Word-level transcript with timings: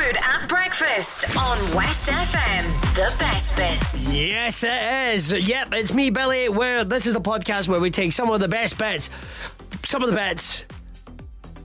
At 0.00 0.48
breakfast 0.48 1.36
on 1.36 1.58
West 1.74 2.08
FM. 2.08 2.94
The 2.94 3.14
best 3.18 3.54
bits. 3.54 4.10
Yes, 4.10 4.64
it 4.64 5.14
is. 5.14 5.30
Yep, 5.30 5.74
it's 5.74 5.92
me, 5.92 6.08
Billy. 6.08 6.48
Where 6.48 6.84
this 6.84 7.06
is 7.06 7.12
the 7.12 7.20
podcast 7.20 7.68
where 7.68 7.80
we 7.80 7.90
take 7.90 8.14
some 8.14 8.30
of 8.30 8.40
the 8.40 8.48
best 8.48 8.78
bits, 8.78 9.10
some 9.84 10.02
of 10.02 10.08
the 10.08 10.16
bits, 10.16 10.64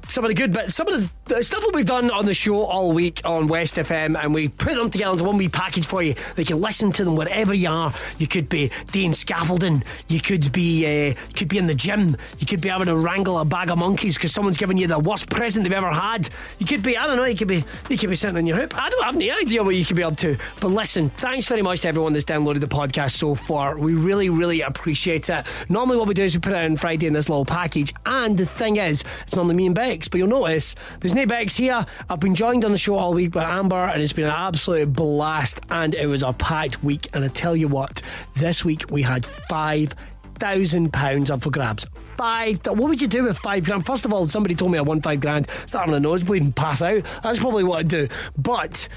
some 0.09 0.25
of 0.25 0.27
the 0.27 0.33
good 0.33 0.51
bits, 0.51 0.75
some 0.75 0.85
of 0.89 1.01
the 1.01 1.09
stuff 1.27 1.61
that 1.61 1.71
we've 1.73 1.85
done 1.85 2.11
on 2.11 2.25
the 2.25 2.33
show 2.33 2.65
all 2.65 2.91
week 2.91 3.21
on 3.25 3.47
West 3.47 3.77
FM, 3.77 4.21
and 4.21 4.33
we 4.33 4.47
put 4.47 4.75
them 4.75 4.89
together 4.91 5.13
into 5.13 5.23
one 5.23 5.37
wee 5.37 5.49
package 5.49 5.85
for 5.85 6.03
you. 6.03 6.13
You 6.37 6.45
can 6.45 6.61
listen 6.61 6.91
to 6.93 7.03
them 7.03 7.15
wherever 7.15 7.53
you 7.53 7.67
are. 7.69 7.91
You 8.19 8.27
could 8.27 8.47
be 8.47 8.69
doing 8.91 9.13
scaffolding. 9.13 9.83
You 10.07 10.21
could 10.21 10.51
be 10.51 10.85
uh, 10.85 11.09
you 11.09 11.33
could 11.35 11.47
be 11.47 11.57
in 11.57 11.65
the 11.65 11.73
gym. 11.73 12.15
You 12.37 12.45
could 12.45 12.61
be 12.61 12.69
having 12.69 12.87
to 12.87 12.95
wrangle 12.95 13.39
a 13.39 13.45
bag 13.45 13.71
of 13.71 13.79
monkeys 13.79 14.15
because 14.15 14.33
someone's 14.33 14.57
given 14.57 14.77
you 14.77 14.85
the 14.85 14.99
worst 14.99 15.29
present 15.29 15.63
they've 15.63 15.73
ever 15.73 15.91
had. 15.91 16.29
You 16.59 16.67
could 16.67 16.83
be 16.83 16.95
I 16.95 17.07
don't 17.07 17.17
know. 17.17 17.25
You 17.25 17.35
could 17.35 17.47
be 17.47 17.63
you 17.89 17.97
could 17.97 18.09
be 18.09 18.15
sitting 18.15 18.37
on 18.37 18.45
your 18.45 18.57
hip. 18.57 18.77
I 18.77 18.89
don't 18.91 19.03
have 19.03 19.15
any 19.15 19.31
idea 19.31 19.63
what 19.63 19.75
you 19.75 19.83
could 19.83 19.97
be 19.97 20.03
up 20.03 20.17
to. 20.17 20.37
But 20.61 20.67
listen, 20.67 21.09
thanks 21.09 21.47
very 21.47 21.63
much 21.63 21.81
to 21.81 21.87
everyone 21.87 22.13
that's 22.13 22.25
downloaded 22.25 22.59
the 22.59 22.67
podcast 22.67 23.11
so 23.11 23.33
far. 23.33 23.79
We 23.79 23.93
really 23.93 24.29
really 24.29 24.61
appreciate 24.61 25.27
it. 25.29 25.43
Normally, 25.69 25.97
what 25.97 26.07
we 26.07 26.13
do 26.13 26.23
is 26.23 26.35
we 26.35 26.41
put 26.41 26.53
it 26.53 26.63
on 26.63 26.77
Friday 26.77 27.07
in 27.07 27.13
this 27.13 27.29
little 27.29 27.45
package, 27.45 27.95
and 28.05 28.37
the 28.37 28.45
thing 28.45 28.77
is, 28.77 29.03
it's 29.23 29.35
normally 29.35 29.55
me 29.55 29.65
and 29.65 29.75
Bex, 29.75 30.07
but 30.07 30.19
you'll 30.19 30.27
notice 30.27 30.75
there's 30.99 31.14
no 31.15 31.25
Bex 31.25 31.55
here. 31.55 31.85
I've 32.09 32.19
been 32.19 32.35
joined 32.35 32.65
on 32.65 32.71
the 32.71 32.77
show 32.77 32.95
all 32.95 33.13
week 33.13 33.31
by 33.31 33.43
Amber, 33.43 33.85
and 33.85 34.01
it's 34.01 34.13
been 34.13 34.25
an 34.25 34.31
absolute 34.31 34.91
blast. 34.91 35.61
And 35.69 35.95
it 35.95 36.07
was 36.07 36.23
a 36.23 36.33
packed 36.33 36.83
week. 36.83 37.07
And 37.13 37.23
I 37.23 37.29
tell 37.29 37.55
you 37.55 37.69
what, 37.69 38.01
this 38.35 38.65
week 38.65 38.91
we 38.91 39.01
had 39.01 39.25
five 39.25 39.95
thousand 40.35 40.91
pounds 40.91 41.31
up 41.31 41.41
for 41.41 41.49
grabs. 41.49 41.85
Five. 42.17 42.59
What 42.67 42.89
would 42.89 43.01
you 43.01 43.07
do 43.07 43.23
with 43.23 43.37
five 43.37 43.63
grand? 43.63 43.85
First 43.85 44.03
of 44.03 44.11
all, 44.11 44.27
somebody 44.27 44.55
told 44.55 44.71
me 44.71 44.77
I 44.77 44.81
won 44.81 45.01
five 45.01 45.21
grand. 45.21 45.49
Start 45.67 45.87
on 45.87 45.93
the 45.93 45.99
nosebleed 46.01 46.43
and 46.43 46.55
pass 46.55 46.81
out. 46.81 47.05
That's 47.23 47.39
probably 47.39 47.63
what 47.63 47.79
I'd 47.79 47.87
do. 47.87 48.09
But 48.37 48.89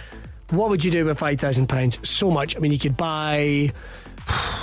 what 0.50 0.70
would 0.70 0.82
you 0.82 0.91
do 0.91 1.05
with 1.05 1.19
five 1.19 1.38
thousand 1.38 1.69
pounds? 1.69 2.00
So 2.08 2.33
much. 2.33 2.56
I 2.56 2.58
mean, 2.58 2.72
you 2.72 2.80
could 2.80 2.96
buy. 2.96 3.72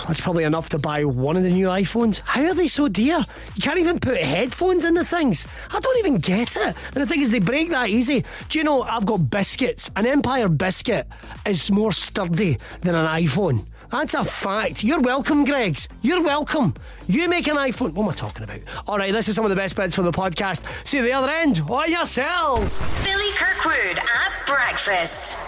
That's 0.07 0.21
probably 0.21 0.43
enough 0.43 0.69
to 0.69 0.79
buy 0.79 1.03
one 1.03 1.35
of 1.35 1.43
the 1.43 1.49
new 1.49 1.67
iPhones. 1.67 2.21
How 2.25 2.43
are 2.43 2.53
they 2.53 2.67
so 2.67 2.87
dear? 2.87 3.23
You 3.55 3.61
can't 3.61 3.79
even 3.79 3.99
put 3.99 4.21
headphones 4.21 4.85
in 4.85 4.93
the 4.93 5.03
things. 5.03 5.47
I 5.71 5.79
don't 5.79 5.97
even 5.97 6.19
get 6.19 6.55
it. 6.55 6.75
And 6.93 6.95
the 6.95 7.07
thing 7.07 7.21
is, 7.21 7.31
they 7.31 7.39
break 7.39 7.69
that 7.69 7.89
easy. 7.89 8.23
Do 8.49 8.59
you 8.59 8.63
know, 8.63 8.83
I've 8.83 9.05
got 9.05 9.29
biscuits. 9.29 9.89
An 9.95 10.05
Empire 10.05 10.47
biscuit 10.47 11.07
is 11.45 11.71
more 11.71 11.91
sturdy 11.91 12.57
than 12.81 12.93
an 12.95 13.07
iPhone. 13.07 13.65
That's 13.89 14.13
a 14.13 14.23
fact. 14.23 14.83
You're 14.83 15.01
welcome, 15.01 15.45
Greggs. 15.45 15.87
You're 16.01 16.21
welcome. 16.23 16.73
You 17.07 17.27
make 17.29 17.47
an 17.47 17.55
iPhone. 17.55 17.93
What 17.93 18.03
am 18.03 18.09
I 18.09 18.13
talking 18.13 18.43
about? 18.43 18.59
All 18.87 18.97
right, 18.97 19.11
this 19.11 19.29
is 19.29 19.35
some 19.35 19.45
of 19.45 19.49
the 19.49 19.55
best 19.55 19.75
bits 19.75 19.95
for 19.95 20.01
the 20.01 20.11
podcast. 20.11 20.63
See 20.87 20.97
you 20.97 21.03
at 21.03 21.07
the 21.07 21.13
other 21.13 21.29
end. 21.31 21.61
On 21.69 21.91
yourselves. 21.91 22.79
Billy 23.03 23.31
Kirkwood 23.35 23.97
at 23.97 24.45
breakfast. 24.45 25.39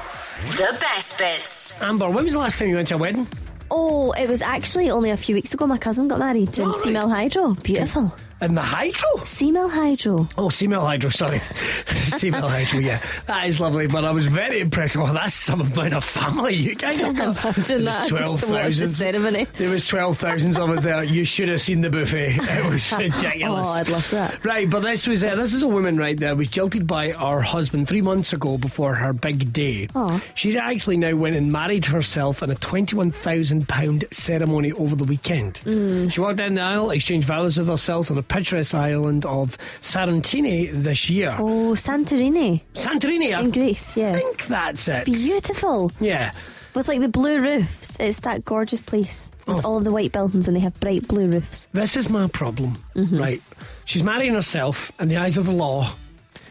The 0.55 0.77
best 0.79 1.17
bits. 1.17 1.81
Amber, 1.81 2.09
when 2.09 2.23
was 2.23 2.33
the 2.33 2.39
last 2.39 2.59
time 2.59 2.69
you 2.69 2.75
went 2.75 2.87
to 2.89 2.95
a 2.95 2.97
wedding? 2.99 3.27
Oh, 3.69 4.11
it 4.13 4.29
was 4.29 4.41
actually 4.41 4.89
only 4.89 5.09
a 5.09 5.17
few 5.17 5.35
weeks 5.35 5.53
ago. 5.53 5.67
My 5.67 5.77
cousin 5.77 6.07
got 6.07 6.19
married 6.19 6.57
in 6.57 6.65
right. 6.65 6.75
Seamill 6.75 7.09
Hydro. 7.09 7.53
Beautiful. 7.55 8.13
In 8.39 8.53
the 8.53 8.61
hydro? 8.61 9.09
Seamill 9.23 9.67
Hydro. 9.69 10.27
Oh, 10.37 10.49
Seamill 10.49 10.81
Hydro, 10.85 11.09
sorry. 11.09 11.39
Seamill 11.87 12.47
Hydro, 12.47 12.79
yeah. 12.79 13.01
That 13.25 13.47
is 13.47 13.59
lovely, 13.59 13.87
but 13.87 14.05
I 14.05 14.11
was 14.11 14.27
very 14.27 14.59
impressed. 14.59 14.95
Well, 14.95 15.11
that's 15.11 15.33
some 15.33 15.61
amount 15.61 15.93
of 15.95 16.03
family 16.03 16.53
you 16.53 16.75
guys 16.75 17.01
have 17.01 17.15
got. 17.15 17.35
Imagine 17.43 17.63
There 17.63 17.77
was 17.77 17.85
that, 17.85 18.09
just 18.09 18.43
to 18.43 18.51
watch 18.51 18.75
the 18.75 18.85
12,000. 18.85 18.89
ceremony. 18.89 19.47
There 19.55 19.69
was 19.71 19.87
12,000 19.87 20.55
of 20.57 20.69
us 20.69 20.83
there. 20.83 21.03
You 21.03 21.25
should 21.25 21.49
have 21.49 21.61
seen 21.61 21.81
the 21.81 21.89
buffet. 21.89 22.37
It 22.57 22.65
was 22.69 22.91
ridiculous. 22.97 23.67
Oh, 23.67 23.71
I'd 23.71 23.89
love 23.89 24.09
that. 24.11 24.45
Right, 24.45 24.69
but 24.69 24.81
this 24.81 25.07
was 25.07 25.23
uh, 25.23 25.33
this 25.35 25.53
is 25.53 25.63
a 25.63 25.67
woman 25.67 25.97
right 25.97 26.17
there 26.17 26.35
was 26.35 26.47
jilted 26.47 26.85
by 26.87 27.09
her 27.11 27.41
husband 27.41 27.87
three 27.87 28.01
months 28.01 28.33
ago 28.33 28.57
before 28.57 28.93
her 28.95 29.13
big 29.13 29.51
day. 29.51 29.87
Aw. 29.95 30.21
She's 30.35 30.55
actually 30.55 30.97
now 30.97 31.15
went 31.15 31.35
and 31.35 31.51
married 31.51 31.85
herself 31.85 32.41
in 32.43 32.49
a 32.51 32.55
twenty 32.55 32.95
one 32.95 33.11
thousand 33.11 33.67
pound 33.67 34.05
ceremony 34.11 34.71
over 34.73 34.95
the 34.95 35.03
weekend. 35.03 35.55
Mm. 35.65 36.11
She 36.11 36.21
walked 36.21 36.37
down 36.37 36.53
the 36.53 36.61
aisle, 36.61 36.91
exchanged 36.91 37.27
vows 37.27 37.57
with 37.57 37.67
herself 37.67 38.09
on 38.11 38.17
the 38.17 38.23
picturesque 38.27 38.73
island 38.75 39.25
of 39.25 39.57
Sarantini 39.81 40.71
this 40.71 41.09
year. 41.09 41.35
Oh, 41.39 41.73
Santorini 41.75 42.61
Santorini, 42.73 43.35
I 43.35 43.41
in 43.41 43.51
Greece. 43.51 43.95
Yeah. 43.97 44.11
I 44.13 44.19
think 44.19 44.45
that's 44.47 44.87
it. 44.87 45.05
Beautiful. 45.05 45.91
Yeah. 45.99 46.31
With 46.75 46.87
like 46.87 46.99
the 47.01 47.09
blue 47.09 47.39
roofs. 47.41 47.95
It's 47.99 48.19
that 48.21 48.45
gorgeous 48.45 48.81
place. 48.81 49.31
It's 49.47 49.59
Oh. 49.59 49.61
all 49.63 49.77
of 49.77 49.83
the 49.83 49.91
white 49.91 50.11
buildings 50.11 50.47
and 50.47 50.55
they 50.55 50.61
have 50.61 50.79
bright 50.79 51.07
blue 51.07 51.27
roofs. 51.27 51.67
This 51.73 51.95
is 51.95 52.09
my 52.09 52.27
problem, 52.27 52.77
Mm-hmm. 52.95 53.17
right? 53.17 53.41
She's 53.85 54.03
marrying 54.03 54.33
herself 54.33 54.91
in 55.01 55.07
the 55.07 55.17
eyes 55.17 55.37
of 55.37 55.45
the 55.45 55.51
law. 55.53 55.93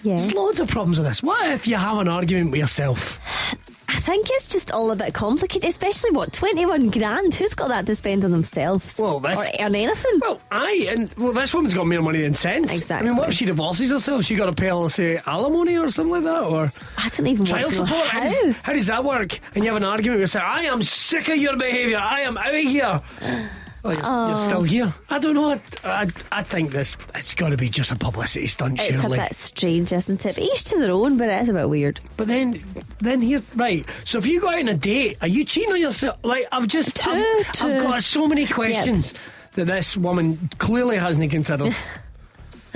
Yeah. 0.02 0.16
There's 0.16 0.32
loads 0.32 0.60
of 0.60 0.68
problems 0.68 0.98
with 0.98 1.06
this. 1.06 1.22
What 1.22 1.50
if 1.52 1.66
you 1.68 1.76
have 1.76 1.98
an 1.98 2.08
argument 2.08 2.50
with 2.52 2.60
yourself? 2.60 3.18
I 4.06 4.08
think 4.08 4.28
it's 4.30 4.48
just 4.48 4.70
all 4.70 4.92
a 4.92 4.94
bit 4.94 5.14
complicated, 5.14 5.68
especially 5.68 6.12
what, 6.12 6.32
21 6.32 6.90
grand? 6.90 7.34
Who's 7.34 7.54
got 7.54 7.70
that 7.70 7.86
to 7.86 7.96
spend 7.96 8.24
on 8.24 8.30
themselves? 8.30 9.00
Well, 9.00 9.18
that's- 9.18 9.44
Or 9.58 9.64
earn 9.66 9.74
anything? 9.74 10.20
Well, 10.20 10.38
aye, 10.52 10.86
and 10.88 11.12
well, 11.14 11.32
this 11.32 11.52
woman's 11.52 11.74
got 11.74 11.88
more 11.88 12.00
money 12.00 12.22
than 12.22 12.32
sense. 12.32 12.72
Exactly. 12.72 13.08
I 13.08 13.10
mean, 13.10 13.18
what 13.18 13.30
if 13.30 13.34
she 13.34 13.46
divorces 13.46 13.90
herself? 13.90 14.24
She 14.24 14.36
got 14.36 14.46
to 14.46 14.52
pay, 14.52 14.70
let's 14.72 14.94
say, 14.94 15.20
alimony 15.26 15.76
or 15.76 15.88
something 15.88 16.12
like 16.12 16.22
that, 16.22 16.44
or 16.44 16.72
I 16.96 17.08
don't 17.08 17.26
even 17.26 17.46
child 17.46 17.66
support. 17.66 18.06
how. 18.06 18.20
does, 18.20 18.56
how 18.58 18.72
does 18.74 18.86
that 18.86 19.02
work? 19.02 19.40
And 19.56 19.64
you 19.64 19.72
have 19.72 19.82
an 19.82 19.88
argument 19.88 20.20
with 20.20 20.30
say, 20.30 20.38
I 20.38 20.60
am 20.66 20.84
sick 20.84 21.28
of 21.28 21.38
your 21.38 21.56
behaviour. 21.56 21.98
I 21.98 22.20
am 22.20 22.38
out 22.38 22.54
of 22.54 22.60
here. 22.62 23.02
Oh, 23.86 23.90
you're, 23.92 24.28
you're 24.28 24.38
still 24.38 24.62
here. 24.62 24.94
I 25.10 25.18
don't 25.18 25.34
know. 25.34 25.50
I, 25.50 25.60
I, 25.84 26.06
I 26.32 26.42
think 26.42 26.70
this. 26.70 26.96
It's 27.14 27.34
got 27.34 27.50
to 27.50 27.56
be 27.56 27.68
just 27.68 27.92
a 27.92 27.96
publicity 27.96 28.46
stunt, 28.46 28.80
It's 28.80 29.00
surely. 29.00 29.18
a 29.18 29.22
bit 29.22 29.34
strange, 29.34 29.92
isn't 29.92 30.24
it? 30.26 30.34
But 30.36 30.42
each 30.42 30.64
to 30.64 30.78
their 30.78 30.92
own, 30.92 31.16
but 31.16 31.28
it's 31.28 31.48
a 31.48 31.52
bit 31.52 31.68
weird. 31.68 32.00
But 32.16 32.26
then, 32.26 32.62
then 32.98 33.22
here's 33.22 33.42
right. 33.54 33.86
So 34.04 34.18
if 34.18 34.26
you 34.26 34.40
go 34.40 34.48
out 34.48 34.58
on 34.58 34.68
a 34.68 34.74
date, 34.74 35.18
are 35.20 35.28
you 35.28 35.44
cheating 35.44 35.72
on 35.72 35.80
yourself? 35.80 36.18
Like 36.24 36.46
I've 36.52 36.68
just, 36.68 36.96
True, 36.96 37.12
I've, 37.14 37.62
I've 37.62 37.82
got 37.82 38.02
so 38.02 38.26
many 38.26 38.46
questions 38.46 39.14
that 39.52 39.66
this 39.66 39.96
woman 39.96 40.50
clearly 40.58 40.96
hasn't 40.96 41.30
considered. 41.30 41.74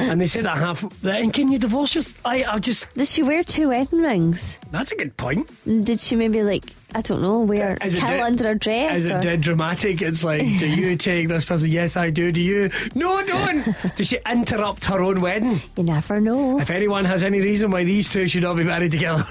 and 0.01 0.21
they 0.21 0.27
say 0.27 0.41
that 0.43 0.57
half. 0.59 0.83
And 1.05 1.33
can 1.33 1.51
you 1.53 1.59
divorce 1.59 1.95
your? 1.95 2.05
I, 2.25 2.45
I 2.45 2.59
just. 2.59 2.93
Does 2.95 3.11
she 3.13 3.23
wear 3.23 3.43
two 3.45 3.69
wedding 3.69 4.01
rings? 4.01 4.59
That's 4.71 4.91
a 4.93 4.97
good 4.97 5.17
point. 5.17 5.49
Did 5.85 6.01
she 6.01 6.17
maybe 6.17 6.43
like 6.43 6.65
I 6.95 7.03
don't 7.03 7.23
know 7.23 7.41
wear 7.41 7.77
Is 7.85 7.95
it 7.95 8.01
dead- 8.01 8.21
under 8.21 8.45
her 8.49 8.55
dress? 8.55 8.97
Is 9.05 9.11
or- 9.11 9.19
it 9.19 9.23
dead 9.23 9.41
dramatic? 9.43 10.03
It's 10.03 10.25
like, 10.25 10.43
do 10.59 10.67
you 10.69 10.97
take 11.11 11.29
this 11.29 11.45
person? 11.45 11.71
Yes, 11.71 11.97
I 11.97 12.11
do. 12.11 12.33
Do 12.33 12.41
you? 12.41 12.71
No, 12.95 13.13
I 13.15 13.25
don't. 13.25 13.77
Does 13.97 14.09
she 14.09 14.19
interrupt 14.29 14.85
her 14.87 15.01
own 15.01 15.21
wedding? 15.21 15.61
You 15.77 15.85
never 15.85 16.19
know. 16.21 16.59
If 16.61 16.71
anyone 16.71 17.05
has 17.05 17.23
any 17.23 17.41
reason 17.41 17.71
why 17.71 17.85
these 17.85 18.11
two 18.11 18.27
should 18.29 18.43
not 18.43 18.57
be 18.57 18.65
married 18.65 18.91
together, 18.93 19.25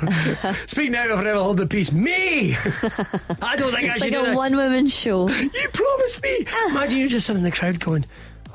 speak 0.68 0.92
now 0.92 1.06
or 1.08 1.18
forever 1.18 1.40
hold 1.40 1.58
the 1.58 1.68
peace. 1.68 1.92
Me! 1.92 2.56
I 3.42 3.56
don't 3.58 3.74
think 3.74 3.90
I 3.90 3.98
should 3.98 4.14
like 4.14 4.28
a 4.30 4.36
one 4.36 4.56
woman 4.56 4.88
show. 4.88 5.28
You 5.30 5.70
promised 5.74 6.24
me. 6.24 6.46
Ah. 6.52 6.68
Imagine 6.70 6.98
you 7.00 7.10
just 7.10 7.28
sitting 7.28 7.40
in 7.40 7.44
the 7.44 7.52
crowd 7.56 7.80
going, 7.80 8.06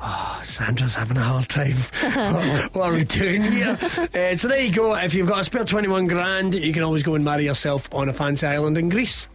Oh, 0.01 0.41
Sandra's 0.43 0.95
having 0.95 1.17
a 1.17 1.23
hard 1.23 1.47
time. 1.49 1.75
what, 2.73 2.89
are 2.89 2.93
we 2.93 3.03
doing 3.05 3.43
here? 3.43 3.77
Uh, 4.13 4.35
so 4.35 4.47
there 4.47 4.59
you 4.59 4.71
go. 4.71 4.93
If 4.95 5.13
you've 5.13 5.27
got 5.27 5.39
a 5.39 5.43
spare 5.43 5.63
21 5.63 6.07
grand, 6.07 6.55
you 6.55 6.73
can 6.73 6.83
always 6.83 7.03
go 7.03 7.15
and 7.15 7.23
marry 7.23 7.45
yourself 7.45 7.91
on 7.93 8.09
a 8.09 8.13
fancy 8.13 8.45
island 8.45 8.77
in 8.77 8.89
Greece. 8.89 9.27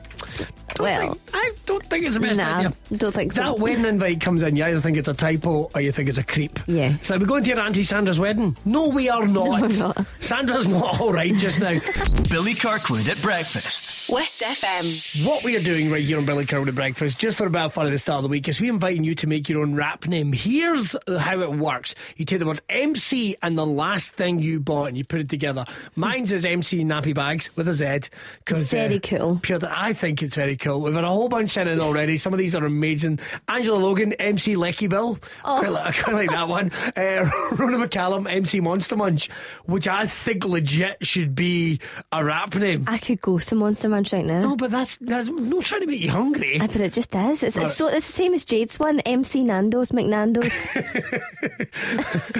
Don't 0.80 0.90
Well, 0.90 1.00
think- 1.14 1.20
I 1.34 1.52
don't 1.66 1.86
think 1.86 2.04
it's 2.04 2.14
the 2.14 2.20
best 2.20 2.38
nah, 2.38 2.56
idea. 2.58 2.72
don't 2.96 3.14
think 3.14 3.32
so. 3.32 3.42
That 3.42 3.58
wedding 3.58 3.84
invite 3.84 4.20
comes 4.20 4.42
in, 4.42 4.56
you 4.56 4.64
either 4.64 4.80
think 4.80 4.96
it's 4.96 5.08
a 5.08 5.14
typo 5.14 5.70
or 5.74 5.80
you 5.80 5.92
think 5.92 6.08
it's 6.08 6.18
a 6.18 6.22
creep. 6.24 6.58
Yeah. 6.66 6.96
So 7.02 7.18
we're 7.18 7.26
going 7.26 7.44
to 7.44 7.50
your 7.50 7.60
Auntie 7.60 7.82
Sandra's 7.82 8.18
wedding? 8.18 8.56
No, 8.64 8.88
we 8.88 9.08
are 9.08 9.26
not. 9.26 9.60
we're 9.60 9.68
not. 9.78 10.06
Sandra's 10.20 10.66
not 10.66 11.00
all 11.00 11.12
right 11.12 11.34
just 11.34 11.60
now. 11.60 11.78
Billy 12.30 12.54
Kirkwood 12.54 13.08
at 13.08 13.20
breakfast. 13.22 14.10
West 14.10 14.42
FM. 14.42 15.24
What 15.26 15.44
we 15.44 15.56
are 15.56 15.62
doing 15.62 15.90
right 15.90 16.02
here 16.02 16.18
on 16.18 16.24
Billy 16.26 16.44
Kirkwood 16.46 16.68
at 16.68 16.74
Breakfast, 16.74 17.18
just 17.18 17.36
for 17.36 17.46
about 17.46 17.72
fun 17.74 17.86
at 17.86 17.90
the 17.90 17.98
start 17.98 18.18
of 18.18 18.22
the 18.24 18.28
week, 18.28 18.48
is 18.48 18.60
we 18.60 18.68
inviting 18.68 19.04
you 19.04 19.14
to 19.16 19.26
make 19.26 19.48
your 19.48 19.62
own 19.62 19.74
rap 19.74 20.06
name. 20.06 20.32
Here's 20.32 20.96
how 21.18 21.40
it 21.40 21.52
works. 21.52 21.94
You 22.16 22.24
take 22.24 22.38
the 22.40 22.46
word 22.46 22.60
MC 22.68 23.36
and 23.42 23.56
the 23.58 23.66
last 23.66 24.14
thing 24.14 24.40
you 24.40 24.58
bought 24.60 24.86
and 24.88 24.96
you 24.98 25.04
put 25.04 25.20
it 25.20 25.28
together. 25.28 25.64
Mine's 25.96 26.32
is 26.32 26.44
MC 26.44 26.82
Nappy 26.84 27.14
Bags 27.14 27.50
with 27.56 27.68
a 27.68 27.74
Z. 27.74 27.80
Z. 27.80 28.08
'cause, 28.44 28.70
Very 28.70 28.96
uh, 28.96 29.00
cool. 29.02 29.38
Pure, 29.42 29.60
I 29.68 29.92
think 29.92 30.22
it's 30.22 30.34
very 30.36 30.56
cool. 30.56 30.69
We've 30.78 30.94
had 30.94 31.04
a 31.04 31.08
whole 31.08 31.28
bunch 31.28 31.56
in 31.56 31.68
it 31.68 31.80
already. 31.80 32.16
Some 32.16 32.32
of 32.32 32.38
these 32.38 32.54
are 32.54 32.64
amazing. 32.64 33.20
Angela 33.48 33.76
Logan, 33.78 34.12
MC 34.14 34.56
Lecky 34.56 34.86
Bill. 34.86 35.18
Oh. 35.44 35.58
Quite, 35.60 35.70
li- 35.72 35.80
I 35.84 35.92
quite 36.02 36.14
like 36.14 36.30
that 36.30 36.48
one. 36.48 36.70
Uh, 36.96 37.30
Rona 37.52 37.78
McCallum, 37.86 38.30
MC 38.30 38.60
Monster 38.60 38.96
Munch, 38.96 39.28
which 39.66 39.86
I 39.88 40.06
think 40.06 40.44
legit 40.44 41.04
should 41.06 41.34
be 41.34 41.80
a 42.12 42.24
rap 42.24 42.54
name. 42.54 42.84
I 42.86 42.98
could 42.98 43.20
go 43.20 43.38
some 43.38 43.58
Monster 43.58 43.88
Munch 43.88 44.12
right 44.12 44.24
now. 44.24 44.40
No, 44.40 44.56
but 44.56 44.70
that's, 44.70 44.96
that's 44.98 45.28
not 45.28 45.64
trying 45.64 45.80
to 45.82 45.86
make 45.86 46.00
you 46.00 46.10
hungry. 46.10 46.60
I 46.60 46.66
but 46.66 46.80
it 46.80 46.92
just 46.92 47.14
is. 47.14 47.42
It's, 47.42 47.56
it's 47.56 47.74
so 47.74 47.88
it's 47.88 48.06
the 48.06 48.12
same 48.12 48.34
as 48.34 48.44
Jade's 48.44 48.78
one. 48.78 49.00
MC 49.00 49.42
Nando's, 49.44 49.90
McNando's. 49.92 50.58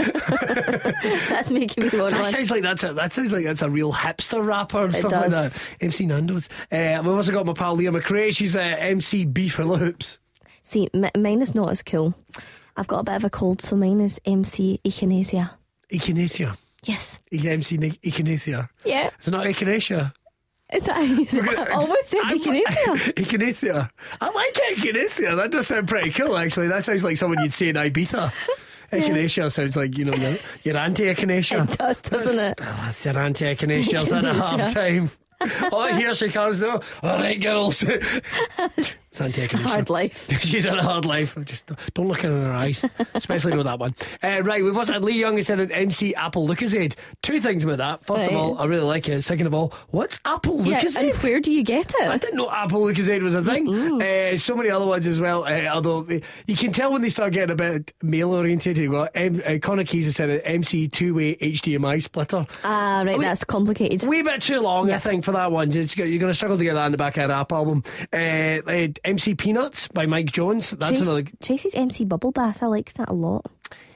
That's 1.29 1.50
making 1.50 1.85
me 1.85 1.91
want 1.99 2.12
That 2.12 2.23
one. 2.23 2.32
sounds 2.32 2.50
like 2.50 2.62
that's 2.62 2.85
a 2.85 2.93
that 2.94 3.12
sounds 3.12 3.32
like 3.32 3.44
that's 3.44 3.62
a 3.62 3.71
real 3.71 3.93
hipster 3.93 4.44
rapper 4.44 4.85
and 4.85 4.94
It 4.94 4.99
stuff 4.99 5.12
like 5.12 5.31
that. 5.31 5.53
MC 5.81 6.06
Nando's. 6.06 6.49
Uh, 6.71 7.00
we've 7.05 7.15
also 7.15 7.32
got 7.32 7.47
my 7.47 7.53
pal 7.53 7.75
Leah 7.75 7.93
McRae. 8.10 8.34
She's 8.34 8.56
uh, 8.56 8.60
MC 8.60 9.24
Beef 9.24 9.54
for 9.54 9.64
Loops. 9.64 10.18
See, 10.62 10.88
m- 10.94 11.10
mine 11.16 11.42
is 11.42 11.54
not 11.54 11.70
as 11.70 11.82
cool. 11.82 12.14
I've 12.76 12.86
got 12.86 13.00
a 13.00 13.04
bit 13.04 13.16
of 13.16 13.24
a 13.24 13.30
cold, 13.30 13.62
so 13.62 13.76
mine 13.76 14.00
is 14.00 14.20
MC 14.24 14.80
Echinacea. 14.84 15.50
Echinacea. 15.92 16.56
Yes. 16.84 17.20
MC 17.32 17.76
Ni- 17.76 17.90
Echinacea. 18.02 18.68
Yeah. 18.84 19.10
Is 19.20 19.28
it 19.28 19.30
not 19.30 19.46
Echinacea? 19.46 20.12
Is 20.72 20.84
that, 20.84 21.02
is 21.02 21.34
it, 21.34 21.58
I 21.58 21.72
almost 21.72 22.08
said 22.10 22.22
echinacea. 22.22 23.14
Echinacea. 23.16 23.90
I 24.20 24.30
like 24.30 24.76
echinacea. 24.78 25.34
That 25.36 25.50
does 25.50 25.66
sound 25.66 25.88
pretty 25.88 26.10
cool, 26.12 26.36
actually. 26.36 26.68
That 26.68 26.84
sounds 26.84 27.02
like 27.02 27.16
someone 27.16 27.42
you'd 27.42 27.52
say 27.52 27.70
in 27.70 27.76
Ibiza. 27.76 28.32
Echinacea 28.92 29.50
sounds 29.50 29.76
like, 29.76 29.98
you 29.98 30.04
know, 30.04 30.14
your, 30.14 30.36
your 30.62 30.76
anti-echinacea. 30.76 31.72
It 31.72 31.78
does, 31.78 32.00
doesn't 32.02 32.38
it? 32.38 32.60
Oh, 32.60 32.80
that's 32.84 33.04
your 33.04 33.18
anti-echinacea. 33.18 34.12
Had 34.12 34.24
a 34.24 34.34
hard 34.34 34.72
time. 34.72 35.10
Oh, 35.72 35.92
here 35.96 36.14
she 36.14 36.28
comes 36.28 36.60
now. 36.60 36.81
All 37.02 37.19
right, 37.19 37.40
girls. 37.40 37.82
it's 38.58 39.20
anti-echinacea. 39.20 39.60
Hard 39.62 39.90
life. 39.90 40.28
She's 40.42 40.64
had 40.64 40.78
a 40.78 40.82
hard 40.82 41.04
life. 41.04 41.37
Just 41.44 41.70
don't 41.94 42.06
look 42.08 42.20
her 42.22 42.31
in 42.31 42.44
her 42.44 42.52
eyes, 42.52 42.84
especially 43.14 43.56
with 43.56 43.66
that 43.66 43.78
one. 43.78 43.94
Uh, 44.22 44.42
right, 44.42 44.62
we've 44.62 44.75
watched 44.76 44.90
Lee 45.00 45.19
Young 45.19 45.37
has 45.37 45.46
said 45.46 45.60
an 45.60 45.72
MC 45.72 46.14
Apple 46.14 46.46
Lucozade. 46.46 46.94
Two 47.22 47.40
things 47.40 47.64
about 47.64 47.78
that. 47.78 48.04
First 48.04 48.25
of 48.31 48.37
all, 48.37 48.58
I 48.58 48.64
really 48.66 48.84
like 48.84 49.08
it. 49.08 49.22
Second 49.22 49.46
of 49.46 49.54
all, 49.54 49.72
what's 49.90 50.20
Apple 50.25 50.66
Yeah, 50.66 50.81
Lucozade? 50.81 51.10
and 51.12 51.22
where 51.22 51.40
do 51.40 51.50
you 51.52 51.62
get 51.62 51.93
it? 52.00 52.08
I 52.08 52.19
didn't 52.19 52.36
know 52.36 52.50
Apple 52.50 52.82
Lucozade 52.82 53.22
was 53.22 53.34
a 53.34 53.43
thing. 53.44 54.00
Uh, 54.02 54.36
so 54.36 54.54
many 54.54 54.70
other 54.70 54.86
ones 54.86 55.06
as 55.06 55.20
well. 55.20 55.44
Uh, 55.44 55.66
although 55.72 56.06
you 56.46 56.56
can 56.56 56.72
tell 56.72 56.93
when 56.93 57.02
they 57.02 57.08
start 57.08 57.32
getting 57.32 57.50
a 57.50 57.56
bit 57.56 57.93
male 58.02 58.32
oriented. 58.32 58.88
Well, 58.90 59.08
M- 59.14 59.43
uh, 59.46 59.58
Connor 59.60 59.84
Keys 59.84 60.04
has 60.06 60.16
said 60.16 60.31
an 60.31 60.40
MC 60.40 60.88
two 60.88 61.14
way 61.14 61.36
HDMI 61.36 62.02
splitter. 62.02 62.46
Ah, 62.64 62.98
right, 63.04 63.06
mean- 63.12 63.22
that's 63.22 63.44
complicated. 63.44 64.08
Way 64.08 64.22
bit 64.22 64.43
too 64.43 64.60
long, 64.60 64.90
I 64.90 64.98
think, 64.98 65.25
for 65.32 65.38
that 65.38 65.53
one. 65.53 65.75
It's, 65.77 65.97
you're 65.97 66.06
going 66.19 66.31
to 66.31 66.35
struggle 66.35 66.59
to 66.59 66.65
get 66.65 66.75
that 66.75 66.87
in 66.87 66.93
the 66.93 66.99
back 66.99 67.17
of 67.17 67.25
a 67.25 67.29
rap 67.29 67.53
album. 67.53 67.82
Uh, 68.12 68.17
uh, 68.17 68.88
MC 69.05 69.35
Peanuts 69.35 69.88
by 69.88 70.06
Mike 70.06 70.32
Jones. 70.32 70.71
That's 70.71 70.99
Trace- 70.99 71.03
another 71.03 71.25
Tracy's 71.43 71.75
MC 71.75 72.05
Bubble 72.05 72.32
Bath, 72.32 72.62
I 72.62 72.67
like 72.67 72.93
that 72.94 73.09
a 73.09 73.15
lot. 73.15 73.47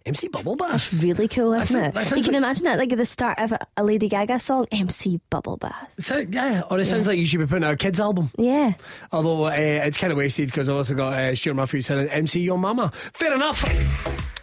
MC 0.06 0.29
Bubble 0.29 0.55
Bath. 0.55 0.93
Really 1.03 1.27
cool, 1.29 1.55
isn't 1.55 1.81
That 1.95 1.97
it? 2.03 2.06
sounds 2.06 2.19
you 2.19 2.25
can 2.25 2.35
like- 2.35 2.39
imagine 2.39 2.65
that 2.65 2.79
like 2.79 2.93
at 2.93 2.99
the 2.99 3.06
start 3.06 3.39
of 3.39 3.53
a, 3.53 3.59
a 3.79 3.85
Lady 3.85 4.06
Gaga 4.09 4.39
song, 4.39 4.67
MC 4.71 5.19
Bubble 5.31 5.56
Bath. 5.56 5.95
So, 5.99 6.19
yeah, 6.29 6.62
or 6.71 6.79
it 6.79 6.85
sounds 6.85 7.06
like 7.06 7.19
you 7.19 7.25
should 7.25 7.41
be 7.41 7.47
putting 7.47 7.65
out 7.65 7.73
a 7.73 7.77
kids 7.77 7.99
album. 7.99 8.31
Yeah. 8.37 8.73
Although 9.12 9.47
uh, 9.47 9.51
it's 9.53 9.97
kind 9.97 10.12
of 10.12 10.19
wasted 10.19 10.47
because 10.49 10.69
I've 10.69 10.77
also 10.77 10.95
got 10.95 11.15
uh, 11.15 11.35
Stuart 11.35 11.55
Murphy 11.55 11.81
saying 11.81 12.09
MC 12.11 12.41
Your 12.41 12.59
Mama. 12.59 12.93
Fair 13.15 13.33
enough. 13.35 13.65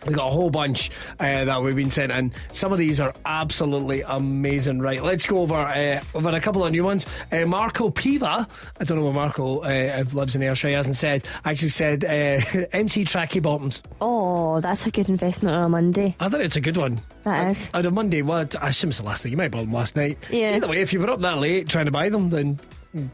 We've 0.07 0.15
got 0.15 0.29
a 0.29 0.33
whole 0.33 0.49
bunch 0.49 0.89
uh, 1.19 1.45
that 1.45 1.61
we've 1.61 1.75
been 1.75 1.91
sent 1.91 2.11
in. 2.11 2.33
Some 2.51 2.73
of 2.73 2.79
these 2.79 2.99
are 2.99 3.13
absolutely 3.23 4.01
amazing. 4.01 4.79
Right, 4.79 5.03
let's 5.03 5.27
go 5.27 5.41
over 5.41 5.53
uh, 5.53 6.01
over 6.15 6.29
a 6.29 6.41
couple 6.41 6.65
of 6.65 6.71
new 6.71 6.83
ones. 6.83 7.05
Uh, 7.31 7.45
Marco 7.45 7.91
Piva, 7.91 8.49
I 8.79 8.83
don't 8.83 8.97
know 8.97 9.03
where 9.03 9.13
Marco 9.13 9.59
uh, 9.59 10.03
lives 10.11 10.35
in 10.35 10.41
Ayrshire, 10.41 10.69
he 10.69 10.73
hasn't 10.73 10.95
said, 10.95 11.23
actually 11.45 11.69
said 11.69 12.03
uh, 12.03 12.07
MC 12.73 13.05
Tracky 13.05 13.39
Bottoms. 13.43 13.83
Oh, 14.01 14.59
that's 14.59 14.87
a 14.87 14.89
good 14.89 15.07
investment 15.07 15.50
on 15.51 15.63
a 15.63 15.69
Monday. 15.69 16.15
I 16.19 16.29
thought 16.29 16.41
it's 16.41 16.55
a 16.55 16.61
good 16.61 16.77
one. 16.77 16.99
That 17.23 17.49
is. 17.51 17.69
On 17.73 17.85
a 17.85 17.91
Monday, 17.91 18.21
what? 18.21 18.55
I 18.61 18.69
assume 18.69 18.89
it's 18.89 18.99
the 18.99 19.05
last 19.05 19.23
thing. 19.23 19.31
You 19.31 19.37
might 19.37 19.51
buy 19.51 19.61
them 19.61 19.73
last 19.73 19.95
night. 19.95 20.17
Yeah. 20.29 20.55
Either 20.55 20.67
way, 20.67 20.81
if 20.81 20.93
you 20.93 20.99
were 20.99 21.09
up 21.09 21.19
that 21.21 21.37
late 21.39 21.67
trying 21.69 21.85
to 21.85 21.91
buy 21.91 22.09
them, 22.09 22.29
then 22.29 22.59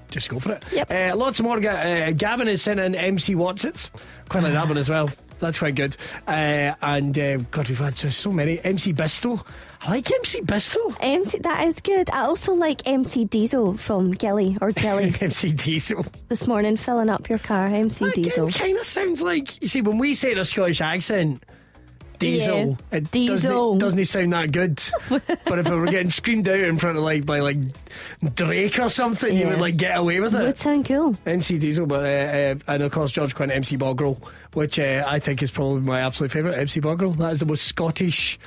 just 0.10 0.30
go 0.30 0.40
for 0.40 0.54
it. 0.54 0.64
Yep. 0.72 0.92
Uh, 0.92 1.16
lots 1.16 1.40
more. 1.42 1.58
Uh, 1.58 2.12
Gavin 2.12 2.48
has 2.48 2.62
sent 2.62 2.80
in 2.80 2.96
MC 2.96 3.36
Wotsits. 3.36 3.90
Quite 4.30 4.44
like 4.44 4.54
that 4.54 4.68
one 4.68 4.78
as 4.78 4.90
well. 4.90 5.10
That's 5.40 5.60
quite 5.60 5.76
good. 5.76 5.96
Uh, 6.28 6.74
and 6.82 7.18
uh, 7.18 7.38
God, 7.52 7.70
we've 7.70 7.78
had 7.78 7.96
so, 7.96 8.10
so 8.10 8.32
many. 8.32 8.60
MC 8.64 8.92
Bisto. 8.92 9.46
I 9.82 9.92
like 9.92 10.12
MC 10.12 10.42
Bisto. 10.42 10.96
MC, 11.00 11.38
that 11.40 11.68
is 11.68 11.80
good. 11.80 12.10
I 12.10 12.22
also 12.22 12.54
like 12.54 12.82
MC 12.88 13.26
Diesel 13.26 13.78
from 13.78 14.12
Gilly 14.14 14.58
or 14.62 14.72
Gilly 14.72 15.14
MC 15.22 15.52
Diesel. 15.52 16.04
this 16.30 16.48
morning, 16.48 16.76
filling 16.76 17.10
up 17.10 17.30
your 17.30 17.38
car. 17.38 17.68
MC 17.68 18.10
Diesel. 18.12 18.50
Kind 18.52 18.78
of 18.80 18.86
sounds 18.86 19.22
like 19.22 19.62
you 19.62 19.68
see 19.68 19.82
when 19.82 20.00
we 20.00 20.16
say 20.16 20.30
it 20.30 20.34
in 20.34 20.38
a 20.40 20.46
Scottish 20.46 20.82
accent. 20.82 21.44
Diesel, 22.20 22.56
Yeah. 22.92 22.98
it 22.98 23.12
Diesel. 23.12 23.36
doesn't, 23.76 23.78
doesn't 23.80 24.00
it 24.00 24.08
sound 24.08 24.34
that 24.34 24.52
good? 24.52 24.82
but 25.10 25.60
if 25.60 25.68
it 25.68 25.74
were 25.74 25.86
getting 25.88 26.10
screamed 26.10 26.48
out 26.48 26.60
in 26.60 26.78
front 26.78 26.98
of 26.98 27.04
like 27.04 27.26
by 27.26 27.40
like 27.40 27.58
Drake 28.36 28.80
or 28.80 28.90
something, 28.90 29.36
you 29.38 29.48
would 29.48 29.60
like 29.60 29.78
get 29.78 29.98
away 29.98 30.20
with 30.20 30.34
it. 30.36 30.44
Would 30.44 30.58
sound 30.58 30.86
cool. 30.86 31.16
MC 31.26 31.58
Diesel, 31.60 31.86
but 31.86 32.04
uh, 32.04 32.08
uh, 32.08 32.56
and 32.68 32.84
of 32.84 32.92
course 32.92 33.12
George 33.12 33.36
Quinn, 33.36 33.52
MC 33.52 33.78
Bogrel, 33.78 34.18
which 34.54 34.80
uh, 34.80 35.04
I 35.08 35.20
think 35.20 35.42
is 35.44 35.52
probably 35.52 35.82
my 35.82 36.02
absolute 36.02 36.32
favourite. 36.32 36.58
MC 36.58 36.82
Bogrel, 36.82 37.16
that 37.18 37.34
is 37.34 37.40
the 37.40 37.46
most 37.46 37.64
Scottish 37.66 38.40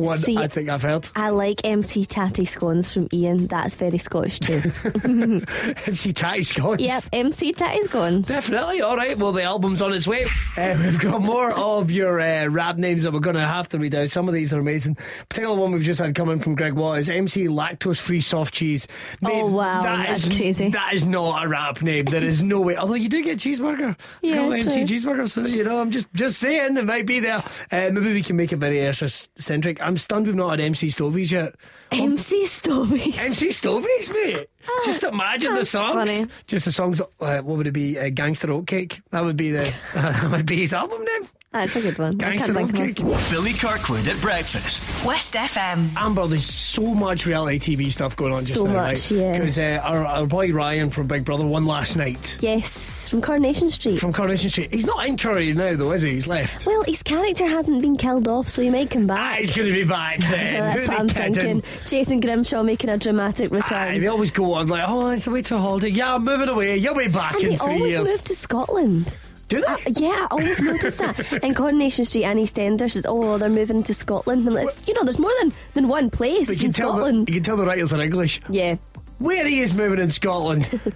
one 0.00 0.18
See, 0.18 0.36
I 0.36 0.48
think 0.48 0.68
I've 0.68 0.82
heard. 0.82 1.08
I 1.14 1.30
like 1.30 1.60
MC 1.64 2.04
Tatty 2.04 2.44
Scones 2.44 2.92
from 2.92 3.08
Ian. 3.12 3.46
That's 3.46 3.76
very 3.76 3.98
Scottish 3.98 4.38
too. 4.40 4.60
MC 5.86 6.12
Tatty 6.12 6.42
Scots. 6.42 6.82
yep, 6.82 7.04
MC 7.12 7.52
Tatty 7.52 7.82
Scones. 7.86 8.26
Definitely. 8.26 8.82
All 8.82 8.96
right. 8.96 9.16
Well, 9.18 9.32
the 9.32 9.42
album's 9.42 9.82
on 9.82 9.92
its 9.92 10.06
way. 10.06 10.26
Uh, 10.56 10.76
we've 10.78 10.98
got 11.00 11.20
more 11.22 11.52
of 11.52 11.90
your 11.90 12.20
uh, 12.20 12.46
rap 12.46 12.76
names 12.76 13.02
that 13.04 13.12
we're 13.12 13.20
going 13.20 13.36
to 13.36 13.46
have 13.46 13.68
to 13.70 13.78
read 13.78 13.94
out. 13.94 14.08
Some 14.10 14.28
of 14.28 14.34
these 14.34 14.52
are 14.54 14.60
amazing. 14.60 14.96
Particular 15.28 15.56
one 15.56 15.72
we've 15.72 15.82
just 15.82 16.00
had 16.00 16.14
coming 16.14 16.38
from 16.38 16.54
Greg 16.54 16.72
Watt 16.74 16.98
is 16.98 17.08
MC 17.08 17.46
Lactose 17.46 18.00
Free 18.00 18.20
Soft 18.20 18.54
Cheese. 18.54 18.86
Oh, 19.24 19.46
wow, 19.46 19.82
that 19.82 20.08
that's 20.08 20.26
is- 20.26 20.36
crazy. 20.36 20.70
That 20.70 20.94
is 20.94 21.04
not 21.04 21.44
a 21.44 21.48
rap 21.48 21.82
name. 21.82 22.04
There 22.06 22.24
is 22.24 22.42
no 22.42 22.60
way. 22.60 22.76
Although 22.76 22.94
you 22.94 23.08
do 23.08 23.22
get 23.22 23.38
cheeseburger. 23.38 23.96
Yeah, 24.22 24.36
Call 24.36 24.52
MC. 24.52 24.82
Cheeseburger. 24.84 25.28
So 25.30 25.42
you 25.46 25.64
know, 25.64 25.80
I'm 25.80 25.90
just 25.90 26.12
just 26.14 26.38
saying 26.38 26.76
it 26.76 26.84
might 26.84 27.06
be 27.06 27.20
there. 27.20 27.36
Uh, 27.70 27.90
maybe 27.92 28.12
we 28.12 28.22
can 28.22 28.36
make 28.36 28.52
it 28.52 28.56
very 28.56 28.80
Ayrshire 28.80 29.08
centric. 29.38 29.82
I'm 29.90 29.96
stunned 29.96 30.28
we've 30.28 30.36
not 30.36 30.50
had 30.50 30.60
MC 30.60 30.86
Stovies 30.86 31.32
yet. 31.32 31.56
MC 31.90 32.44
Stovies. 32.44 33.18
MC 33.18 33.48
Stovies, 33.48 34.12
mate. 34.14 34.48
Just 34.84 35.02
imagine 35.02 35.50
the 35.50 35.58
That's 35.58 35.70
songs. 35.70 35.94
funny. 35.94 36.26
Just 36.46 36.66
the 36.66 36.70
songs. 36.70 37.00
Uh, 37.00 37.40
what 37.40 37.58
would 37.58 37.66
it 37.66 37.72
be? 37.72 37.98
Uh, 37.98 38.08
Gangster 38.10 38.46
Oatcake. 38.46 39.02
That 39.10 39.24
would 39.24 39.36
be 39.36 39.50
the. 39.50 39.74
that 39.96 40.30
would 40.30 40.46
be 40.46 40.58
his 40.58 40.72
album 40.72 41.02
name. 41.02 41.28
That's 41.52 41.74
a 41.74 41.80
good 41.80 41.98
one. 41.98 42.12
I 42.22 42.36
Gangster 42.36 42.54
can't 42.54 42.70
think 42.70 43.00
of 43.00 43.06
Oatcake. 43.06 43.26
it. 43.26 43.30
Billy 43.32 43.52
Kirkwood 43.54 44.06
at 44.06 44.20
breakfast. 44.20 45.04
West 45.04 45.34
FM. 45.34 45.88
Amber, 45.96 46.28
there's 46.28 46.44
so 46.44 46.94
much 46.94 47.26
reality 47.26 47.58
TV 47.76 47.90
stuff 47.90 48.14
going 48.14 48.30
on 48.32 48.38
just 48.38 48.54
So 48.54 48.66
now, 48.66 48.74
much, 48.74 48.86
right? 48.86 49.10
yeah. 49.10 49.32
Because 49.36 49.58
uh, 49.58 49.80
our, 49.82 50.06
our 50.06 50.26
boy 50.26 50.52
Ryan 50.52 50.90
from 50.90 51.08
Big 51.08 51.24
Brother 51.24 51.44
won 51.44 51.64
last 51.66 51.96
night 51.96 52.36
Yes, 52.40 53.08
from 53.08 53.20
Coronation 53.20 53.68
Street. 53.72 53.98
from 53.98 54.12
Coronation 54.12 54.48
Street. 54.48 54.72
He's 54.72 54.86
not 54.86 55.04
in 55.08 55.16
Corrie 55.18 55.52
now, 55.52 55.74
though, 55.74 55.90
is 55.90 56.02
he? 56.02 56.10
He's 56.12 56.28
left. 56.28 56.66
well, 56.66 56.84
his 56.84 57.02
character 57.02 57.48
hasn't 57.48 57.82
been 57.82 57.96
killed 57.96 58.28
off, 58.28 58.46
so 58.46 58.62
he 58.62 58.70
might 58.70 58.88
come 58.90 59.10
Ah, 59.10 59.14
back. 59.16 59.40
he's 59.40 59.50
going 59.56 59.66
to 59.68 59.74
be 59.74 59.82
back 59.82 60.18
then. 60.30 60.60
Well, 60.62 60.70
Who 60.70 60.76
that's 60.78 60.88
are 60.88 60.92
what 60.92 61.00
I'm 61.00 61.08
kidding? 61.08 61.34
thinking. 61.62 61.62
Jason 61.88 62.20
Grimshaw 62.20 62.62
making 62.62 62.90
a 62.90 62.96
dramatic 62.96 63.50
Aye, 63.50 63.56
return. 63.56 64.00
they 64.00 64.06
always 64.06 64.30
go 64.30 64.54
on 64.54 64.68
like, 64.68 64.84
oh, 64.88 65.08
it's 65.08 65.24
the 65.24 65.32
way 65.32 65.42
to 65.42 65.58
holiday. 65.58 65.88
Yeah, 65.88 66.14
I'm 66.14 66.22
moving 66.24 66.48
away. 66.48 66.76
You'll 66.76 66.94
be 66.94 67.08
back 67.08 67.34
and 67.34 67.42
in 67.42 67.50
they 67.50 67.56
three 67.56 67.74
always 67.74 67.92
years. 67.94 68.06
move 68.08 68.22
to 68.22 68.34
Scotland. 68.36 69.16
Do 69.50 69.60
they? 69.60 69.66
Uh, 69.66 69.76
yeah, 69.96 70.08
I 70.08 70.26
always 70.30 70.60
noticed 70.60 70.98
that. 70.98 71.42
In 71.42 71.54
Coronation 71.54 72.04
Street 72.04 72.24
and 72.24 72.38
EastEnders 72.38 72.92
says, 72.92 73.04
oh, 73.06 73.36
they're 73.36 73.48
moving 73.48 73.82
to 73.82 73.92
Scotland. 73.92 74.46
And 74.46 74.56
it's, 74.56 74.86
you 74.86 74.94
know, 74.94 75.02
there's 75.04 75.18
more 75.18 75.32
than, 75.40 75.52
than 75.74 75.88
one 75.88 76.08
place 76.08 76.46
you 76.48 76.54
in 76.54 76.60
can 76.60 76.72
tell 76.72 76.92
the, 76.92 76.98
Scotland. 77.00 77.28
you 77.28 77.34
can 77.34 77.42
tell 77.42 77.56
the 77.56 77.66
writers 77.66 77.92
are 77.92 78.00
English. 78.00 78.40
yeah, 78.48 78.76
Where 79.18 79.44
he 79.46 79.60
is 79.60 79.74
moving 79.74 79.98
in 79.98 80.08
Scotland. 80.08 80.68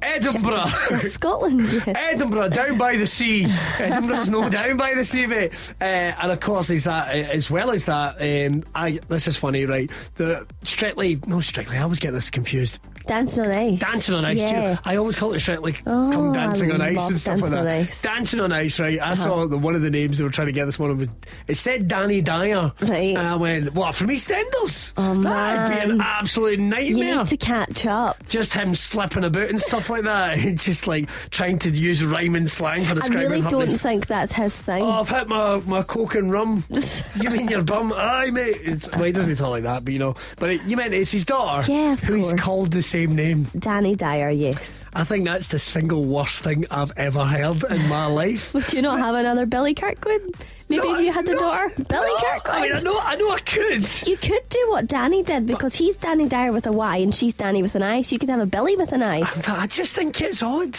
Edinburgh. 0.00 0.64
just 0.90 1.10
Scotland. 1.16 1.70
Yeah. 1.72 1.92
Edinburgh, 1.96 2.50
down 2.50 2.78
by 2.78 2.96
the 2.96 3.06
sea. 3.06 3.46
Edinburgh's 3.78 4.30
no 4.30 4.48
down 4.48 4.76
by 4.76 4.94
the 4.94 5.02
sea, 5.04 5.26
mate. 5.26 5.52
Uh, 5.80 5.84
and 5.84 6.30
of 6.30 6.40
course, 6.40 6.68
there's 6.68 6.84
that, 6.84 7.08
uh, 7.08 7.28
as 7.30 7.50
well 7.50 7.72
as 7.72 7.84
that, 7.86 8.16
um, 8.20 8.62
I, 8.74 9.00
this 9.08 9.26
is 9.26 9.36
funny, 9.36 9.64
right? 9.66 9.90
The 10.14 10.46
Strictly, 10.62 11.20
no, 11.26 11.40
Strictly, 11.40 11.76
I 11.76 11.82
always 11.82 11.98
get 11.98 12.12
this 12.12 12.30
confused. 12.30 12.78
Dancing 13.08 13.46
on 13.46 13.52
ice. 13.52 13.78
Dancing 13.80 14.14
on 14.14 14.24
ice, 14.24 14.38
Yeah. 14.40 14.74
too. 14.76 14.80
I 14.84 14.96
always 14.96 15.16
call 15.16 15.32
it 15.32 15.40
Strictly 15.40 15.76
Oh, 15.86 16.10
come 16.12 16.32
dancing 16.32 16.70
I 16.70 16.74
on 16.74 16.80
ice 16.82 17.08
and 17.08 17.18
stuff 17.18 17.40
like 17.42 17.50
that. 17.52 17.66
Ice. 17.66 18.04
Uh-huh. 18.04 18.14
Dancing 18.14 18.40
on 18.40 18.52
ice, 18.52 18.78
right? 18.78 19.00
I 19.00 19.14
saw 19.14 19.46
the, 19.46 19.58
one 19.58 19.74
of 19.74 19.82
the 19.82 19.90
names 19.90 20.18
they 20.18 20.24
were 20.24 20.30
trying 20.30 20.46
to 20.48 20.52
get 20.52 20.66
this 20.66 20.78
morning 20.78 20.98
was, 20.98 21.08
it 21.48 21.56
said 21.56 21.88
Danny 21.88 22.20
Dyer. 22.20 22.72
Right. 22.82 23.16
And 23.16 23.26
I 23.26 23.34
went, 23.36 23.74
what, 23.74 23.94
from 23.94 24.08
EastEnders? 24.08 24.92
Oh, 24.96 25.14
That'd 25.22 25.76
be 25.76 25.82
an 25.82 25.98
man. 25.98 26.06
absolute 26.06 26.58
You 26.58 26.64
nightmare. 26.66 27.16
need 27.18 27.26
to 27.28 27.36
catch 27.38 27.86
up. 27.86 28.22
just 28.28 28.52
him 28.54 28.74
slipping 28.74 29.24
about 29.24 29.48
and 29.48 29.60
stuff 29.60 29.90
like 29.90 30.04
that. 30.04 30.38
And 30.48 30.58
just 30.58 30.86
like 30.86 31.08
trying 31.30 31.58
to 31.60 31.70
use 31.70 32.04
rhyming 32.04 32.46
slang 32.48 32.84
for 32.84 32.94
describing. 32.94 33.18
I 33.18 33.22
really 33.22 33.48
don't 33.48 33.66
think 33.68 34.06
that's 34.06 34.32
his 34.32 34.54
thing. 34.56 34.82
Oh, 34.82 35.00
I've 35.00 35.08
hit 35.08 35.28
my, 35.28 35.56
my 35.66 35.82
coke 35.82 36.14
and 36.14 36.30
rum. 36.30 36.64
you 37.20 37.30
mean 37.30 37.48
your 37.48 37.62
bum? 37.62 37.92
Aye, 37.94 38.30
mate. 38.30 38.58
It's, 38.62 38.88
well, 38.90 39.04
he 39.04 39.12
doesn't 39.12 39.36
talk 39.36 39.50
like 39.50 39.62
that, 39.62 39.84
but 39.84 39.92
you 39.92 39.98
know. 39.98 40.14
But 40.38 40.50
it, 40.50 40.62
you 40.64 40.76
meant 40.76 40.92
it's 40.94 41.10
his 41.10 41.24
daughter 41.24 41.70
Yeah, 41.72 41.94
of 41.94 42.00
who's 42.00 42.28
course. 42.30 42.40
called 42.40 42.72
the 42.72 42.82
same 42.82 42.97
name. 43.06 43.46
Dani 43.56 43.96
Dyer, 43.96 44.30
yes. 44.30 44.84
I 44.94 45.04
think 45.04 45.24
that's 45.24 45.48
the 45.48 45.58
single 45.58 46.04
worst 46.04 46.42
thing 46.44 46.64
I've 46.70 46.92
ever 46.96 47.24
heard 47.24 47.64
in 47.64 47.88
my 47.88 48.06
life. 48.22 48.52
Would 48.54 48.72
you 48.72 48.82
not 48.82 48.98
have 48.98 49.14
another 49.14 49.46
Billy 49.46 49.74
Kirkwood? 49.74 50.34
Maybe 50.68 50.82
No, 50.82 50.96
if 50.96 51.00
you 51.02 51.12
had 51.12 51.26
a 51.28 51.32
no, 51.32 51.38
daughter, 51.40 51.72
Billy 51.76 52.08
no, 52.08 52.16
Kirkwood. 52.18 52.54
I 52.54 52.62
mean, 52.62 52.72
I 52.72 52.80
know, 52.80 52.98
I 53.00 53.16
know 53.16 53.30
I 53.30 53.38
could. 53.40 54.06
You 54.08 54.16
could 54.16 54.48
do 54.48 54.66
what 54.68 54.86
Danny 54.86 55.22
did 55.22 55.46
because 55.46 55.74
he's 55.76 55.96
Danny 55.96 56.28
Dyer 56.28 56.52
with 56.52 56.66
a 56.66 56.72
Y 56.72 56.96
and 56.98 57.14
she's 57.14 57.34
Dani 57.34 57.62
with 57.62 57.74
an 57.74 57.82
I, 57.82 58.02
so 58.02 58.14
you 58.14 58.18
could 58.18 58.28
have 58.28 58.40
a 58.40 58.46
Billy 58.46 58.76
with 58.76 58.92
an 58.92 59.02
I. 59.02 59.22
I 59.46 59.66
just 59.66 59.94
think 59.96 60.20
it's 60.20 60.42
odd. 60.42 60.78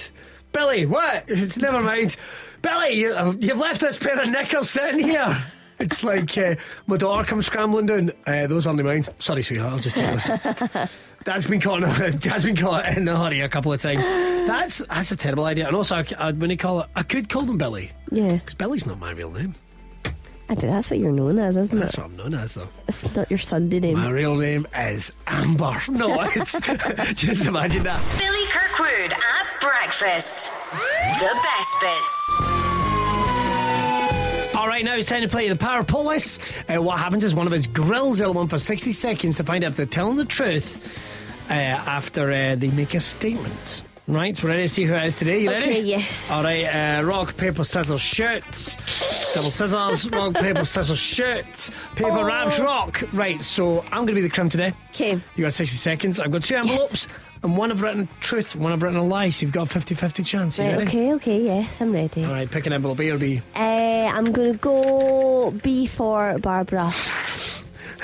Billy, 0.51 0.85
what? 0.85 1.27
Never 1.57 1.81
mind. 1.81 2.17
Billy, 2.61 2.93
you, 2.99 3.38
you've 3.39 3.57
left 3.57 3.81
this 3.81 3.97
pair 3.97 4.19
of 4.21 4.29
knickers 4.29 4.69
sitting 4.69 5.07
here. 5.07 5.43
It's 5.79 6.03
like 6.03 6.38
uh, 6.38 6.55
my 6.88 6.98
daughter 6.98 7.25
comes 7.25 7.45
scrambling 7.45 7.86
down. 7.86 8.12
Uh, 8.27 8.48
those 8.48 8.67
aren't 8.67 8.83
mine. 8.83 9.03
Sorry, 9.19 9.41
sweetheart. 9.43 9.74
I'll 9.74 9.79
just 9.79 9.95
take 9.95 10.12
this. 10.12 10.91
Dad's 11.24 11.48
been 11.48 11.62
caught. 11.62 11.83
In, 11.83 12.17
Dad's 12.19 12.45
been 12.45 12.55
caught 12.55 12.88
in 12.98 13.07
a 13.07 13.17
hurry 13.17 13.41
a 13.41 13.50
couple 13.50 13.71
of 13.71 13.81
times. 13.81 14.07
That's 14.07 14.79
that's 14.89 15.12
a 15.12 15.15
terrible 15.15 15.45
idea. 15.45 15.67
And 15.67 15.75
also, 15.75 15.95
I, 15.95 16.05
I, 16.17 16.31
when 16.31 16.50
you 16.50 16.57
call 16.57 16.81
it, 16.81 16.89
I 16.95 17.03
could 17.03 17.29
call 17.29 17.43
them 17.43 17.57
Billy 17.57 17.91
Yeah. 18.12 18.33
because 18.33 18.55
Billy's 18.55 18.86
not 18.86 19.00
my 19.00 19.12
real 19.12 19.31
name. 19.31 19.55
I 20.51 20.55
bet 20.55 20.63
that's 20.63 20.89
what 20.89 21.00
you're 21.00 21.12
known 21.12 21.38
as, 21.38 21.55
isn't 21.57 21.77
That's 21.77 21.93
it? 21.93 22.00
what 22.00 22.05
I'm 22.09 22.17
known 22.17 22.33
as, 22.33 22.55
though. 22.55 22.67
It's 22.88 23.15
not 23.15 23.29
your 23.29 23.38
Sunday 23.38 23.79
name. 23.79 24.00
My 24.00 24.09
real 24.09 24.36
name 24.36 24.65
is 24.75 25.12
Amber. 25.27 25.79
No, 25.89 26.21
it's 26.36 26.59
just 27.13 27.45
imagine 27.45 27.83
that. 27.83 28.01
Billy 28.17 28.45
Kirkwood 28.50 29.12
at 29.12 29.62
breakfast. 29.62 30.51
The 30.71 31.39
best 31.43 31.75
bits. 31.81 32.68
Right, 34.79 34.86
now 34.86 34.95
it's 34.95 35.09
time 35.09 35.24
to 35.24 35.27
play 35.27 35.50
the 35.50 35.57
Power 35.57 35.83
Police. 35.83 36.39
Uh, 36.74 36.81
what 36.81 37.00
happens 37.00 37.25
is 37.25 37.36
one 37.36 37.45
of 37.48 37.51
us 37.51 37.67
grills 37.67 38.19
the 38.19 38.24
other 38.24 38.31
one 38.33 38.48
for 38.48 38.57
60 38.57 38.93
seconds 38.93 39.36
to 39.36 39.43
find 39.43 39.62
out 39.65 39.71
if 39.71 39.75
they're 39.75 39.86
telling 39.86 40.15
the 40.15 40.24
truth 40.24 40.98
uh, 41.50 41.53
after 41.53 42.31
uh, 42.31 42.55
they 42.55 42.69
make 42.69 42.93
a 42.93 43.01
statement. 43.01 43.83
Right, 44.07 44.41
we're 44.41 44.51
ready 44.51 44.62
to 44.62 44.67
see 44.69 44.86
who 44.86 44.93
it 44.93 45.03
is 45.03 45.19
today. 45.19 45.41
You 45.41 45.50
ready? 45.50 45.65
Okay, 45.69 45.81
yes. 45.81 46.31
All 46.31 46.43
right, 46.43 46.63
uh, 46.63 47.03
rock, 47.03 47.36
paper, 47.36 47.65
scissors, 47.65 48.00
shoot. 48.00 48.77
Double 49.36 49.51
scissors, 49.51 50.09
rock, 50.13 50.33
paper, 50.36 50.63
scissors, 50.63 50.98
shoot. 50.98 51.69
Paper, 51.98 52.12
Oh. 52.12 52.24
ramps, 52.24 52.57
rock. 52.62 53.03
Right, 53.12 53.43
so 53.43 53.81
I'm 53.91 54.05
going 54.05 54.07
to 54.07 54.13
be 54.13 54.21
the 54.21 54.29
crime 54.29 54.48
today. 54.48 54.71
Okay. 54.91 55.19
You 55.36 55.43
got 55.43 55.51
60 55.51 55.75
seconds. 55.75 56.21
I've 56.21 56.31
got 56.31 56.45
two 56.45 56.55
envelopes, 56.55 57.09
and 57.43 57.58
one 57.58 57.72
I've 57.72 57.81
written 57.81 58.08
truth, 58.19 58.55
one 58.55 58.72
I've 58.74 58.84
written 58.84 58.98
a 59.00 59.03
lie, 59.05 59.29
so 59.29 59.43
you've 59.43 59.51
got 59.53 59.63
a 59.63 59.69
50 59.69 59.96
50 59.96 60.24
chance. 60.24 60.58
You 60.58 60.65
Right, 60.65 60.77
ready? 60.77 60.88
okay, 60.88 61.13
okay, 61.13 61.41
yes, 61.43 61.81
I'm 61.81 61.91
ready. 61.91 62.24
All 62.25 62.31
right, 62.34 62.50
pick 62.50 62.65
an 62.65 62.74
envelope, 62.74 63.00
A 63.00 63.10
or 63.12 63.17
B. 63.17 63.41
Uh, 63.55 63.60
I'm 63.60 64.25
going 64.31 64.51
to 64.53 64.58
go 64.58 65.51
B 65.51 65.86
for 65.88 66.38
Barbara. 66.39 66.91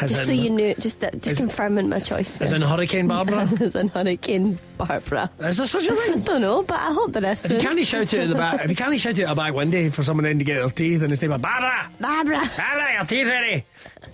As 0.01 0.11
Just 0.11 0.25
so 0.25 0.33
you 0.33 0.49
knew, 0.49 0.75
just 0.75 0.99
just 0.99 1.27
Is- 1.27 1.37
confirming 1.37 1.87
my 1.89 1.99
choice. 1.99 2.41
As 2.41 2.51
in 2.51 2.61
Hurricane 2.61 3.07
Barbara? 3.07 3.49
As 3.61 3.75
in 3.75 3.87
Hurricane 3.87 4.59
Barbara. 4.77 5.29
Is 5.39 5.57
there 5.57 5.67
such 5.67 5.87
a 5.87 5.95
thing? 5.95 6.19
I 6.21 6.23
don't 6.23 6.41
know, 6.41 6.63
but 6.63 6.79
I 6.79 6.91
hope 6.91 7.13
there 7.13 7.31
is. 7.31 7.45
If 7.45 7.51
you 7.51 7.59
can't 7.59 7.87
shout 7.87 8.13
it 8.13 8.19
at 8.19 8.29
the 8.29 8.35
back, 8.35 8.63
if 8.65 8.69
you 8.69 8.75
can't 8.75 8.99
shout 8.99 9.17
it 9.17 9.23
at 9.23 9.29
the 9.29 9.35
back 9.35 9.53
window 9.53 9.89
for 9.91 10.03
someone 10.03 10.25
in 10.25 10.39
to 10.39 10.45
get 10.45 10.55
their 10.55 10.69
teeth 10.69 11.01
and 11.01 11.13
it's 11.13 11.21
name 11.21 11.31
Barbara, 11.31 11.89
Barbara. 11.99 12.51
Barbara, 12.57 12.93
your 12.93 13.05
teeth 13.05 13.27
ready. 13.27 13.65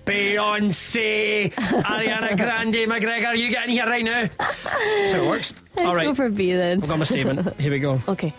Beyonce, 0.06 1.54
Ariana 1.54 2.36
Grande, 2.38 2.88
McGregor, 2.88 3.38
you 3.38 3.50
get 3.50 3.66
in 3.66 3.70
here 3.72 3.86
right 3.86 4.04
now. 4.04 4.30
That's 4.38 5.12
how 5.12 5.24
it 5.24 5.28
works. 5.28 5.54
Let's 5.76 5.88
All 5.88 5.96
right, 5.96 6.04
go 6.06 6.16
for 6.16 6.30
B 6.30 6.52
then. 6.54 6.82
I've 6.82 6.90
got 6.90 7.00
my 7.00 7.06
statement. 7.06 7.60
Here 7.60 7.72
we 7.72 7.80
go. 7.80 8.00
Okay. 8.08 8.34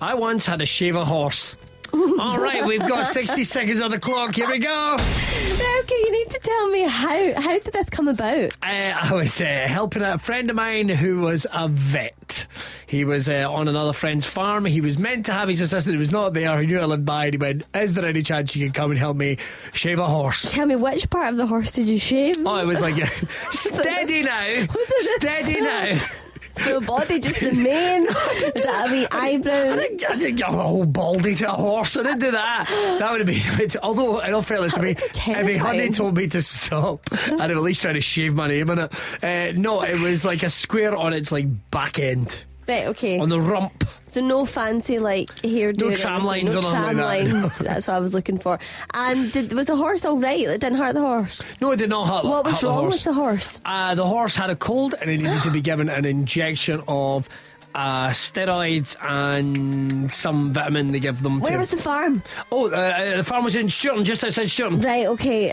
I 0.00 0.14
once 0.14 0.46
had 0.46 0.58
to 0.60 0.66
shave 0.66 0.94
a 0.96 1.04
horse. 1.04 1.56
All 2.20 2.38
right, 2.38 2.64
we've 2.64 2.86
got 2.86 3.06
60 3.06 3.42
seconds 3.44 3.80
on 3.80 3.90
the 3.90 3.98
clock. 3.98 4.34
Here 4.34 4.48
we 4.48 4.58
go. 4.58 4.96
Okay, 4.98 5.94
you 5.94 6.12
need 6.12 6.30
to 6.30 6.40
tell 6.42 6.68
me 6.68 6.82
how 6.82 7.40
how 7.40 7.58
did 7.58 7.72
this 7.72 7.88
come 7.88 8.08
about? 8.08 8.52
Uh, 8.62 8.98
I 9.00 9.12
was 9.12 9.40
uh, 9.40 9.44
helping 9.66 10.02
a 10.02 10.18
friend 10.18 10.50
of 10.50 10.56
mine 10.56 10.88
who 10.88 11.20
was 11.20 11.46
a 11.52 11.68
vet. 11.68 12.46
He 12.86 13.04
was 13.04 13.28
uh, 13.28 13.46
on 13.48 13.68
another 13.68 13.92
friend's 13.92 14.26
farm. 14.26 14.64
He 14.64 14.80
was 14.80 14.98
meant 14.98 15.26
to 15.26 15.32
have 15.32 15.48
his 15.48 15.60
assistant. 15.60 15.94
He 15.94 15.98
was 15.98 16.12
not 16.12 16.34
there. 16.34 16.60
He 16.60 16.66
knew 16.66 16.78
I 16.78 16.84
lived 16.84 17.04
by. 17.04 17.26
And 17.26 17.34
he 17.34 17.38
went, 17.38 17.64
"Is 17.74 17.94
there 17.94 18.04
any 18.04 18.22
chance 18.22 18.54
you 18.54 18.66
could 18.66 18.74
come 18.74 18.90
and 18.90 18.98
help 18.98 19.16
me 19.16 19.38
shave 19.72 19.98
a 19.98 20.06
horse?" 20.06 20.52
Tell 20.52 20.66
me 20.66 20.76
which 20.76 21.08
part 21.08 21.30
of 21.30 21.36
the 21.36 21.46
horse 21.46 21.72
did 21.72 21.88
you 21.88 21.98
shave? 21.98 22.36
Oh, 22.44 22.56
it 22.56 22.66
was 22.66 22.80
like, 22.80 22.96
steady 23.50 24.22
now, 24.22 24.66
steady 25.18 25.60
now. 25.60 26.00
The 26.64 26.80
body, 26.80 27.20
just 27.20 27.40
the 27.40 27.52
mane. 27.52 28.02
Is 28.06 28.62
that 28.62 28.88
a 28.88 28.92
wee 28.92 29.06
I 29.10 29.36
didn't, 29.36 30.04
I 30.10 30.16
didn't 30.16 30.36
get 30.36 30.48
a 30.48 30.52
whole 30.52 30.86
baldy 30.86 31.34
to 31.36 31.48
a 31.48 31.52
horse. 31.52 31.96
I 31.96 32.02
didn't 32.02 32.20
do 32.20 32.30
that. 32.32 32.66
That 32.98 33.10
would 33.10 33.20
have 33.20 33.26
been. 33.26 33.36
It's, 33.66 33.76
although, 33.82 34.20
in 34.20 34.32
all 34.34 34.42
fairness, 34.42 34.74
to 34.74 34.80
be 34.80 34.90
if 34.90 35.16
he 35.16 35.54
hadn't 35.56 35.94
told 35.94 36.16
me 36.16 36.26
to 36.28 36.42
stop, 36.42 37.00
I'd 37.12 37.38
have 37.38 37.50
at 37.50 37.62
least 37.62 37.82
tried 37.82 37.94
to 37.94 38.00
shave 38.00 38.34
my 38.34 38.46
name 38.48 38.70
in 38.70 38.78
it. 38.78 38.94
Uh, 39.22 39.52
no, 39.58 39.82
it 39.82 39.98
was 40.00 40.24
like 40.24 40.42
a 40.42 40.50
square 40.50 40.96
on 40.96 41.12
its 41.12 41.32
like 41.32 41.46
back 41.70 41.98
end, 41.98 42.44
Right, 42.68 42.86
okay. 42.88 43.18
on 43.20 43.28
the 43.28 43.40
rump. 43.40 43.84
So 44.08 44.20
no 44.20 44.44
fancy 44.44 44.98
like 44.98 45.28
hairdo. 45.42 45.90
No 45.90 45.94
tram 45.94 46.24
lines 46.24 46.54
no 46.54 46.60
or 46.60 46.62
tram 46.70 46.96
like 46.96 47.26
that, 47.26 47.34
lines. 47.34 47.58
That's 47.60 47.86
what 47.86 47.96
I 47.96 48.00
was 48.00 48.12
looking 48.14 48.38
for. 48.38 48.58
And 48.94 49.30
did, 49.30 49.52
was 49.52 49.66
the 49.66 49.76
horse 49.76 50.04
all 50.04 50.16
right? 50.18 50.40
It 50.40 50.60
didn't 50.60 50.78
hurt 50.78 50.94
the 50.94 51.00
horse. 51.00 51.42
No, 51.60 51.70
it 51.72 51.76
did 51.76 51.90
not 51.90 52.08
hurt. 52.08 52.24
What 52.24 52.44
was 52.44 52.60
hurt 52.60 52.68
wrong 52.68 52.78
horse. 52.84 52.94
with 52.94 53.04
the 53.04 53.12
horse? 53.12 53.60
Uh, 53.64 53.94
the 53.94 54.06
horse 54.06 54.34
had 54.34 54.50
a 54.50 54.56
cold 54.56 54.94
and 55.00 55.10
it 55.10 55.22
needed 55.22 55.42
to 55.42 55.50
be 55.50 55.60
given 55.70 55.88
an 55.88 56.04
injection 56.04 56.82
of 56.88 57.28
uh, 57.74 58.08
steroids 58.08 58.96
and 59.02 60.10
some 60.12 60.52
vitamin 60.52 60.88
they 60.88 60.98
give 61.00 61.22
them 61.22 61.40
Where 61.40 61.52
to. 61.52 61.58
was 61.58 61.70
the 61.70 61.76
farm? 61.76 62.22
oh, 62.50 62.70
uh, 62.70 62.74
uh, 62.74 63.16
the 63.18 63.24
farm 63.24 63.44
was 63.44 63.54
in 63.54 63.68
Stewarton, 63.70 64.04
just 64.04 64.24
outside 64.24 64.48
Stewarton. 64.50 64.80
Right, 64.80 65.06
okay. 65.06 65.52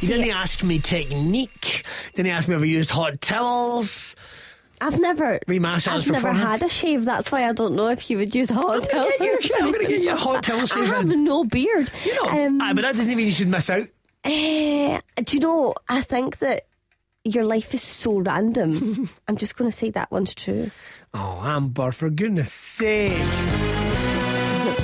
You 0.00 0.08
didn't 0.08 0.30
ask 0.30 0.62
me 0.62 0.78
technique. 0.78 1.84
Didn't 2.14 2.32
ask 2.32 2.48
me 2.48 2.54
if 2.56 2.62
I 2.62 2.64
used 2.64 2.90
hot 2.90 3.20
towels. 3.20 4.16
I've 4.80 5.00
never, 5.00 5.40
I've 5.48 6.06
never 6.08 6.32
had 6.32 6.62
a 6.62 6.68
shave. 6.68 7.04
That's 7.04 7.32
why 7.32 7.48
I 7.48 7.52
don't 7.52 7.74
know 7.74 7.88
if 7.88 8.08
you 8.10 8.16
would 8.18 8.32
use 8.34 8.48
hot 8.48 8.76
I'm 8.76 8.82
towels. 8.82 9.12
I'm 9.20 9.72
gonna 9.72 9.84
get 9.88 10.00
you 10.02 10.12
a 10.12 10.16
hot 10.16 10.42
towel 10.44 10.64
I 10.76 10.84
have 10.84 11.10
in. 11.10 11.24
no 11.24 11.42
beard. 11.44 11.90
You 12.04 12.14
know, 12.14 12.28
Um, 12.46 12.60
aye, 12.62 12.72
but 12.74 12.82
that 12.82 12.94
doesn't 12.94 13.08
mean 13.16 13.26
you 13.26 13.32
should 13.32 13.48
miss 13.48 13.68
out. 13.70 13.88
eh, 14.24 15.00
do 15.24 15.36
you 15.36 15.40
know? 15.40 15.74
I 15.88 16.02
think 16.02 16.38
that 16.38 16.66
your 17.24 17.44
life 17.44 17.74
is 17.74 17.82
so 17.82 18.18
random. 18.20 19.10
I'm 19.28 19.36
just 19.36 19.56
going 19.56 19.68
to 19.70 19.76
say 19.76 19.90
that 19.90 20.12
one's 20.12 20.34
true. 20.34 20.70
Oh, 21.12 21.40
Amber, 21.42 21.90
for 21.90 22.08
goodness 22.08 22.52
sake. 22.52 23.12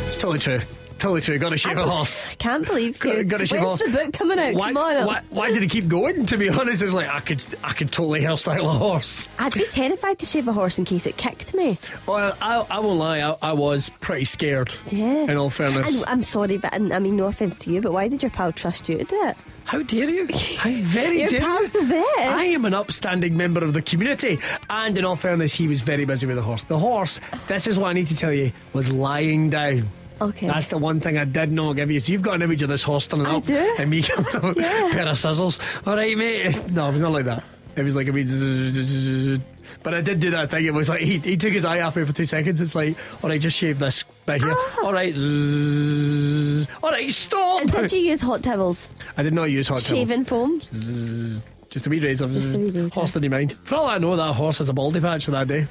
It's 0.08 0.16
totally 0.16 0.38
true. 0.40 0.61
Totally 0.98 1.20
true. 1.20 1.38
Got 1.38 1.50
to 1.50 1.58
shave 1.58 1.76
a 1.76 1.86
horse. 1.86 2.28
I 2.28 2.34
can't 2.34 2.64
believe 2.66 2.98
Got- 2.98 3.16
you. 3.16 3.24
gotta 3.24 3.44
shave 3.44 3.60
When's 3.60 3.80
horse. 3.82 3.92
the 3.92 3.98
book 4.04 4.12
coming 4.14 4.38
out? 4.38 4.54
Why, 4.54 4.68
Come 4.72 4.76
on. 4.78 5.06
why, 5.06 5.20
why 5.28 5.52
did 5.52 5.62
he 5.62 5.68
keep 5.68 5.86
going? 5.88 6.24
To 6.26 6.38
be 6.38 6.48
honest, 6.48 6.80
it's 6.82 6.92
like 6.94 7.08
I 7.08 7.20
could, 7.20 7.44
I 7.62 7.72
could 7.74 7.92
totally 7.92 8.20
hairstyle 8.20 8.60
a 8.64 8.68
horse. 8.78 9.28
I'd 9.38 9.52
be 9.52 9.66
terrified 9.66 10.18
to 10.20 10.26
shave 10.26 10.48
a 10.48 10.52
horse 10.52 10.78
in 10.78 10.86
case 10.86 11.06
it 11.06 11.16
kicked 11.18 11.52
me. 11.54 11.78
Well, 12.06 12.34
I, 12.40 12.64
I 12.70 12.78
won't 12.78 12.98
lie, 12.98 13.20
I, 13.20 13.36
I 13.42 13.52
was 13.52 13.90
pretty 14.00 14.24
scared. 14.24 14.74
Yeah. 14.86 15.24
In 15.30 15.36
all 15.36 15.50
fairness, 15.50 15.94
And 15.96 16.06
I'm 16.08 16.22
sorry, 16.22 16.56
but 16.56 16.72
and, 16.72 16.92
I 16.92 16.98
mean, 17.00 17.16
no 17.16 17.26
offence 17.26 17.58
to 17.60 17.70
you, 17.70 17.80
but 17.82 17.92
why 17.92 18.08
did 18.08 18.22
your 18.22 18.30
pal 18.30 18.52
trust 18.52 18.88
you 18.88 18.96
to 18.98 19.04
do 19.04 19.22
it? 19.26 19.36
how 19.66 19.82
dare 19.82 20.10
you? 20.10 20.26
How 20.58 20.70
very 20.70 21.20
Your 21.20 21.28
dare 21.28 21.40
you? 21.40 21.46
pal's 21.46 21.70
the 21.70 21.82
vet. 21.84 22.04
I 22.18 22.44
am 22.52 22.66
an 22.66 22.74
upstanding 22.74 23.34
member 23.36 23.64
of 23.64 23.72
the 23.72 23.80
community, 23.80 24.38
and 24.68 24.96
in 24.98 25.04
all 25.06 25.16
fairness, 25.16 25.54
he 25.54 25.68
was 25.68 25.80
very 25.80 26.04
busy 26.04 26.26
with 26.26 26.36
the 26.36 26.42
horse. 26.42 26.64
The 26.64 26.78
horse, 26.78 27.18
this 27.46 27.66
is 27.66 27.78
what 27.78 27.88
I 27.88 27.92
need 27.94 28.06
to 28.08 28.16
tell 28.16 28.32
you, 28.32 28.52
was 28.74 28.92
lying 28.92 29.48
down. 29.50 29.88
Okay. 30.21 30.47
That's 30.47 30.68
the 30.68 30.78
one 30.78 31.00
thing 31.00 31.18
I 31.18 31.25
did 31.25 31.50
not 31.50 31.73
give 31.75 31.90
you. 31.90 32.00
So 32.00 32.12
you've 32.12 32.23
got 32.23 32.35
an 32.35 32.42
image 32.42 32.62
of 32.62 32.68
this 32.68 32.83
horse 32.83 33.04
standing 33.04 33.26
I 33.26 33.37
up 33.37 33.44
do. 33.44 33.54
and 33.78 33.90
me 33.90 34.02
coming 34.04 34.37
up 34.37 34.42
with 34.44 34.59
Yeah. 34.59 34.88
a 34.88 34.92
pair 34.92 35.09
of 35.09 35.18
scissors. 35.18 35.59
All 35.87 35.97
right, 35.97 36.16
mate. 36.16 36.71
No, 36.71 36.88
it 36.88 36.92
was 36.92 37.00
not 37.00 37.12
like 37.12 37.25
that. 37.25 37.42
It 37.76 37.83
was 37.83 37.97
like 37.97 38.09
a 38.09 38.12
wee. 38.12 38.25
But 39.83 39.92
I 39.92 40.00
did 40.00 40.21
do 40.21 40.30
that 40.30 40.50
thing. 40.50 40.64
It 40.64 40.73
was 40.73 40.88
like 40.88 41.00
he, 41.02 41.18
he 41.18 41.37
took 41.37 41.52
his 41.52 41.64
eye 41.66 41.80
off 41.83 41.97
me 41.97 42.04
for 42.06 42.12
two 42.12 42.25
seconds. 42.25 42.59
It's 42.61 42.75
like, 42.75 42.97
all 43.23 43.28
right, 43.28 43.40
just 43.40 43.56
shave 43.59 43.78
this 43.78 44.02
bit 44.25 44.40
here. 44.40 44.54
Ah. 44.56 44.78
All 44.85 44.92
right, 44.94 45.14
all 46.83 46.90
right, 46.90 47.11
stop. 47.11 47.61
And 47.62 47.71
did 47.71 47.92
you 47.92 47.99
use 47.99 48.23
hot 48.23 48.42
towels? 48.42 48.88
I 49.18 49.23
did 49.23 49.35
not 49.35 49.50
use 49.50 49.68
hot 49.68 49.80
towels. 49.80 49.87
Shaving 50.09 50.25
foam? 50.25 50.61
Just 51.68 51.87
a 51.87 51.90
wee 51.90 52.00
razor. 52.00 52.28
Just 52.28 52.54
a 52.54 52.59
wee 52.59 52.71
razor. 52.71 52.88
Horse 52.94 53.12
didn't 53.12 53.30
mind. 53.30 53.54
For 53.64 53.75
all 53.75 53.87
I 53.87 53.99
know, 53.99 54.16
that 54.16 54.33
horse 54.35 54.59
has 54.59 54.68
a 54.71 54.73
baldy 54.73 55.00
patch 55.00 55.26
for 55.26 55.33
that 55.33 55.49
day. 55.49 55.66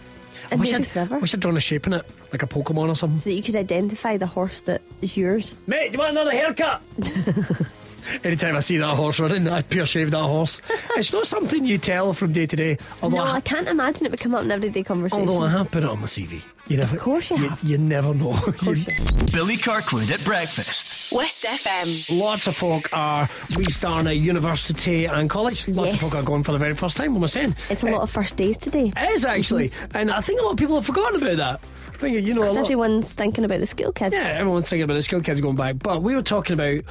I 0.52 0.56
wish 0.56 0.74
I'd, 0.74 0.86
forever. 0.88 1.20
wish 1.20 1.34
I'd 1.34 1.40
drawn 1.40 1.58
a 1.58 1.60
shape 1.60 1.88
in 1.88 1.94
it, 1.94 2.06
like 2.32 2.44
a 2.44 2.48
Pokemon 2.48 2.90
or 2.90 2.96
something. 2.96 3.20
So 3.20 3.30
that 3.30 3.36
you 3.36 3.44
could 3.44 3.56
identify 3.56 4.18
the 4.18 4.28
horse 4.28 4.62
that 4.62 4.82
is 5.02 5.16
yours. 5.18 5.56
Mate, 5.68 5.88
do 5.88 5.94
you 5.94 6.00
want 6.00 6.12
another 6.12 6.32
haircut? 6.32 6.82
Anytime 8.24 8.56
I 8.56 8.60
see 8.60 8.78
that 8.78 8.96
horse 8.96 9.20
running, 9.20 9.48
I'd 9.48 9.70
pure 9.70 9.86
shave 9.86 10.12
that 10.12 10.24
horse. 10.24 10.62
it's 10.96 11.14
not 11.14 11.28
something 11.28 11.66
you 11.66 11.78
tell 11.78 12.14
from 12.14 12.32
day 12.32 12.46
to 12.46 12.56
day. 12.56 12.78
Although, 13.02 13.18
no, 13.18 13.24
I, 13.24 13.36
I 13.36 13.42
can't 13.42 13.68
imagine 13.68 14.06
it 14.06 14.12
would 14.12 14.20
come 14.20 14.36
up 14.36 14.44
in 14.44 14.52
everyday 14.52 14.84
conversation. 14.84 15.28
although 15.28 15.44
I 15.44 15.50
have 15.50 15.72
put 15.72 15.84
it 15.84 15.90
on 15.90 16.00
my 16.00 16.06
CV. 16.06 16.42
You 16.68 16.78
never, 16.78 16.96
Of 16.96 17.02
course 17.02 17.30
you 17.30 17.38
have. 17.38 17.62
You 17.64 17.78
never 17.78 18.14
know. 18.14 18.40
You- 18.62 18.76
Billy 19.34 19.58
Kirkwood 19.58 20.10
at 20.12 20.24
breakfast. 20.24 21.12
West 21.14 21.44
FM. 21.44 22.18
lots 22.18 22.48
of 22.48 22.56
folk 22.56 22.90
are 22.94 23.30
restarting 23.58 24.08
at 24.08 24.18
university 24.18 25.06
and 25.06 25.30
college. 25.30 25.68
Lots 25.68 25.94
of 25.94 26.00
folk 26.00 26.16
are 26.16 26.24
going 26.24 26.44
for 26.44 26.54
the 26.54 26.58
very 26.58 26.74
first 26.74 26.96
time. 26.96 27.14
What 27.14 27.20
am 27.20 27.24
I 27.26 27.28
saying? 27.28 27.56
It's 27.70 27.84
a 27.84 27.88
lot 27.88 28.00
eh, 28.00 28.04
of 28.04 28.10
first 28.10 28.38
days 28.38 28.58
today. 28.58 28.94
It 28.96 29.12
is 29.12 29.26
actually, 29.26 29.70
mm-hmm. 29.70 29.98
and 29.98 30.12
I 30.12 30.22
think 30.22 30.40
a 30.40 30.44
lot 30.44 30.52
of 30.52 30.58
people 30.58 30.76
have 30.76 30.86
forgotten 30.86 31.22
about 31.22 31.38
that. 31.38 31.60
I 31.94 31.98
think 31.98 32.26
you 32.26 32.34
know 32.34 32.42
Because 32.42 32.58
everyone's 32.58 33.14
thinking 33.14 33.44
about 33.44 33.60
the 33.60 33.68
school 33.68 33.92
kids. 33.92 34.14
Yeah, 34.14 34.34
everyone's 34.36 34.70
thinking 34.70 34.84
about 34.84 34.96
the 34.96 35.04
school 35.04 35.22
kids 35.22 35.42
going 35.42 35.56
back, 35.56 35.76
but 35.80 36.02
we 36.02 36.16
were 36.16 36.24
talking 36.24 36.54
about 36.54 36.84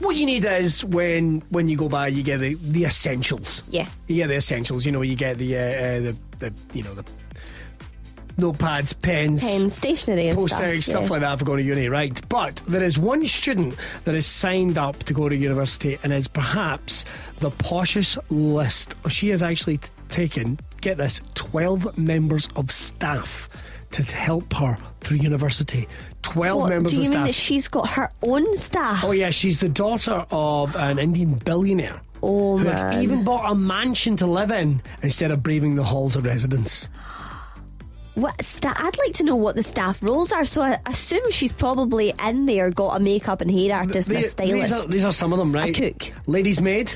what 0.00 0.16
you 0.16 0.26
need 0.26 0.44
is 0.44 0.84
when 0.84 1.42
when 1.50 1.68
you 1.68 1.76
go 1.76 1.88
by, 1.88 2.08
you 2.08 2.22
get 2.22 2.38
the, 2.38 2.54
the 2.54 2.84
essentials. 2.84 3.62
Yeah. 3.70 3.88
you 4.06 4.16
get 4.16 4.28
the 4.28 4.36
essentials. 4.36 4.86
You 4.86 4.92
know, 4.92 5.02
you 5.02 5.16
get 5.16 5.38
the 5.38 5.56
uh, 5.56 5.60
uh, 5.60 6.00
the 6.00 6.16
the 6.38 6.52
you 6.72 6.82
know 6.82 6.94
the 6.94 7.04
notepads, 8.38 9.00
pens. 9.02 9.44
Pen 9.44 9.68
stationery 9.68 10.28
and 10.28 10.38
stuff. 10.48 10.82
stuff 10.82 11.10
like 11.10 11.20
that 11.20 11.38
for 11.38 11.44
going 11.44 11.58
to 11.58 11.64
uni, 11.64 11.88
right? 11.88 12.20
But 12.28 12.56
there 12.68 12.82
is 12.82 12.96
one 12.96 13.26
student 13.26 13.74
that 14.04 14.14
is 14.14 14.26
signed 14.26 14.78
up 14.78 14.98
to 15.04 15.12
go 15.12 15.28
to 15.28 15.36
university 15.36 15.98
and 16.02 16.12
is 16.12 16.28
perhaps 16.28 17.04
the 17.40 17.50
poshest 17.50 18.18
list. 18.30 18.94
She 19.08 19.28
has 19.30 19.42
actually 19.42 19.78
t- 19.78 19.88
taken, 20.08 20.58
get 20.80 20.98
this, 20.98 21.20
12 21.34 21.98
members 21.98 22.48
of 22.54 22.70
staff 22.70 23.48
to 23.90 24.04
t- 24.04 24.16
help 24.16 24.52
her 24.54 24.76
through 25.00 25.18
university. 25.18 25.88
12 26.32 26.60
What, 26.60 26.68
members 26.70 26.92
do 26.92 26.96
you 26.98 27.02
of 27.02 27.08
mean 27.08 27.12
staff. 27.12 27.26
that 27.26 27.34
she's 27.34 27.68
got 27.68 27.88
her 27.90 28.08
own 28.22 28.56
staff? 28.56 29.04
Oh 29.04 29.12
yeah, 29.12 29.30
she's 29.30 29.60
the 29.60 29.68
daughter 29.68 30.24
of 30.30 30.74
an 30.76 30.98
Indian 30.98 31.34
billionaire. 31.34 32.00
Oh, 32.22 32.58
who 32.58 32.66
has 32.66 32.82
even 33.02 33.22
bought 33.24 33.50
a 33.50 33.54
mansion 33.54 34.16
to 34.16 34.26
live 34.26 34.50
in 34.50 34.82
instead 35.02 35.30
of 35.30 35.42
braving 35.42 35.76
the 35.76 35.84
halls 35.84 36.16
of 36.16 36.24
residence. 36.26 36.88
What 38.14 38.42
sta- 38.42 38.74
I'd 38.76 38.98
like 38.98 39.12
to 39.14 39.24
know 39.24 39.36
what 39.36 39.54
the 39.54 39.62
staff 39.62 40.02
roles 40.02 40.32
are. 40.32 40.44
So 40.44 40.62
I 40.62 40.78
assume 40.86 41.30
she's 41.30 41.52
probably 41.52 42.12
in 42.24 42.46
there, 42.46 42.70
got 42.70 42.96
a 42.96 43.00
makeup 43.00 43.40
and 43.40 43.48
hair 43.50 43.72
artist 43.76 44.08
and 44.08 44.18
a 44.18 44.22
stylist. 44.24 44.72
These 44.72 44.72
are, 44.72 44.88
these 44.88 45.04
are 45.04 45.12
some 45.12 45.32
of 45.32 45.38
them, 45.38 45.52
right? 45.52 45.72
cook. 45.74 46.10
Ladies' 46.26 46.60
maid, 46.60 46.92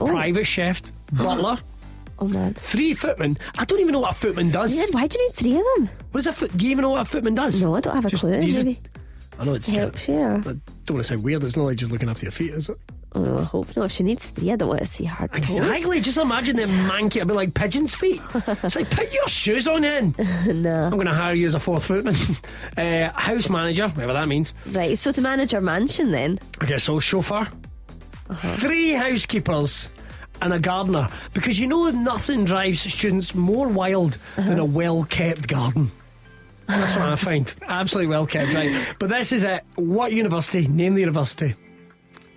Oh. 0.00 0.06
private 0.06 0.44
chef, 0.46 0.80
butler, 1.12 1.58
oh 2.18 2.28
man. 2.28 2.54
three 2.54 2.94
footmen. 2.94 3.36
I 3.58 3.64
don't 3.64 3.80
even 3.80 3.92
know 3.92 4.00
what 4.00 4.12
a 4.12 4.14
footman 4.14 4.50
does. 4.50 4.76
Yeah, 4.76 4.86
why 4.92 5.06
do 5.06 5.18
you 5.18 5.26
need 5.28 5.34
three 5.34 5.56
of 5.58 5.64
them? 5.76 5.90
What 6.12 6.20
is 6.20 6.26
a 6.26 6.32
foot? 6.32 6.56
Do 6.56 6.64
you 6.64 6.70
even 6.72 6.82
know 6.82 6.90
what 6.90 7.02
a 7.02 7.04
footman 7.04 7.34
does? 7.34 7.62
No, 7.62 7.74
I 7.74 7.80
don't 7.80 7.94
have 7.94 8.04
a 8.06 8.08
Just- 8.10 8.22
clue. 8.22 8.40
do 8.40 8.46
you 8.46 8.52
just- 8.54 8.64
Maybe 8.66 8.80
I 9.38 9.44
know 9.44 9.54
it's 9.54 9.66
help 9.66 9.94
kind 9.94 10.04
share. 10.04 10.34
of, 10.36 10.46
I 10.46 10.50
don't 10.52 10.90
want 10.90 10.98
to 11.00 11.04
sound 11.04 11.24
weird. 11.24 11.42
It's 11.42 11.56
not 11.56 11.64
like 11.64 11.76
just 11.76 11.90
looking 11.90 12.08
after 12.08 12.24
your 12.24 12.30
feet, 12.32 12.52
is 12.54 12.68
it? 12.68 12.78
Oh, 13.16 13.22
no, 13.24 13.38
I 13.38 13.42
hope 13.42 13.76
not. 13.76 13.86
If 13.86 13.92
she 13.92 14.02
needs 14.04 14.30
three, 14.30 14.52
I 14.52 14.56
don't 14.56 14.68
want 14.68 14.80
to 14.80 14.86
see 14.86 15.04
her 15.04 15.26
toes. 15.28 15.38
Exactly. 15.38 16.00
Just 16.00 16.18
imagine 16.18 16.54
them 16.56 16.68
manky 16.88 17.20
a 17.20 17.26
bit 17.26 17.34
like 17.34 17.52
pigeons' 17.54 17.94
feet. 17.96 18.20
It's 18.62 18.76
like 18.76 18.90
put 18.90 19.12
your 19.12 19.26
shoes 19.28 19.66
on 19.68 19.84
in. 19.84 20.14
no. 20.62 20.84
I'm 20.84 20.90
going 20.94 21.06
to 21.06 21.14
hire 21.14 21.34
you 21.34 21.46
as 21.48 21.54
a 21.56 21.60
fourth 21.60 21.84
footman. 21.84 22.14
uh, 22.76 23.10
house 23.18 23.48
manager, 23.48 23.88
whatever 23.88 24.12
that 24.12 24.28
means. 24.28 24.52
Right, 24.70 24.96
so 24.98 25.10
to 25.12 25.20
manage 25.22 25.50
her 25.52 25.60
mansion 25.60 26.10
then. 26.12 26.38
Okay, 26.62 26.78
so 26.78 26.98
chauffeur, 27.00 27.46
Uh-huh. 28.30 28.56
three 28.56 28.90
housekeepers, 28.92 29.88
and 30.42 30.52
a 30.52 30.58
gardener. 30.58 31.08
Because 31.32 31.58
you 31.58 31.66
know 31.66 31.90
nothing 31.90 32.44
drives 32.44 32.80
students 32.80 33.34
more 33.34 33.68
wild 33.68 34.18
Uh-huh. 34.36 34.48
than 34.48 34.58
a 34.58 34.64
well 34.64 35.04
kept 35.04 35.48
garden. 35.48 35.90
That's 36.66 36.96
what 36.96 37.08
I 37.10 37.16
find. 37.16 37.54
Absolutely 37.68 38.08
well 38.10 38.26
kept, 38.26 38.54
right? 38.54 38.74
But 38.98 39.10
this 39.10 39.32
is 39.32 39.44
it. 39.44 39.62
What 39.74 40.12
university? 40.12 40.66
Name 40.66 40.94
the 40.94 41.00
university. 41.00 41.54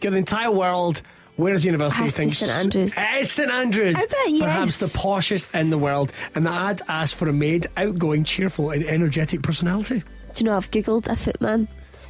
Get 0.01 0.11
the 0.11 0.17
entire 0.17 0.51
world. 0.51 1.01
Where's 1.37 1.61
the 1.61 1.67
university? 1.67 2.03
Has 2.03 2.13
thinks 2.13 2.39
St 2.39 2.51
Andrews. 2.51 2.93
It's 2.97 3.31
St 3.31 3.49
Andrews. 3.49 3.95
Is 3.97 4.05
it? 4.09 4.41
Perhaps 4.41 4.79
the 4.79 4.87
poshest 4.87 5.53
in 5.57 5.69
the 5.69 5.77
world. 5.77 6.11
And 6.35 6.45
the 6.45 6.49
ad 6.51 6.81
asks 6.89 7.13
for 7.17 7.29
a 7.29 7.33
maid, 7.33 7.67
outgoing, 7.77 8.23
cheerful, 8.23 8.71
and 8.71 8.83
energetic 8.83 9.43
personality. 9.43 9.99
Do 10.33 10.43
you 10.43 10.49
know 10.49 10.57
I've 10.57 10.71
googled 10.71 11.07
a 11.07 11.15
footman 11.15 11.67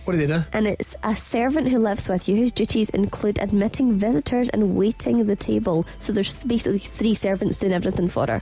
What 0.07 0.13
do 0.13 0.25
they 0.25 0.33
do? 0.33 0.43
and 0.53 0.65
it's 0.67 0.95
a 1.03 1.15
servant 1.17 1.67
who 1.67 1.79
lives 1.79 2.07
with 2.07 2.29
you 2.29 2.37
whose 2.37 2.53
duties 2.53 2.89
include 2.91 3.39
admitting 3.39 3.91
visitors 3.99 4.47
and 4.49 4.75
waiting 4.77 5.25
the 5.25 5.35
table. 5.35 5.85
So 5.99 6.13
there's 6.13 6.41
basically 6.45 6.79
three 6.79 7.13
servants 7.13 7.57
doing 7.59 7.73
everything 7.73 8.07
for 8.07 8.25
her. 8.25 8.41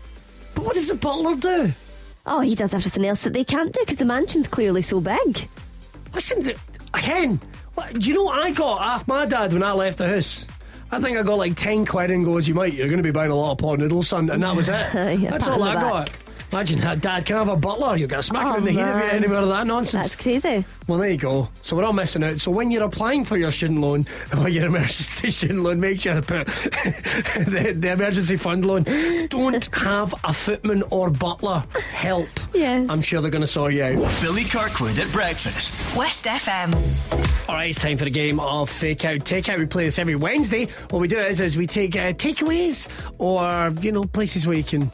But 0.54 0.64
what 0.64 0.76
does 0.76 0.90
the 0.90 0.96
butler 0.96 1.36
do? 1.36 1.72
Oh, 2.28 2.42
he 2.42 2.54
does 2.54 2.74
everything 2.74 3.06
else 3.08 3.24
that 3.24 3.34
they 3.34 3.44
can't 3.44 3.74
do 3.74 3.80
because 3.82 3.98
the 3.98 4.06
mansion's 4.06 4.48
clearly 4.48 4.84
so 4.84 5.02
big. 5.02 5.50
Listen, 6.14 6.44
to, 6.44 6.56
again, 6.94 7.40
do 7.94 8.00
you 8.10 8.14
know 8.14 8.24
what 8.26 8.46
I 8.46 8.52
got 8.52 8.82
off 8.82 9.08
my 9.08 9.26
dad 9.26 9.52
when 9.52 9.64
I 9.64 9.74
left 9.74 9.98
the 9.98 10.08
house? 10.08 10.46
I 10.92 11.02
think 11.02 11.18
I 11.18 11.24
got 11.24 11.40
like 11.40 11.56
10 11.56 11.88
quid 11.88 12.12
and 12.12 12.24
goes, 12.24 12.48
You 12.48 12.54
might, 12.54 12.74
you're 12.74 12.88
going 12.88 12.98
to 12.98 13.04
be 13.04 13.10
buying 13.12 13.32
a 13.32 13.36
lot 13.36 13.54
of 13.54 13.58
pot 13.58 13.80
noodles, 13.80 14.08
son. 14.10 14.30
And 14.30 14.44
that 14.44 14.56
was 14.56 14.70
it. 14.70 14.94
Yeah, 15.20 15.32
That's 15.32 15.48
all 15.48 15.62
I 15.64 15.74
the 15.74 15.82
got. 15.82 16.10
Imagine 16.56 16.80
that, 16.80 17.02
Dad. 17.02 17.26
Can 17.26 17.36
I 17.36 17.40
have 17.40 17.50
a 17.50 17.58
butler? 17.58 17.98
You're 17.98 18.08
going 18.08 18.22
to 18.22 18.24
smack 18.26 18.46
Oh, 18.46 18.54
him 18.54 18.66
in 18.70 18.76
the 18.76 18.82
head 18.82 18.88
if 18.88 18.94
you 18.96 19.08
man. 19.08 19.16
any 19.18 19.28
more 19.28 19.40
of 19.40 19.50
that 19.50 19.68
nonsense. 19.68 20.12
That's 20.12 20.24
crazy. 20.24 20.64
Well, 20.88 21.00
there 21.00 21.10
you 21.10 21.18
go. 21.18 21.50
So 21.62 21.76
we're 21.76 21.84
all 21.84 21.92
missing 21.92 22.24
out. 22.24 22.40
So 22.40 22.50
when 22.50 22.72
you're 22.72 22.86
applying 22.86 23.26
for 23.26 23.36
your 23.36 23.52
student 23.52 23.82
loan 23.82 24.06
or 24.38 24.48
your 24.48 24.68
emergency 24.68 25.32
student 25.32 25.64
loan, 25.64 25.82
make 25.82 26.00
sure 26.00 26.14
to 26.14 26.22
put 26.22 26.48
the, 26.48 27.76
the 27.78 27.92
emergency 27.92 28.38
fund 28.38 28.64
loan. 28.64 28.84
Don't 29.28 29.66
have 29.76 30.16
a 30.24 30.32
footman 30.32 30.84
or 30.92 31.10
butler 31.10 31.62
help. 31.92 32.30
Yes. 32.54 32.88
I'm 32.90 33.02
sure 33.02 33.20
they're 33.20 33.32
going 33.32 33.42
to 33.42 33.48
sort 33.48 33.74
you 33.74 33.84
out. 33.84 34.22
Billy 34.22 34.46
Kirkwood 34.46 34.98
at 34.98 35.12
breakfast. 35.12 35.98
West 35.98 36.24
FM. 36.24 37.50
All 37.50 37.56
right, 37.56 37.72
it's 37.72 37.82
time 37.82 37.98
for 37.98 38.06
the 38.06 38.10
game 38.12 38.40
of 38.40 38.70
fake 38.70 39.04
out, 39.04 39.26
take 39.26 39.50
out. 39.50 39.60
We 39.60 39.66
play 39.66 39.84
this 39.84 40.00
every 40.00 40.16
Wednesday. 40.16 40.68
What 40.90 41.00
we 41.00 41.10
do 41.10 41.18
is, 41.18 41.42
is 41.42 41.58
we 41.58 41.68
take 41.68 41.98
uh, 41.98 42.14
takeaways 42.14 42.88
or 43.18 43.74
you 43.82 43.92
know 43.92 44.06
places 44.06 44.48
where 44.48 44.56
you 44.56 44.64
can 44.64 44.90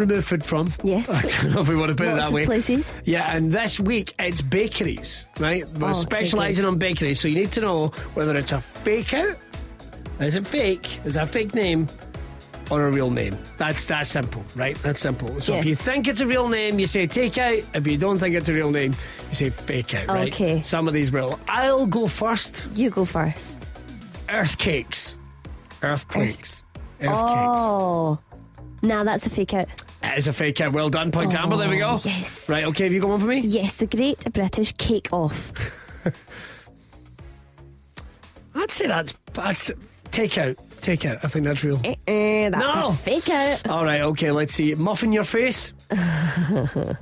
remove 0.00 0.24
food 0.24 0.44
from. 0.44 0.72
Yes. 0.82 1.08
I 1.10 1.22
don't 1.42 1.54
know 1.54 1.60
if 1.60 1.68
we 1.68 1.76
want 1.76 1.90
to 1.90 1.94
put 1.94 2.08
it 2.08 2.16
that 2.16 2.32
way. 2.32 2.44
places. 2.44 2.92
Yeah, 3.04 3.34
and 3.34 3.52
this 3.52 3.78
week 3.78 4.14
it's 4.18 4.40
bakeries, 4.42 5.26
right? 5.38 5.68
We're 5.78 5.90
Oh, 5.90 5.92
specialising 5.92 6.64
on 6.64 6.78
bakeries, 6.78 7.20
so 7.20 7.28
you 7.28 7.36
need 7.36 7.52
to 7.52 7.60
know 7.60 7.88
whether 8.14 8.36
it's 8.36 8.52
a 8.52 8.60
fake 8.60 9.14
out. 9.14 9.36
Is 10.18 10.36
it 10.36 10.46
fake? 10.46 11.00
Is 11.04 11.14
that 11.14 11.24
a 11.24 11.26
fake 11.26 11.54
name? 11.54 11.86
Or 12.70 12.86
a 12.86 12.92
real 12.92 13.10
name. 13.10 13.36
That's 13.56 13.86
that 13.86 14.06
simple, 14.06 14.44
right? 14.54 14.76
That's 14.82 15.00
simple. 15.00 15.40
So 15.40 15.54
if 15.54 15.64
you 15.64 15.74
think 15.74 16.06
it's 16.06 16.20
a 16.20 16.26
real 16.26 16.46
name, 16.48 16.78
you 16.78 16.86
say 16.86 17.06
take 17.08 17.36
out. 17.36 17.62
If 17.74 17.84
you 17.86 17.98
don't 17.98 18.16
think 18.18 18.36
it's 18.36 18.48
a 18.48 18.52
real 18.54 18.70
name, 18.70 18.94
you 19.28 19.34
say 19.34 19.50
fake 19.50 19.92
out, 19.94 20.06
right? 20.06 20.32
Okay. 20.32 20.62
Some 20.62 20.86
of 20.86 20.94
these 20.94 21.10
will. 21.10 21.40
I'll 21.48 21.86
go 21.86 22.06
first. 22.06 22.68
You 22.76 22.90
go 22.90 23.04
first. 23.04 23.68
Earth 24.28 24.56
cakes. 24.56 25.16
Earthquakes. 25.82 26.62
Earthquakes. 27.00 27.60
Oh. 27.60 28.18
Nah, 28.82 29.02
that's 29.02 29.26
a 29.26 29.30
fake 29.30 29.54
out. 29.54 29.66
That 30.02 30.16
is 30.18 30.28
a 30.28 30.32
fake 30.32 30.60
out. 30.60 30.72
Well 30.72 30.88
done, 30.90 31.10
point 31.12 31.34
Amber. 31.34 31.56
There 31.56 31.68
we 31.68 31.76
go. 31.78 31.90
Oh, 31.90 32.00
yes. 32.04 32.48
Right, 32.48 32.64
okay, 32.64 32.84
have 32.84 32.92
you 32.92 33.00
got 33.00 33.10
one 33.10 33.20
for 33.20 33.26
me? 33.26 33.40
Yes, 33.40 33.76
the 33.76 33.86
Great 33.86 34.24
British 34.32 34.72
Cake 34.78 35.08
Off. 35.12 35.52
I'd 38.54 38.70
say 38.70 38.86
that's 38.86 39.12
that's 39.32 39.70
take 40.10 40.38
out. 40.38 40.56
Take 40.80 41.04
out. 41.04 41.18
I 41.22 41.28
think 41.28 41.44
that's 41.44 41.62
real. 41.62 41.78
Eh, 41.84 41.94
eh, 42.06 42.48
that's 42.48 42.74
No. 42.74 42.88
a 42.88 42.92
fake 42.94 43.28
out. 43.28 43.68
All 43.68 43.84
right, 43.84 44.00
okay, 44.00 44.30
let's 44.30 44.54
see. 44.54 44.74
Muffin 44.74 45.12
your 45.12 45.24
face. 45.24 45.72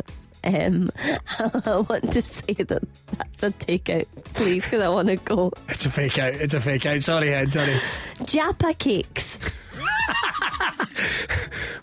Um, 0.44 0.88
I 1.40 1.84
want 1.88 2.12
to 2.12 2.22
say 2.22 2.52
that 2.54 2.82
that's 3.10 3.42
a 3.42 3.50
take 3.50 3.90
out, 3.90 4.06
please, 4.34 4.62
because 4.62 4.80
I 4.80 4.88
want 4.88 5.08
to 5.08 5.16
go. 5.16 5.52
It's 5.68 5.84
a 5.84 5.90
fake 5.90 6.16
out. 6.20 6.32
It's 6.34 6.54
a 6.54 6.60
fake 6.60 6.86
out. 6.86 7.02
Sorry, 7.02 7.28
head. 7.30 7.52
Sorry. 7.52 7.74
Japa 8.20 8.78
cakes. 8.78 9.36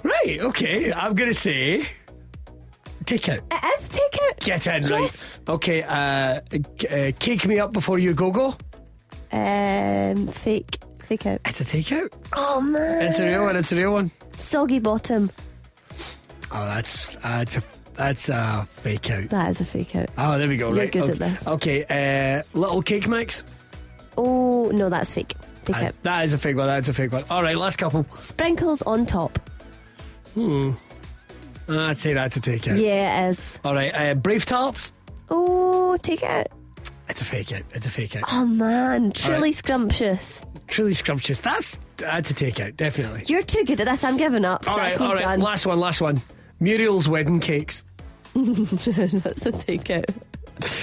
Right, 0.04 0.40
okay. 0.40 0.94
I'm 0.94 1.16
going 1.16 1.30
to 1.30 1.34
say 1.36 1.84
take 3.06 3.30
out. 3.30 3.40
It 3.52 3.80
is 3.80 3.90
take 3.90 4.18
out. 4.24 4.40
Get 4.40 4.68
in, 4.68 4.84
Yes. 4.84 4.92
right? 4.92 5.40
Okay, 5.56 5.84
uh, 5.84 6.42
uh, 6.90 7.12
cake 7.20 7.48
me 7.48 7.60
up 7.60 7.74
before 7.74 7.98
you 8.00 8.14
go 8.14 8.32
go. 8.32 8.56
Um, 9.32 10.28
fake. 10.28 10.78
Fake 11.06 11.26
out. 11.28 11.40
It's 11.46 11.62
a 11.62 11.66
take 11.66 11.92
out. 11.92 12.12
Oh 12.34 12.62
man. 12.62 13.04
It's 13.06 13.20
a 13.20 13.26
real 13.28 13.44
one. 13.46 13.56
It's 13.56 13.72
a 13.72 13.76
real 13.76 13.94
one. 13.94 14.12
Soggy 14.36 14.80
bottom. 14.80 15.30
Oh, 16.52 16.66
that's 16.66 17.16
uh, 17.18 17.40
it's 17.42 17.58
a 17.58 17.64
that's 17.94 18.30
a 18.30 18.68
fake 18.70 19.10
out. 19.12 19.30
That 19.30 19.52
is 19.52 19.62
a 19.62 19.66
fake 19.66 19.96
out. 19.96 20.10
Oh, 20.18 20.38
there 20.38 20.48
we 20.48 20.58
go. 20.58 20.70
You're 20.70 20.80
right. 20.80 20.92
good 20.92 21.04
okay. 21.04 21.12
at 21.12 21.20
this. 21.20 21.48
Okay, 21.48 21.86
uh, 22.40 22.44
little 22.58 22.82
cake 22.82 23.08
mix. 23.08 23.44
Oh 24.18 24.72
no, 24.74 24.90
that's 24.90 25.12
fake. 25.12 25.36
Take 25.66 25.76
Uh, 25.78 25.86
out. 25.88 26.04
that 26.04 26.24
is 26.26 26.34
a 26.34 26.38
fake 26.38 26.56
one. 26.56 26.68
That's 26.68 26.88
a 26.90 26.94
fake 26.94 27.12
one. 27.12 27.24
All 27.30 27.44
right, 27.44 27.58
last 27.58 27.78
couple. 27.78 28.06
Sprinkles 28.16 28.82
on 28.84 29.06
top. 29.06 29.38
Uh, 30.38 30.72
I'd 31.70 31.98
say 32.00 32.14
that's 32.14 32.36
a 32.38 32.42
take 32.42 32.68
out. 32.68 32.78
Yeah, 32.78 33.26
it 33.28 33.30
is. 33.32 33.60
All 33.66 33.74
right, 33.74 33.94
uh, 33.94 34.14
brave 34.16 34.46
tarts. 34.46 34.92
Oh, 35.30 35.98
take 35.98 36.22
it. 36.24 36.52
It's 37.10 37.22
a 37.22 37.26
fake 37.26 37.52
out. 37.54 37.62
It's 37.74 37.86
a 37.86 37.90
fake 37.90 38.16
out. 38.16 38.24
Oh 38.32 38.46
man, 38.46 39.12
truly 39.12 39.42
right. 39.50 39.56
scrumptious. 39.56 40.42
Truly 40.68 40.94
scrumptious. 40.94 41.40
That's 41.42 41.78
that's 41.98 42.32
a 42.32 42.34
take 42.34 42.60
out. 42.60 42.76
Definitely. 42.78 43.24
You're 43.28 43.44
too 43.44 43.64
good 43.64 43.80
at 43.82 43.88
this. 43.88 44.04
I'm 44.04 44.18
giving 44.18 44.44
up. 44.46 44.68
All 44.68 44.78
that's 44.78 45.00
right, 45.00 45.08
all 45.08 45.14
right. 45.14 45.22
done. 45.22 45.40
Last 45.40 45.66
one. 45.66 45.80
Last 45.80 46.02
one. 46.02 46.22
Muriel's 46.60 47.08
wedding 47.08 47.40
cakes. 47.40 47.84
That's 48.36 49.46
a 49.46 49.52
take 49.52 49.90
out. 49.90 50.06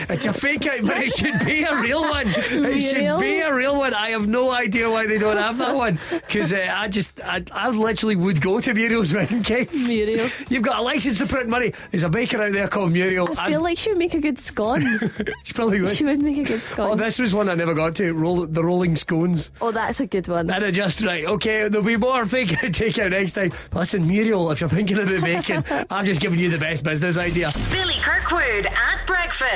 It's 0.09 0.27
a 0.27 0.33
fake 0.33 0.67
out, 0.67 0.83
but 0.83 0.99
it 0.99 1.13
should 1.13 1.45
be 1.45 1.63
a 1.63 1.81
real 1.81 2.03
one. 2.03 2.27
It 2.73 2.81
should 2.83 3.21
be 3.21 3.39
a 3.41 3.53
real 3.55 3.79
one. 3.79 3.95
I 3.95 4.11
have 4.11 4.29
no 4.29 4.51
idea 4.51 4.91
why 4.91 5.07
they 5.07 5.19
don't 5.19 5.37
have 5.37 5.59
that 5.59 5.75
one 5.75 5.99
because 6.11 6.53
uh, 6.53 6.69
I 6.75 6.89
just, 6.89 7.21
I, 7.23 7.43
I 7.53 7.71
literally 7.71 8.17
would 8.17 8.41
go 8.41 8.61
to 8.61 8.75
Muriel's 8.75 9.13
wedding 9.15 9.43
cakes. 9.43 9.87
Muriel. 9.89 10.29
You've 10.49 10.63
got 10.63 10.79
a 10.79 10.83
license 10.83 11.19
to 11.19 11.27
print 11.27 11.49
money. 11.49 11.73
There's 11.91 12.03
a 12.05 12.09
baker 12.09 12.43
out 12.43 12.53
there 12.53 12.69
called 12.69 12.93
Muriel. 12.93 13.29
I 13.39 13.49
feel 13.51 13.63
like 13.63 13.79
she 13.79 13.91
would 13.91 13.99
make 13.99 14.15
a 14.15 14.21
good 14.21 14.39
scone. 14.39 14.83
she 15.45 15.53
probably 15.53 15.81
would. 15.81 15.91
she 15.91 16.05
would 16.05 16.23
make 16.23 16.39
a 16.39 16.45
good 16.45 16.53
Oh, 16.55 16.59
scone. 16.75 16.99
this 16.99 17.19
was 17.19 17.35
one 17.35 17.49
I 17.49 17.55
never 17.55 17.75
got 17.75 17.97
to. 17.97 18.13
Roll, 18.13 18.47
the 18.47 18.65
rolling 18.65 18.97
scones. 18.97 19.51
Oh, 19.61 19.71
that's 19.73 20.01
a 20.01 20.07
good 20.07 20.29
one. 20.29 20.51
And 20.51 20.65
I 20.65 20.71
just 20.71 21.03
right, 21.03 21.25
okay, 21.27 21.69
there'll 21.69 21.87
be 21.87 21.97
more 21.97 22.25
fake 22.27 22.63
out 22.63 22.73
take 22.75 22.99
out 22.99 23.11
next 23.11 23.33
time. 23.33 23.53
Listen, 23.73 24.07
Muriel, 24.07 24.51
if 24.51 24.61
you're 24.61 24.71
thinking 24.71 24.99
about 24.99 25.23
baking, 25.23 25.65
I've 25.91 26.07
just 26.07 26.21
given 26.21 26.39
you 26.39 26.49
the 26.51 26.59
best 26.59 26.85
business 26.85 27.17
idea. 27.19 27.51
Billy 27.71 27.95
Kirkwood 28.01 28.67
at 28.67 29.07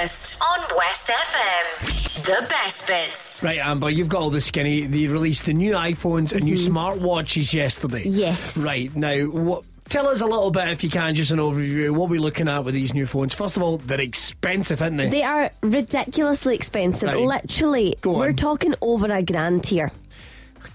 breakfast 0.07 0.41
on 0.41 0.61
West 0.77 1.09
FM. 1.09 2.25
The 2.25 2.47
best 2.49 2.87
bits. 2.87 3.43
Right, 3.43 3.59
Amber, 3.59 3.91
you've 3.91 4.09
got 4.09 4.23
all 4.23 4.31
the 4.31 4.41
skinny. 4.41 4.87
They 4.87 5.09
released 5.09 5.47
the 5.47 5.53
new 5.53 5.73
iPhones 5.73 6.33
and 6.33 6.45
new 6.45 6.55
mm. 6.55 6.69
smartwatches 6.69 7.53
yesterday. 7.53 8.05
Yes. 8.05 8.57
Right 8.57 8.95
now, 8.95 9.25
what? 9.25 9.65
Tell 9.89 10.09
us 10.09 10.21
a 10.21 10.27
little 10.27 10.53
bit, 10.53 10.69
if 10.69 10.85
you 10.85 10.91
can, 10.91 11.17
just 11.17 11.33
an 11.33 11.39
overview. 11.39 11.91
What 11.91 12.09
we're 12.09 12.21
looking 12.21 12.49
at 12.49 12.65
with 12.65 12.75
these 12.75 12.95
new 12.95 13.07
phones. 13.07 13.35
First 13.35 13.57
of 13.57 13.65
all, 13.65 13.79
they're 13.79 14.01
expensive, 14.01 14.81
aren't 14.81 14.97
they? 14.97 15.09
They 15.09 15.23
are 15.25 15.51
ridiculously 15.63 16.55
expensive. 16.55 17.09
Right. 17.09 17.19
Literally, 17.19 17.97
Go 18.01 18.15
on. 18.15 18.21
we're 18.21 18.33
talking 18.33 18.75
over 18.81 19.13
a 19.13 19.23
grand 19.23 19.67
here. 19.67 19.91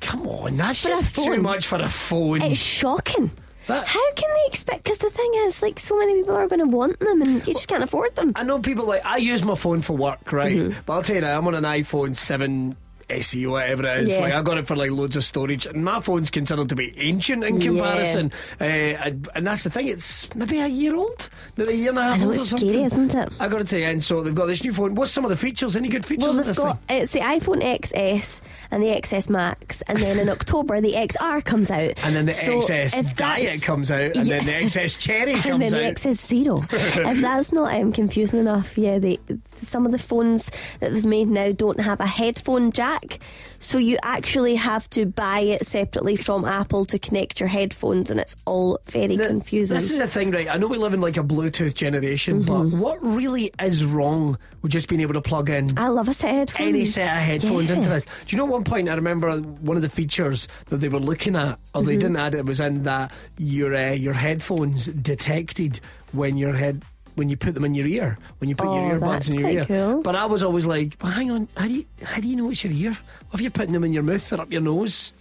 Come 0.01 0.27
on, 0.27 0.57
that's 0.57 0.83
For 0.83 0.89
a 0.89 0.95
just 0.95 1.15
too 1.15 1.23
phone. 1.23 1.41
much 1.41 1.67
for 1.67 1.81
a 1.81 1.89
phone. 1.89 2.41
It's 2.41 2.59
shocking. 2.59 3.31
That- 3.71 3.87
How 3.87 4.13
can 4.13 4.29
they 4.29 4.47
expect? 4.47 4.83
Because 4.83 4.99
the 4.99 5.09
thing 5.09 5.31
is, 5.45 5.61
like, 5.61 5.79
so 5.79 5.97
many 5.97 6.15
people 6.15 6.35
are 6.35 6.47
going 6.47 6.59
to 6.59 6.67
want 6.67 6.99
them, 6.99 7.21
and 7.21 7.45
you 7.47 7.53
just 7.53 7.67
can't 7.67 7.83
afford 7.83 8.15
them. 8.15 8.33
I 8.35 8.43
know 8.43 8.59
people 8.59 8.85
like 8.85 9.05
I 9.05 9.17
use 9.17 9.43
my 9.43 9.55
phone 9.55 9.81
for 9.81 9.93
work, 9.95 10.31
right? 10.31 10.55
Mm-hmm. 10.57 10.79
But 10.85 10.93
I'll 10.93 11.03
tell 11.03 11.15
you 11.15 11.21
now, 11.21 11.37
I'm 11.37 11.47
on 11.47 11.55
an 11.55 11.63
iPhone 11.63 12.15
7 12.15 12.75
SE, 13.19 13.45
whatever 13.47 13.85
it 13.85 14.03
is. 14.03 14.11
Yeah. 14.11 14.19
Like 14.19 14.33
I 14.33 14.41
got 14.41 14.57
it 14.57 14.67
for 14.67 14.75
like 14.75 14.91
loads 14.91 15.15
of 15.15 15.23
storage, 15.23 15.65
and 15.65 15.83
my 15.83 15.99
phone's 15.99 16.29
considered 16.29 16.69
to 16.69 16.75
be 16.75 16.93
ancient 16.97 17.43
in 17.43 17.59
Yeah. 17.61 17.67
comparison. 17.67 18.31
Uh, 18.59 18.63
and, 18.63 19.29
and 19.35 19.47
that's 19.47 19.63
the 19.63 19.69
thing; 19.69 19.87
it's 19.87 20.33
maybe 20.35 20.59
a 20.59 20.67
year 20.67 20.95
old, 20.95 21.29
maybe 21.57 21.71
a 21.71 21.75
year 21.75 21.89
and 21.89 21.99
a 21.99 22.03
half 22.03 22.21
old 22.21 22.33
it's 22.33 22.41
or 22.43 22.45
something. 22.45 22.69
scary, 22.69 22.83
isn't 22.83 23.15
it? 23.15 23.29
I 23.39 23.47
got 23.47 23.61
it 23.61 23.67
to 23.67 23.75
the 23.75 23.83
end, 23.85 24.03
so 24.03 24.21
they've 24.23 24.35
got 24.35 24.45
this 24.47 24.63
new 24.63 24.73
phone. 24.73 24.95
What's 24.95 25.11
some 25.11 25.23
of 25.25 25.29
the 25.29 25.37
features? 25.37 25.75
Any 25.75 25.89
good 25.89 26.05
features 26.05 26.25
Well, 26.27 26.33
they've 26.37 26.45
this 26.45 26.57
got 26.59 26.79
thing? 26.87 26.97
it's 27.01 27.11
the 27.11 27.19
iPhone 27.19 27.61
XS 27.63 28.41
and 28.71 28.81
the 28.83 28.87
XS 28.87 29.29
Max, 29.29 29.81
and 29.83 29.97
then 29.99 30.19
in 30.19 30.29
October 30.41 30.79
the 30.81 30.93
XR 30.93 31.43
comes 31.43 31.69
out, 31.71 31.93
And 32.03 32.15
then 32.15 32.25
the 32.25 32.33
So 32.33 32.59
XS 32.59 33.15
Diet 33.15 33.61
comes 33.61 33.91
out, 33.91 34.15
and 34.15 34.27
then 34.27 34.45
the 34.45 34.51
XS 34.63 34.97
Cherry 34.97 35.33
and 35.33 35.43
comes 35.43 35.71
then 35.71 35.81
the 35.81 35.87
out. 35.87 35.95
XS 35.95 36.15
Zero. 36.27 36.65
if 36.71 37.21
that's 37.21 37.51
not 37.51 37.73
um, 37.73 37.91
confusing 37.91 38.39
enough, 38.39 38.77
yeah, 38.77 38.99
they, 38.99 39.19
some 39.61 39.85
of 39.85 39.91
the 39.91 39.97
phones 39.99 40.51
that 40.79 40.93
they've 40.93 41.05
made 41.05 41.27
now 41.27 41.51
don't 41.51 41.79
have 41.79 41.99
a 41.99 42.05
headphone 42.07 42.71
jack, 42.71 43.19
so 43.59 43.77
you 43.77 43.97
actually 44.03 44.55
have 44.55 44.89
to 44.91 45.05
buy 45.05 45.39
it 45.41 45.65
separately 45.65 46.15
from 46.15 46.45
Apple 46.45 46.85
to 46.85 46.97
connect 46.99 47.39
your 47.39 47.49
headphones, 47.49 48.09
and 48.11 48.19
it's 48.19 48.35
all 48.45 48.79
very 48.85 49.17
Th- 49.17 49.27
confusing. 49.29 49.75
This 49.75 49.91
is 49.91 49.97
the 49.99 50.07
thing, 50.07 50.31
right? 50.31 50.47
I 50.49 50.57
know 50.57 50.67
we 50.67 50.77
live 50.77 50.93
in 50.93 51.01
like 51.01 51.17
a 51.17 51.23
Bluetooth 51.23 51.73
generation, 51.75 52.43
Mm-hmm. 52.43 52.69
but 52.69 52.77
what 52.77 53.03
really 53.03 53.51
is 53.61 53.83
wrong 53.85 54.37
with 54.61 54.71
just 54.71 54.87
being 54.87 55.01
able 55.01 55.13
to 55.13 55.21
plug 55.21 55.49
in 55.49 55.77
I 55.77 55.87
love 55.89 56.07
a 56.09 56.13
set 56.13 56.29
of 56.31 56.35
headphones. 56.49 56.67
any 56.69 56.85
set 56.85 57.17
of 57.17 57.23
headphones 57.23 57.69
Yeah. 57.69 57.77
into 57.77 57.89
this? 57.89 58.03
Do 58.05 58.09
you 58.29 58.37
know 58.37 58.45
one 58.45 58.63
point 58.63 58.89
I 58.89 58.93
remember 58.95 59.37
one 59.37 59.75
of 59.75 59.81
the 59.81 59.89
features 59.89 60.47
that 60.67 60.77
they 60.77 60.87
were 60.89 60.99
looking 60.99 61.35
at, 61.35 61.59
or 61.73 61.81
Mm-hmm. 61.81 61.85
they 61.87 61.97
didn't 61.97 62.17
add 62.17 62.35
it, 62.35 62.45
was 62.45 62.59
in 62.59 62.83
that 62.83 63.11
your 63.37 63.73
uh, 63.75 63.91
your 63.91 64.13
headphones 64.13 64.85
detected 64.87 65.79
when 66.13 66.37
your 66.37 66.53
head. 66.53 66.83
When 67.21 67.29
you 67.29 67.37
put 67.37 67.53
them 67.53 67.63
in 67.65 67.75
your 67.75 67.85
ear, 67.85 68.17
when 68.39 68.49
you 68.49 68.55
put 68.55 68.65
Oh, 68.67 68.87
your 68.89 68.99
earbuds 68.99 69.29
in 69.31 69.37
your 69.39 69.49
ear, 69.51 69.65
cool. 69.65 70.01
but 70.01 70.15
I 70.15 70.25
was 70.25 70.41
always 70.41 70.65
like, 70.65 70.95
well, 71.03 71.11
"Hang 71.11 71.29
on, 71.29 71.47
how 71.55 71.67
do 71.67 71.73
you 71.75 71.85
how 72.03 72.19
do 72.19 72.27
you 72.27 72.35
know 72.35 72.49
it's 72.49 72.63
your 72.63 72.73
ear? 72.73 72.97
If 73.31 73.41
you're 73.41 73.51
putting 73.51 73.73
them 73.73 73.83
in 73.83 73.93
your 73.93 74.01
mouth 74.01 74.33
or 74.33 74.41
up 74.41 74.51
your 74.51 74.61
nose, 74.61 75.13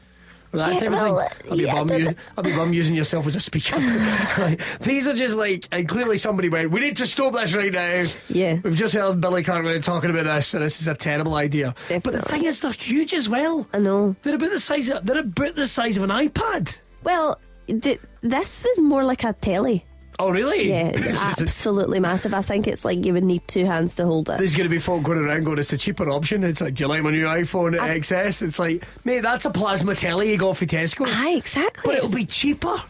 or 0.51 0.61
that 0.61 0.73
Yeah, 0.73 0.79
type 0.81 0.91
well, 0.93 1.19
of 1.21 1.29
thing, 1.33 1.51
I'll 1.51 1.85
be 1.85 1.95
yeah, 1.99 2.05
bum, 2.07 2.17
I'll 2.39 2.45
be 2.45 2.57
bum 2.57 2.73
using 2.73 2.97
yourself 2.97 3.27
as 3.27 3.37
a 3.37 3.41
speaker. 3.41 3.77
Like, 4.39 4.63
These 4.81 5.07
are 5.09 5.13
just 5.13 5.37
like, 5.37 5.69
and 5.73 5.87
clearly 5.87 6.17
somebody 6.17 6.49
went, 6.49 6.71
we 6.71 6.81
need 6.81 6.97
to 6.97 7.07
stop 7.07 7.35
this 7.35 7.55
right 7.55 7.71
now. 7.71 8.03
Yeah. 8.31 8.59
We've 8.65 8.75
just 8.75 8.95
heard 8.95 9.21
Billy 9.21 9.45
Cartwright 9.45 9.83
talking 9.85 10.09
about 10.09 10.25
this, 10.25 10.55
and 10.55 10.65
this 10.65 10.81
is 10.81 10.89
a 10.89 10.95
terrible 10.95 11.35
idea. 11.35 11.75
But 11.91 12.05
the 12.15 12.23
thing 12.23 12.45
is, 12.47 12.63
they're 12.63 12.73
huge 12.73 13.13
as 13.13 13.29
well. 13.29 13.67
I 13.75 13.79
know. 13.79 14.17
They're 14.23 14.37
about 14.37 14.53
the 14.53 14.61
size 14.61 14.89
of 14.89 15.05
they're 15.05 15.19
about 15.21 15.55
the 15.55 15.67
size 15.67 15.99
of 15.99 16.05
an 16.05 16.11
iPad. 16.11 16.79
Well, 17.05 17.39
th- 17.69 18.01
this 18.23 18.65
was 18.65 18.81
more 18.81 19.05
like 19.05 19.23
a 19.25 19.35
telly. 19.35 19.85
Oh, 20.21 20.31
really? 20.31 20.69
Yeah, 20.69 20.93
absolutely 21.41 21.99
massive. 21.99 22.35
I 22.35 22.43
think 22.43 22.67
it's 22.67 22.85
like 22.85 23.07
you 23.07 23.15
would 23.15 23.25
need 23.25 23.47
two 23.49 23.65
hands 23.65 23.95
to 23.95 24.05
hold 24.05 24.29
it. 24.29 24.37
There's 24.37 24.55
going 24.55 24.69
to 24.69 24.75
be 24.75 24.79
folk 24.79 25.03
going 25.03 25.19
around 25.19 25.45
going, 25.45 25.59
it's 25.59 25.73
a 25.73 25.79
cheaper 25.79 26.11
option. 26.11 26.45
It's 26.45 26.61
like, 26.61 26.75
do 26.75 26.85
you 26.85 26.89
like 26.89 27.03
my 27.03 27.11
new 27.11 27.25
iPhone 27.25 27.75
XS? 27.79 28.43
It's 28.43 28.59
like, 28.59 28.85
mate, 29.05 29.21
that's 29.21 29.47
a 29.47 29.51
plasma 29.51 29.95
telly 29.95 30.31
you 30.31 30.37
got 30.37 30.59
for 30.59 30.67
Tesco. 30.67 31.07
Aye, 31.09 31.37
exactly. 31.37 31.83
But 31.87 31.95
it'll 31.97 32.15
be 32.15 32.27
cheaper. 32.27 32.83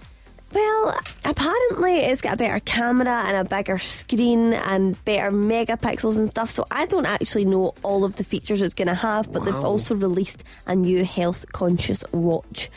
Well, 0.53 0.99
apparently 1.25 1.99
it's 1.99 2.21
got 2.21 2.35
a 2.35 2.37
better 2.37 2.59
camera 2.59 3.23
and 3.27 3.37
a 3.37 3.45
bigger 3.45 3.79
screen 3.79 4.53
and 4.53 5.03
better 5.05 5.31
megapixels 5.31 6.17
and 6.17 6.29
stuff. 6.29 6.51
So 6.51 6.67
I 6.73 6.87
don't 6.87 7.07
actually 7.07 7.45
know 7.45 7.75
all 7.85 8.05
of 8.05 8.17
the 8.17 8.25
features 8.25 8.61
it's 8.61 8.75
going 8.75 8.89
to 8.89 8.95
have, 8.95 9.33
but 9.33 9.45
they've 9.45 9.55
also 9.55 9.95
released 9.95 10.43
a 10.67 10.75
new 10.75 11.05
health 11.05 11.47
conscious 11.53 12.03
watch. 12.11 12.69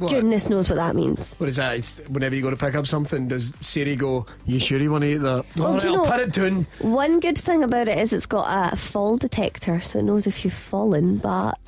What? 0.00 0.10
Goodness 0.10 0.48
knows 0.48 0.68
what 0.68 0.76
that 0.76 0.94
means. 0.96 1.34
What 1.38 1.48
is 1.48 1.56
that? 1.56 1.76
It's 1.76 1.98
whenever 2.08 2.34
you 2.34 2.42
go 2.42 2.50
to 2.50 2.56
pick 2.56 2.74
up 2.74 2.86
something, 2.86 3.28
does 3.28 3.52
Siri 3.60 3.96
go, 3.96 4.26
You 4.46 4.58
sure 4.58 4.78
you 4.78 4.90
want 4.90 5.02
to 5.02 5.08
eat 5.14 5.16
that? 5.18 5.44
Well, 5.56 5.68
All 5.68 5.78
do 5.78 5.88
you 5.90 5.94
I'll 5.96 6.04
know- 6.04 6.10
put 6.10 6.20
it 6.20 6.32
down. 6.32 6.66
One 6.80 7.20
good 7.20 7.38
thing 7.38 7.62
about 7.62 7.86
it 7.88 7.98
is 7.98 8.12
it's 8.12 8.26
got 8.26 8.72
a 8.72 8.76
fall 8.76 9.16
detector, 9.16 9.80
so 9.80 9.98
it 10.00 10.02
knows 10.02 10.26
if 10.26 10.44
you've 10.44 10.54
fallen. 10.54 11.18
But 11.18 11.58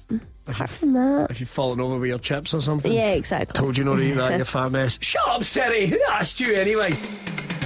apart 0.46 0.70
from 0.70 0.94
that, 0.94 1.28
If 1.30 1.40
you've 1.40 1.48
fallen 1.48 1.80
over 1.80 1.98
with 1.98 2.08
your 2.08 2.18
chips 2.18 2.52
or 2.54 2.60
something. 2.60 2.90
yeah, 2.92 3.10
exactly. 3.12 3.52
Told 3.54 3.76
you 3.78 3.84
not 3.84 3.96
to 3.96 4.02
eat 4.02 4.12
that, 4.12 4.38
you 4.38 4.44
fat 4.46 4.72
mess. 4.72 4.98
Shut 5.00 5.26
up, 5.28 5.44
Siri. 5.44 5.86
Who 5.86 6.00
asked 6.10 6.40
you 6.40 6.52
anyway? 6.54 6.94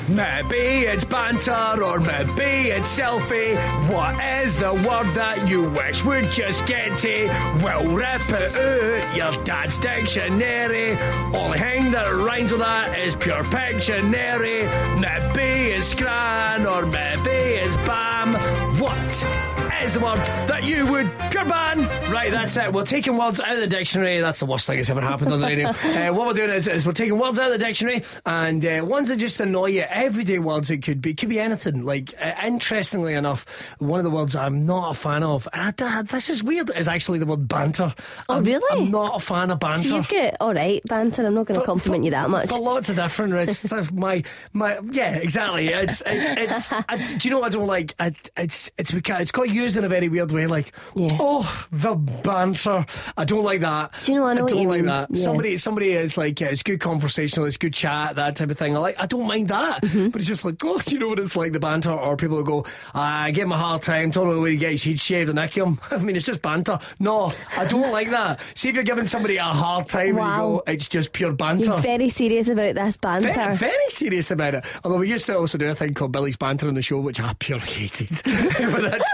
Maybe 0.08 0.86
it's 0.86 1.04
banter 1.04 1.82
or 1.82 1.98
maybe 1.98 2.70
it's 2.70 2.96
selfie. 2.96 3.56
What 3.92 4.22
is 4.24 4.56
the 4.56 4.72
word 4.72 5.12
that 5.14 5.48
you 5.48 5.68
wish 5.68 6.04
would 6.04 6.30
just 6.30 6.64
get 6.64 6.96
to? 7.00 7.26
We'll 7.62 7.92
rip 7.92 8.22
it 8.28 8.54
out 8.54 9.16
your 9.16 9.44
dad's 9.44 9.78
dictionary. 9.78 10.96
Only 11.34 11.58
thing 11.58 11.90
that 11.90 12.08
rhymes 12.14 12.52
with 12.52 12.60
that 12.60 12.96
is 12.96 13.16
pure 13.16 13.42
Pictionary. 13.44 14.64
Maybe 15.00 15.72
it's 15.72 15.88
scran 15.88 16.66
or 16.66 16.86
maybe 16.86 17.30
it's 17.30 17.76
bam. 17.78 18.34
What 18.80 19.65
is 19.82 19.94
the 19.94 20.00
word 20.00 20.18
that 20.48 20.64
you 20.64 20.86
would 20.86 21.10
pure 21.30 21.44
ban? 21.44 21.78
Right, 22.10 22.30
that's 22.30 22.56
it. 22.56 22.72
We're 22.72 22.84
taking 22.84 23.16
words 23.16 23.40
out 23.40 23.54
of 23.54 23.60
the 23.60 23.66
dictionary. 23.66 24.20
That's 24.20 24.40
the 24.40 24.46
worst 24.46 24.66
thing 24.66 24.76
that's 24.76 24.90
ever 24.90 25.00
happened 25.00 25.32
on 25.32 25.40
the 25.40 25.46
radio. 25.46 25.68
uh, 26.08 26.12
what 26.12 26.26
we're 26.26 26.34
doing 26.34 26.50
is, 26.50 26.68
is 26.68 26.86
we're 26.86 26.92
taking 26.92 27.18
words 27.18 27.38
out 27.38 27.46
of 27.46 27.58
the 27.58 27.64
dictionary 27.64 28.04
and 28.24 28.64
uh, 28.64 28.82
ones 28.84 29.08
that 29.08 29.16
just 29.16 29.40
annoy 29.40 29.66
you. 29.66 29.82
Everyday 29.82 30.38
words 30.38 30.70
it 30.70 30.78
could 30.78 31.00
be. 31.00 31.10
It 31.10 31.18
could 31.18 31.28
be 31.28 31.40
anything. 31.40 31.84
Like, 31.84 32.14
uh, 32.20 32.34
interestingly 32.44 33.14
enough, 33.14 33.46
one 33.78 33.98
of 33.98 34.04
the 34.04 34.10
words 34.10 34.36
I'm 34.36 34.66
not 34.66 34.90
a 34.90 34.94
fan 34.94 35.22
of, 35.22 35.48
and 35.52 35.74
I, 35.80 36.02
this 36.02 36.30
is 36.30 36.42
weird, 36.42 36.70
is 36.74 36.88
actually 36.88 37.18
the 37.18 37.26
word 37.26 37.48
banter. 37.48 37.94
Oh, 38.28 38.36
I'm, 38.36 38.44
really? 38.44 38.84
I'm 38.84 38.90
not 38.90 39.16
a 39.16 39.20
fan 39.20 39.50
of 39.50 39.58
banter. 39.58 39.88
So 39.88 39.96
you've 39.96 40.08
got 40.08 40.36
all 40.40 40.54
right 40.54 40.82
banter. 40.84 41.26
I'm 41.26 41.34
not 41.34 41.46
going 41.46 41.60
to 41.60 41.66
compliment 41.66 42.02
for- 42.02 42.04
you 42.06 42.10
that 42.12 42.30
much. 42.30 42.48
For 42.48 42.60
lots 42.60 42.88
of 42.88 42.96
different 42.96 43.34
it's 43.34 43.58
sort 43.58 43.92
my 43.92 44.22
my 44.52 44.78
yeah 44.90 45.16
exactly. 45.16 45.68
It's 45.68 46.02
it's 46.06 46.32
it's. 46.70 46.72
I, 46.88 46.96
do 46.96 47.28
you 47.28 47.30
know 47.30 47.40
what 47.40 47.46
I 47.46 47.58
don't 47.58 47.66
like? 47.66 47.94
I, 47.98 48.12
it's 48.36 48.70
it's 48.78 48.90
because 48.90 49.22
it's 49.22 49.32
got 49.32 49.48
used 49.66 49.76
in 49.76 49.84
a 49.84 49.88
very 49.88 50.08
weird 50.08 50.32
way. 50.32 50.46
Like 50.46 50.72
Yeah. 50.94 51.16
oh 51.20 51.66
the 51.72 51.94
banter. 51.94 52.86
I 53.16 53.24
don't 53.24 53.44
like 53.44 53.60
that. 53.60 53.92
Do 54.02 54.12
you 54.12 54.18
know, 54.18 54.24
what 54.24 54.30
I 54.30 54.34
know 54.34 54.42
what 54.42 54.50
don't 54.52 54.66
like 54.66 54.78
mean. 54.78 54.86
that. 54.86 55.08
Yeah. 55.10 55.22
Somebody 55.24 55.56
somebody 55.56 55.92
is 55.92 56.16
like 56.16 56.40
yeah, 56.40 56.48
it's 56.48 56.62
good 56.62 56.80
conversational, 56.80 57.46
it's 57.46 57.56
good 57.56 57.74
chat, 57.74 58.16
that 58.16 58.36
type 58.36 58.50
of 58.50 58.58
thing. 58.58 58.76
I 58.76 58.80
like. 58.80 58.96
I 59.00 59.06
don't 59.06 59.26
mind 59.26 59.48
that. 59.48 59.82
Mm-hmm. 59.82 60.08
But 60.08 60.20
it's 60.20 60.28
just 60.28 60.44
like 60.44 60.56
oh, 60.64 60.78
do 60.78 60.94
you 60.94 61.00
know 61.00 61.08
what 61.08 61.18
it's 61.18 61.36
like 61.36 61.52
the 61.52 61.60
banter? 61.60 61.90
Or 61.92 62.16
people 62.16 62.36
will 62.36 62.44
go, 62.44 62.66
I 62.94 63.30
give 63.30 63.44
him 63.44 63.52
a 63.52 63.56
hard 63.58 63.82
time. 63.82 64.10
Told 64.10 64.28
him 64.28 64.40
where 64.40 64.50
he 64.50 64.56
gets 64.56 64.82
he'd 64.82 65.00
shave 65.00 65.26
the 65.32 65.46
him. 65.46 65.78
I 65.90 65.96
mean, 65.98 66.16
it's 66.16 66.24
just 66.26 66.42
banter. 66.42 66.78
No, 66.98 67.32
I 67.56 67.64
don't 67.66 67.90
like 67.92 68.10
that. 68.10 68.40
See 68.54 68.68
if 68.68 68.74
you're 68.74 68.84
giving 68.84 69.06
somebody 69.06 69.36
a 69.36 69.42
hard 69.44 69.88
time, 69.88 70.08
and 70.08 70.16
you 70.16 70.22
Wow. 70.22 70.38
go, 70.38 70.62
it's 70.66 70.88
just 70.88 71.12
pure 71.12 71.32
banter. 71.32 71.64
You're 71.64 71.78
very 71.78 72.08
serious 72.08 72.48
about 72.48 72.74
this 72.74 72.96
banter. 72.96 73.32
Very, 73.32 73.56
very 73.56 73.88
serious 73.90 74.30
about 74.30 74.54
it. 74.54 74.64
Although 74.84 74.98
we 74.98 75.08
used 75.10 75.26
to 75.26 75.36
also 75.38 75.58
do 75.58 75.68
a 75.68 75.74
thing 75.74 75.94
called 75.94 76.12
Billy's 76.12 76.36
Banter 76.36 76.68
on 76.68 76.74
the 76.74 76.82
show, 76.82 76.98
which 77.00 77.20
I 77.20 77.32
pure 77.38 77.58
hated. 77.58 78.08
but 78.24 78.82
that's, 78.90 79.12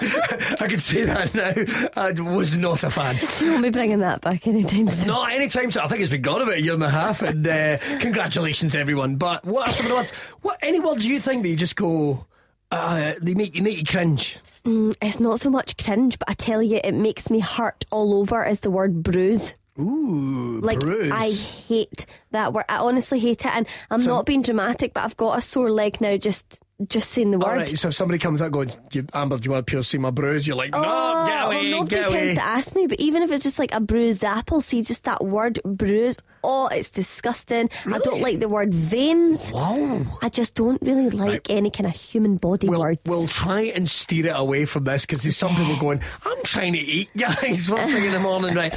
I 0.60 0.68
can 0.68 0.78
say 0.78 1.04
that 1.04 1.34
now. 1.34 2.00
I 2.02 2.10
was 2.34 2.56
not 2.56 2.84
a 2.84 2.90
fan. 2.90 3.16
You 3.40 3.50
won't 3.52 3.62
be 3.64 3.70
bringing 3.70 4.00
that 4.00 4.20
back 4.20 4.46
anytime 4.46 4.90
soon. 4.90 5.08
Not 5.08 5.32
anytime 5.32 5.70
soon. 5.70 5.82
I 5.82 5.88
think 5.88 6.00
it's 6.00 6.10
been 6.10 6.22
gone 6.22 6.42
about 6.42 6.54
a 6.54 6.60
year 6.62 6.74
and 6.74 6.82
a 6.82 6.90
half. 6.90 7.22
And 7.22 7.46
uh, 7.46 7.78
congratulations, 8.00 8.74
everyone. 8.74 9.16
But 9.16 9.44
what 9.44 9.68
are 9.68 9.72
some 9.72 9.86
of 9.86 9.90
the 9.90 9.96
words? 9.96 10.10
What 10.42 10.58
any 10.62 10.80
words 10.80 11.02
do 11.04 11.10
you 11.10 11.20
think 11.20 11.42
that 11.42 11.48
you 11.48 11.56
just 11.56 11.76
go? 11.76 12.26
Uh, 12.70 13.14
they 13.20 13.34
make 13.34 13.54
you 13.54 13.62
make 13.62 13.78
you 13.78 13.84
cringe. 13.84 14.38
It's 14.64 15.18
not 15.20 15.40
so 15.40 15.50
much 15.50 15.76
cringe, 15.76 16.18
but 16.18 16.30
I 16.30 16.34
tell 16.34 16.62
you, 16.62 16.80
it 16.82 16.92
makes 16.94 17.28
me 17.28 17.40
hurt 17.40 17.84
all 17.90 18.14
over. 18.14 18.44
Is 18.46 18.60
the 18.60 18.70
word 18.70 19.02
bruise. 19.02 19.54
Ooh, 19.78 20.60
Like 20.62 20.78
bruise. 20.80 21.12
I 21.12 21.30
hate 21.32 22.06
that 22.30 22.52
word. 22.52 22.64
I 22.68 22.76
honestly 22.76 23.18
hate 23.18 23.44
it, 23.44 23.54
and 23.54 23.66
I'm 23.90 24.04
not 24.04 24.24
being 24.26 24.42
dramatic, 24.42 24.94
but 24.94 25.02
I've 25.04 25.16
got 25.16 25.36
a 25.36 25.42
sore 25.42 25.70
leg 25.70 26.00
now. 26.00 26.16
Just 26.16 26.61
just 26.88 27.10
saying 27.10 27.30
the 27.30 27.38
word. 27.38 27.56
right, 27.56 27.68
so 27.68 27.88
if 27.88 27.94
somebody 27.94 28.18
comes 28.18 28.40
up 28.40 28.52
going, 28.52 28.70
"You- 28.92 29.06
Amber, 29.14 29.38
do 29.38 29.46
you 29.46 29.50
want 29.52 29.66
to 29.66 29.70
pierce 29.70 29.88
see 29.88 29.98
my 29.98 30.10
bruise? 30.10 30.46
You're 30.46 30.56
like, 30.56 30.72
no, 30.72 30.82
Oh, 30.84 31.26
get 31.26 31.44
away, 31.46 31.54
well, 31.70 31.78
nobody 31.80 31.96
get 31.96 32.08
tends 32.08 32.14
away. 32.14 32.34
to 32.34 32.42
ask 32.42 32.74
me, 32.74 32.86
but 32.86 33.00
even 33.00 33.22
if 33.22 33.30
it's 33.32 33.42
just 33.44 33.58
like 33.58 33.72
a 33.74 33.80
bruised 33.80 34.24
apple, 34.24 34.60
see 34.60 34.82
just 34.82 35.04
that 35.04 35.24
word 35.24 35.58
bruise. 35.64 36.16
Oh, 36.44 36.66
it's 36.68 36.90
disgusting. 36.90 37.70
I 37.86 37.98
don't 37.98 38.20
like 38.20 38.40
the 38.40 38.48
word 38.48 38.74
veins. 38.74 39.50
Whoa. 39.52 40.04
I 40.22 40.28
just 40.28 40.56
don't 40.56 40.82
really 40.82 41.08
like 41.10 41.48
any 41.48 41.70
kind 41.70 41.86
of 41.86 41.94
human 41.94 42.36
body 42.36 42.68
We'll, 42.68 42.80
words. 42.80 43.00
we'll 43.06 43.28
try 43.28 43.60
and 43.62 43.88
steer 43.88 44.26
it 44.26 44.30
away 44.34 44.64
from 44.64 44.82
this 44.84 45.06
because 45.06 45.22
there's 45.22 45.36
some 45.36 45.54
people 45.54 45.76
going, 45.76 46.00
I'm 46.24 46.42
trying 46.42 46.72
to 46.72 46.80
eat, 46.80 47.10
guys, 47.16 47.68
first 47.68 47.90
thing 47.92 48.04
in 48.04 48.12
the 48.12 48.18
morning, 48.18 48.54
right? 48.56 48.72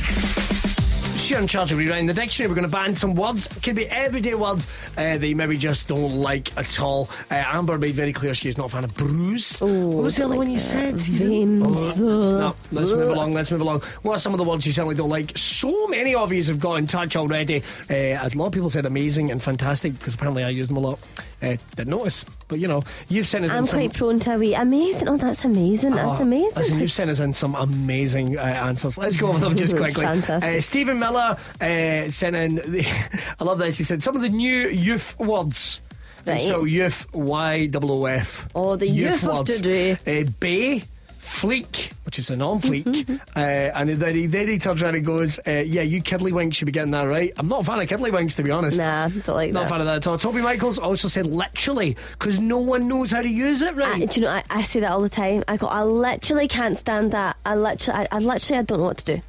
Sure, 1.25 1.39
in 1.39 1.47
charge 1.47 1.71
of 1.71 1.79
rewriting 1.79 2.05
the 2.05 2.13
dictionary. 2.13 2.49
We're 2.49 2.55
going 2.55 2.67
to 2.69 2.71
ban 2.71 2.93
some 2.93 3.15
words. 3.15 3.47
It 3.47 3.63
could 3.63 3.75
be 3.75 3.87
everyday 3.87 4.35
words 4.35 4.67
uh, 4.95 5.17
that 5.17 5.25
you 5.27 5.35
maybe 5.35 5.57
just 5.57 5.87
don't 5.87 6.17
like 6.17 6.55
at 6.55 6.79
all. 6.79 7.09
Uh, 7.31 7.35
Amber 7.47 7.79
made 7.79 7.95
very 7.95 8.13
clear 8.13 8.35
she 8.35 8.47
is 8.47 8.59
not 8.59 8.67
a 8.67 8.69
fan 8.69 8.83
of 8.83 8.95
bruise. 8.95 9.59
what 9.59 9.69
was 10.03 10.17
the 10.17 10.25
other 10.25 10.35
one 10.35 10.51
you 10.51 10.59
said? 10.59 10.95
Veins. 10.97 11.99
Oh, 11.99 12.37
no, 12.37 12.55
let's 12.71 12.91
move 12.91 13.09
along. 13.09 13.33
Let's 13.33 13.49
move 13.49 13.61
along. 13.61 13.81
What 14.03 14.13
are 14.13 14.19
some 14.19 14.35
of 14.35 14.37
the 14.37 14.43
words 14.43 14.67
you 14.67 14.71
certainly 14.71 14.93
don't 14.93 15.09
like? 15.09 15.35
So 15.35 15.87
many 15.87 16.13
of 16.13 16.31
you 16.31 16.43
have 16.43 16.59
got 16.59 16.75
in 16.75 16.85
touch 16.85 17.15
already. 17.15 17.63
Uh, 17.89 17.93
a 18.21 18.29
lot 18.35 18.45
of 18.47 18.51
people 18.51 18.69
said 18.69 18.85
amazing 18.85 19.31
and 19.31 19.41
fantastic 19.41 19.97
because 19.97 20.13
apparently 20.13 20.43
I 20.43 20.49
use 20.49 20.67
them 20.67 20.77
a 20.77 20.81
lot. 20.81 20.99
Uh, 21.41 21.57
didn't 21.75 21.89
notice, 21.89 22.23
but 22.47 22.59
you 22.59 22.67
know, 22.67 22.83
you've 23.09 23.27
sent 23.27 23.45
us 23.45 23.51
in 23.51 23.57
I'm 23.57 23.65
some. 23.65 23.79
quite 23.79 23.93
prone 23.93 24.19
to 24.21 24.35
a 24.35 24.37
wee 24.37 24.53
amazing. 24.55 25.07
Oh, 25.07 25.17
that's 25.17 25.43
amazing. 25.43 25.91
That's 25.91 26.19
Oh, 26.19 26.23
amazing. 26.23 26.55
Listen, 26.57 26.79
you've 26.79 26.91
sent 26.91 27.09
us 27.09 27.19
in 27.19 27.33
some 27.33 27.55
amazing 27.55 28.37
uh, 28.37 28.41
answers. 28.41 28.97
Let's 28.97 29.17
go 29.17 29.29
over 29.29 29.39
them 29.39 29.55
just 29.57 29.75
quickly. 29.77 30.03
Fantastic. 30.05 30.55
Uh, 30.55 30.61
Stephen 30.61 30.97
Miller 30.97 31.14
uh, 31.15 32.09
sent 32.09 32.35
in. 32.35 32.55
The, 32.55 32.85
I 33.39 33.43
love 33.43 33.59
this. 33.59 33.77
He 33.77 33.83
said 33.83 34.03
some 34.03 34.15
of 34.15 34.21
the 34.21 34.29
new 34.29 34.67
youth 34.69 35.17
words. 35.19 35.81
Right. 36.25 36.41
It's 36.41 36.45
youth, 36.45 37.13
Y 37.13 37.69
O 37.73 37.79
O 37.89 38.05
F. 38.05 38.47
Oh, 38.55 38.75
the 38.75 38.87
youth 38.87 39.27
of 39.27 39.39
words. 39.39 39.57
today. 39.57 39.91
Uh, 39.91 40.29
bay, 40.39 40.83
Fleek, 41.25 41.91
which 42.05 42.19
is 42.19 42.29
a 42.29 42.35
non-fleek, 42.37 43.19
uh, 43.35 43.39
and 43.39 43.89
then 43.89 44.15
he 44.15 44.27
then 44.27 44.47
he 44.47 44.59
turns 44.59 44.83
around 44.83 44.95
and 44.95 45.05
goes, 45.05 45.39
uh, 45.47 45.63
"Yeah, 45.65 45.81
you 45.81 46.01
Kiddlywinks 46.01 46.53
should 46.53 46.65
be 46.65 46.71
getting 46.71 46.91
that 46.91 47.03
right." 47.03 47.33
I'm 47.37 47.47
not 47.47 47.61
a 47.61 47.63
fan 47.63 47.81
of 47.81 47.89
Kiddlywinks, 47.89 48.35
to 48.35 48.43
be 48.43 48.51
honest. 48.51 48.77
Nah, 48.77 49.09
don't 49.09 49.27
like 49.29 49.51
that. 49.51 49.53
Not 49.53 49.65
a 49.65 49.69
fan 49.69 49.81
of 49.81 49.87
that 49.87 49.95
at 49.97 50.07
all. 50.07 50.17
Toby 50.19 50.41
Michaels 50.41 50.77
also 50.77 51.07
said 51.07 51.25
literally 51.25 51.97
because 52.11 52.39
no 52.39 52.59
one 52.59 52.87
knows 52.87 53.11
how 53.11 53.21
to 53.21 53.29
use 53.29 53.63
it 53.63 53.73
I, 53.73 53.77
right. 53.77 54.09
do 54.09 54.19
you 54.19 54.27
know? 54.27 54.33
I, 54.33 54.43
I 54.51 54.61
say 54.61 54.79
that 54.81 54.91
all 54.91 55.01
the 55.01 55.09
time. 55.09 55.43
I 55.47 55.57
go. 55.57 55.65
I 55.65 55.83
literally 55.83 56.47
can't 56.47 56.77
stand 56.77 57.11
that. 57.11 57.37
I 57.43 57.55
literally, 57.55 58.07
I, 58.11 58.17
I 58.17 58.19
literally, 58.19 58.59
I 58.59 58.63
don't 58.63 58.79
know 58.79 58.85
what 58.85 58.97
to 58.99 59.15
do. 59.15 59.21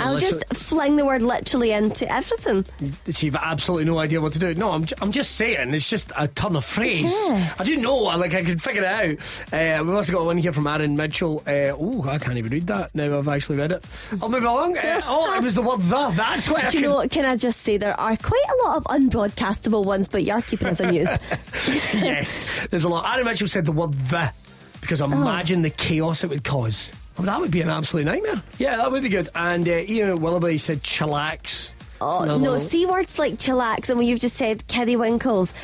I'll 0.00 0.18
just 0.18 0.44
fling 0.54 0.96
the 0.96 1.04
word 1.04 1.22
literally 1.22 1.72
into 1.72 2.10
everything. 2.12 2.64
You've 3.06 3.36
absolutely 3.36 3.84
no 3.86 3.98
idea 3.98 4.20
what 4.20 4.32
to 4.34 4.38
do. 4.38 4.54
No, 4.54 4.70
I'm, 4.70 4.84
ju- 4.84 4.94
I'm 5.00 5.12
just 5.12 5.36
saying, 5.36 5.72
it's 5.74 5.88
just 5.88 6.10
a 6.16 6.28
ton 6.28 6.56
of 6.56 6.64
phrase. 6.64 7.12
Yeah. 7.28 7.54
I 7.58 7.64
didn't 7.64 7.82
know, 7.82 7.96
like 7.96 8.34
I 8.34 8.44
could 8.44 8.62
figure 8.62 8.82
it 8.82 8.88
out. 8.88 9.18
Uh, 9.52 9.84
we've 9.84 9.94
also 9.94 10.12
got 10.12 10.24
one 10.24 10.38
here 10.38 10.52
from 10.52 10.66
Aaron 10.66 10.96
Mitchell. 10.96 11.42
Uh, 11.46 11.72
oh, 11.78 12.04
I 12.08 12.18
can't 12.18 12.38
even 12.38 12.50
read 12.52 12.66
that 12.68 12.94
now 12.94 13.18
I've 13.18 13.28
actually 13.28 13.56
read 13.58 13.72
it. 13.72 13.84
I'll 14.22 14.28
move 14.28 14.42
along. 14.44 14.76
Uh, 14.78 15.00
oh, 15.06 15.34
it 15.36 15.42
was 15.42 15.54
the 15.54 15.62
word 15.62 15.82
the. 15.82 16.10
That's 16.16 16.48
why 16.48 16.62
I 16.62 16.68
Do 16.68 16.78
you 16.78 16.82
can- 16.82 16.90
know? 16.90 16.94
what, 16.96 17.10
Can 17.10 17.24
I 17.24 17.36
just 17.36 17.60
say 17.60 17.76
there 17.76 17.98
are 17.98 18.16
quite 18.16 18.44
a 18.60 18.66
lot 18.66 18.76
of 18.76 18.84
unbroadcastable 18.84 19.84
ones, 19.84 20.08
but 20.08 20.24
you're 20.24 20.42
keeping 20.42 20.68
us 20.68 20.80
amused. 20.80 21.12
yes, 21.94 22.50
there's 22.70 22.84
a 22.84 22.88
lot. 22.88 23.12
Aaron 23.12 23.24
Mitchell 23.26 23.48
said 23.48 23.64
the 23.64 23.72
word 23.72 23.92
the 23.94 24.32
because 24.80 25.00
Oh. 25.00 25.06
imagine 25.06 25.62
the 25.62 25.70
chaos 25.70 26.24
it 26.24 26.30
would 26.30 26.44
cause. 26.44 26.92
Mean, 27.18 27.26
that 27.26 27.40
would 27.40 27.50
be 27.50 27.60
an 27.62 27.70
absolute 27.70 28.04
nightmare. 28.06 28.42
Yeah, 28.58 28.76
that 28.76 28.90
would 28.90 29.02
be 29.02 29.08
good. 29.08 29.28
And 29.34 29.68
uh, 29.68 29.72
Ian 29.72 30.20
Willoughby 30.20 30.58
said 30.58 30.82
chillax. 30.82 31.70
Oh, 32.00 32.24
no, 32.24 32.50
I'm- 32.52 32.58
see 32.58 32.86
words 32.86 33.18
like 33.18 33.34
chillax 33.34 33.88
and 33.88 33.98
when 33.98 34.06
you've 34.08 34.20
just 34.20 34.36
said 34.36 34.66
kiddie 34.66 34.96
winkles. 34.96 35.54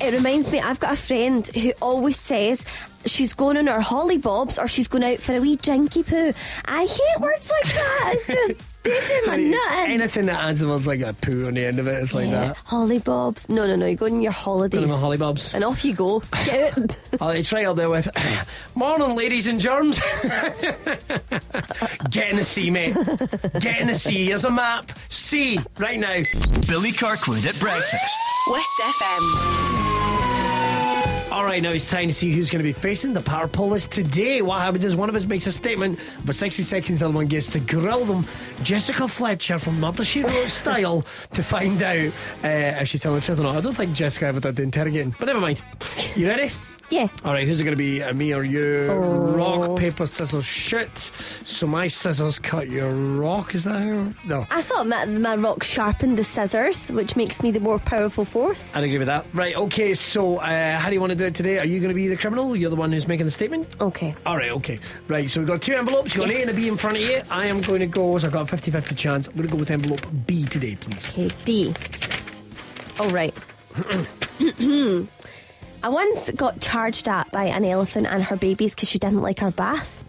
It 0.00 0.12
reminds 0.12 0.50
me, 0.50 0.60
I've 0.60 0.80
got 0.80 0.92
a 0.92 0.96
friend 0.96 1.46
who 1.46 1.70
always 1.80 2.18
says 2.18 2.66
she's 3.06 3.32
going 3.32 3.56
on 3.56 3.68
her 3.68 3.80
holly 3.80 4.18
bobs 4.18 4.58
or 4.58 4.66
she's 4.66 4.88
going 4.88 5.04
out 5.04 5.20
for 5.20 5.36
a 5.36 5.40
wee 5.40 5.56
drinky 5.56 6.04
poo. 6.04 6.32
I 6.64 6.80
hate 6.86 7.20
words 7.20 7.50
like 7.62 7.72
that. 7.74 8.14
It's 8.16 8.26
just 8.56 8.60
they 8.84 8.90
do 8.90 9.14
my 9.16 9.22
Sorry, 9.24 9.44
nutting. 9.48 9.92
Anything 9.94 10.26
that 10.26 10.44
adds 10.44 10.60
the 10.60 10.68
words 10.68 10.86
like 10.86 11.00
a 11.00 11.12
poo 11.14 11.46
on 11.46 11.54
the 11.54 11.64
end 11.64 11.78
of 11.78 11.86
it, 11.88 12.02
it's 12.02 12.14
like 12.14 12.26
Yeah, 12.26 12.48
that. 12.48 12.56
Holly 12.64 12.98
bobs. 12.98 13.48
No, 13.48 13.66
no, 13.66 13.76
no. 13.76 13.86
You 13.86 13.96
go 13.96 14.06
on 14.06 14.20
your 14.22 14.32
holidays. 14.32 14.80
One 14.80 14.90
of 14.90 15.00
my 15.00 15.06
hollybobs. 15.16 15.54
and 15.54 15.64
off 15.64 15.84
you 15.84 15.94
go. 15.94 16.22
Get 16.44 16.78
out. 16.78 16.96
Oh, 17.20 17.28
it's 17.28 17.52
right 17.52 17.64
up 17.66 17.76
there 17.76 17.88
with 17.90 18.08
Morning, 18.74 19.16
ladies 19.16 19.46
and 19.46 19.60
germs. 19.60 20.00
Get 22.10 22.28
in 22.30 22.36
the 22.36 22.44
sea, 22.44 22.70
mate. 22.70 22.94
Get 23.60 23.80
in 23.80 23.86
the 23.86 23.94
sea. 23.94 24.26
Here's 24.26 24.44
a 24.44 24.50
map. 24.50 24.92
Sea, 25.10 25.60
right 25.78 25.98
now. 25.98 26.22
Billy 26.66 26.92
Kirkwood 26.92 27.46
at 27.46 27.58
breakfast. 27.60 28.14
West 28.50 28.80
FM. 29.00 29.83
All 31.34 31.44
right, 31.44 31.60
now 31.60 31.72
it's 31.72 31.90
time 31.90 32.06
to 32.06 32.14
see 32.14 32.30
who's 32.30 32.48
going 32.48 32.60
to 32.60 32.62
be 32.62 32.72
facing 32.72 33.12
the 33.12 33.20
power 33.20 33.48
pollers 33.48 33.88
today. 33.88 34.40
What 34.40 34.60
happens 34.60 34.84
is 34.84 34.94
one 34.94 35.08
of 35.08 35.16
us 35.16 35.24
makes 35.24 35.48
a 35.48 35.52
statement, 35.52 35.98
but 36.24 36.36
60 36.36 36.62
seconds, 36.62 37.00
the 37.00 37.06
other 37.06 37.14
one 37.16 37.26
gets 37.26 37.48
to 37.48 37.58
grill 37.58 38.04
them. 38.04 38.24
Jessica 38.62 39.08
Fletcher 39.08 39.58
from 39.58 39.80
Murder 39.80 40.04
She 40.04 40.22
Wrote 40.22 40.48
style 40.48 41.04
to 41.32 41.42
find 41.42 41.82
out 41.82 42.12
uh, 42.44 42.78
if 42.78 42.86
she's 42.86 43.00
telling 43.00 43.18
the 43.18 43.26
truth 43.26 43.40
or 43.40 43.42
not. 43.42 43.56
I 43.56 43.60
don't 43.62 43.76
think 43.76 43.94
Jessica 43.94 44.26
ever 44.26 44.38
did 44.38 44.54
the 44.54 44.62
interrogating, 44.62 45.12
but 45.18 45.24
never 45.24 45.40
mind. 45.40 45.60
You 46.14 46.28
ready? 46.28 46.52
Yeah. 46.90 47.08
All 47.24 47.32
right, 47.32 47.46
who's 47.46 47.60
it 47.60 47.64
going 47.64 47.76
to 47.76 47.82
be? 47.82 48.02
Uh, 48.02 48.12
me 48.12 48.32
or 48.34 48.44
you? 48.44 48.88
Oh. 48.90 49.34
Rock, 49.34 49.78
paper, 49.78 50.06
scissors, 50.06 50.44
shoot. 50.44 50.96
So 50.98 51.66
my 51.66 51.88
scissors 51.88 52.38
cut 52.38 52.68
your 52.68 52.90
rock. 52.90 53.54
Is 53.54 53.64
that 53.64 53.80
how? 53.80 54.10
No. 54.26 54.46
I 54.50 54.62
thought 54.62 54.86
my, 54.86 55.04
my 55.06 55.36
rock 55.36 55.62
sharpened 55.62 56.18
the 56.18 56.24
scissors, 56.24 56.90
which 56.92 57.16
makes 57.16 57.42
me 57.42 57.50
the 57.50 57.60
more 57.60 57.78
powerful 57.78 58.24
force. 58.24 58.70
I'd 58.74 58.84
agree 58.84 58.98
with 58.98 59.06
that. 59.06 59.26
Right, 59.32 59.56
okay, 59.56 59.94
so 59.94 60.38
uh, 60.38 60.78
how 60.78 60.88
do 60.88 60.94
you 60.94 61.00
want 61.00 61.10
to 61.10 61.18
do 61.18 61.26
it 61.26 61.34
today? 61.34 61.58
Are 61.58 61.64
you 61.64 61.80
going 61.80 61.88
to 61.90 61.94
be 61.94 62.08
the 62.08 62.16
criminal? 62.16 62.54
You're 62.54 62.70
the 62.70 62.76
one 62.76 62.92
who's 62.92 63.08
making 63.08 63.26
the 63.26 63.32
statement? 63.32 63.76
Okay. 63.80 64.14
All 64.26 64.36
right, 64.36 64.50
okay. 64.50 64.78
Right, 65.08 65.28
so 65.28 65.40
we've 65.40 65.48
got 65.48 65.62
two 65.62 65.74
envelopes. 65.74 66.14
You've 66.14 66.26
got 66.26 66.34
an 66.34 66.40
A 66.40 66.42
and 66.42 66.50
a 66.50 66.54
B 66.54 66.68
in 66.68 66.76
front 66.76 66.98
of 66.98 67.02
you. 67.02 67.22
I 67.30 67.46
am 67.46 67.60
going 67.62 67.80
to 67.80 67.86
go, 67.86 68.18
so 68.18 68.26
I've 68.26 68.32
got 68.32 68.42
a 68.42 68.46
50 68.46 68.70
50 68.70 68.94
chance. 68.94 69.26
I'm 69.28 69.34
going 69.34 69.48
to 69.48 69.52
go 69.52 69.58
with 69.58 69.70
envelope 69.70 70.06
B 70.26 70.44
today, 70.44 70.76
please. 70.76 71.10
Okay, 71.10 71.30
B. 71.44 71.74
All 73.00 73.10
right. 73.10 73.34
I 75.84 75.88
once 75.88 76.30
got 76.30 76.62
charged 76.62 77.08
at 77.08 77.30
by 77.30 77.44
an 77.44 77.62
elephant 77.62 78.06
and 78.06 78.22
her 78.24 78.36
babies 78.36 78.74
because 78.74 78.88
she 78.88 78.98
didn't 78.98 79.20
like 79.20 79.40
her 79.40 79.50
bath. 79.50 80.02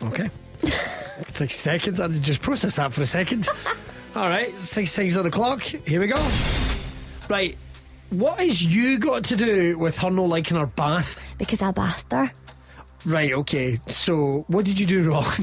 Okay. 0.00 0.30
six 1.26 1.56
seconds. 1.56 1.98
I 1.98 2.06
just 2.06 2.40
process 2.40 2.76
that 2.76 2.92
for 2.92 3.02
a 3.02 3.06
second. 3.06 3.48
All 4.14 4.28
right, 4.28 4.56
six 4.60 4.92
seconds 4.92 5.16
on 5.16 5.24
the 5.24 5.30
clock. 5.32 5.62
Here 5.62 5.98
we 5.98 6.06
go. 6.06 6.30
Right, 7.28 7.58
what 8.10 8.38
has 8.38 8.64
you 8.64 9.00
got 9.00 9.24
to 9.24 9.34
do 9.34 9.76
with 9.76 9.98
her 9.98 10.10
not 10.10 10.28
liking 10.28 10.56
her 10.56 10.66
bath? 10.66 11.20
Because 11.36 11.62
I 11.62 11.72
bathed 11.72 12.12
her. 12.12 12.30
Right, 13.06 13.32
okay. 13.32 13.78
So, 13.88 14.44
what 14.48 14.64
did 14.64 14.80
you 14.80 14.86
do 14.86 15.02
wrong? 15.10 15.24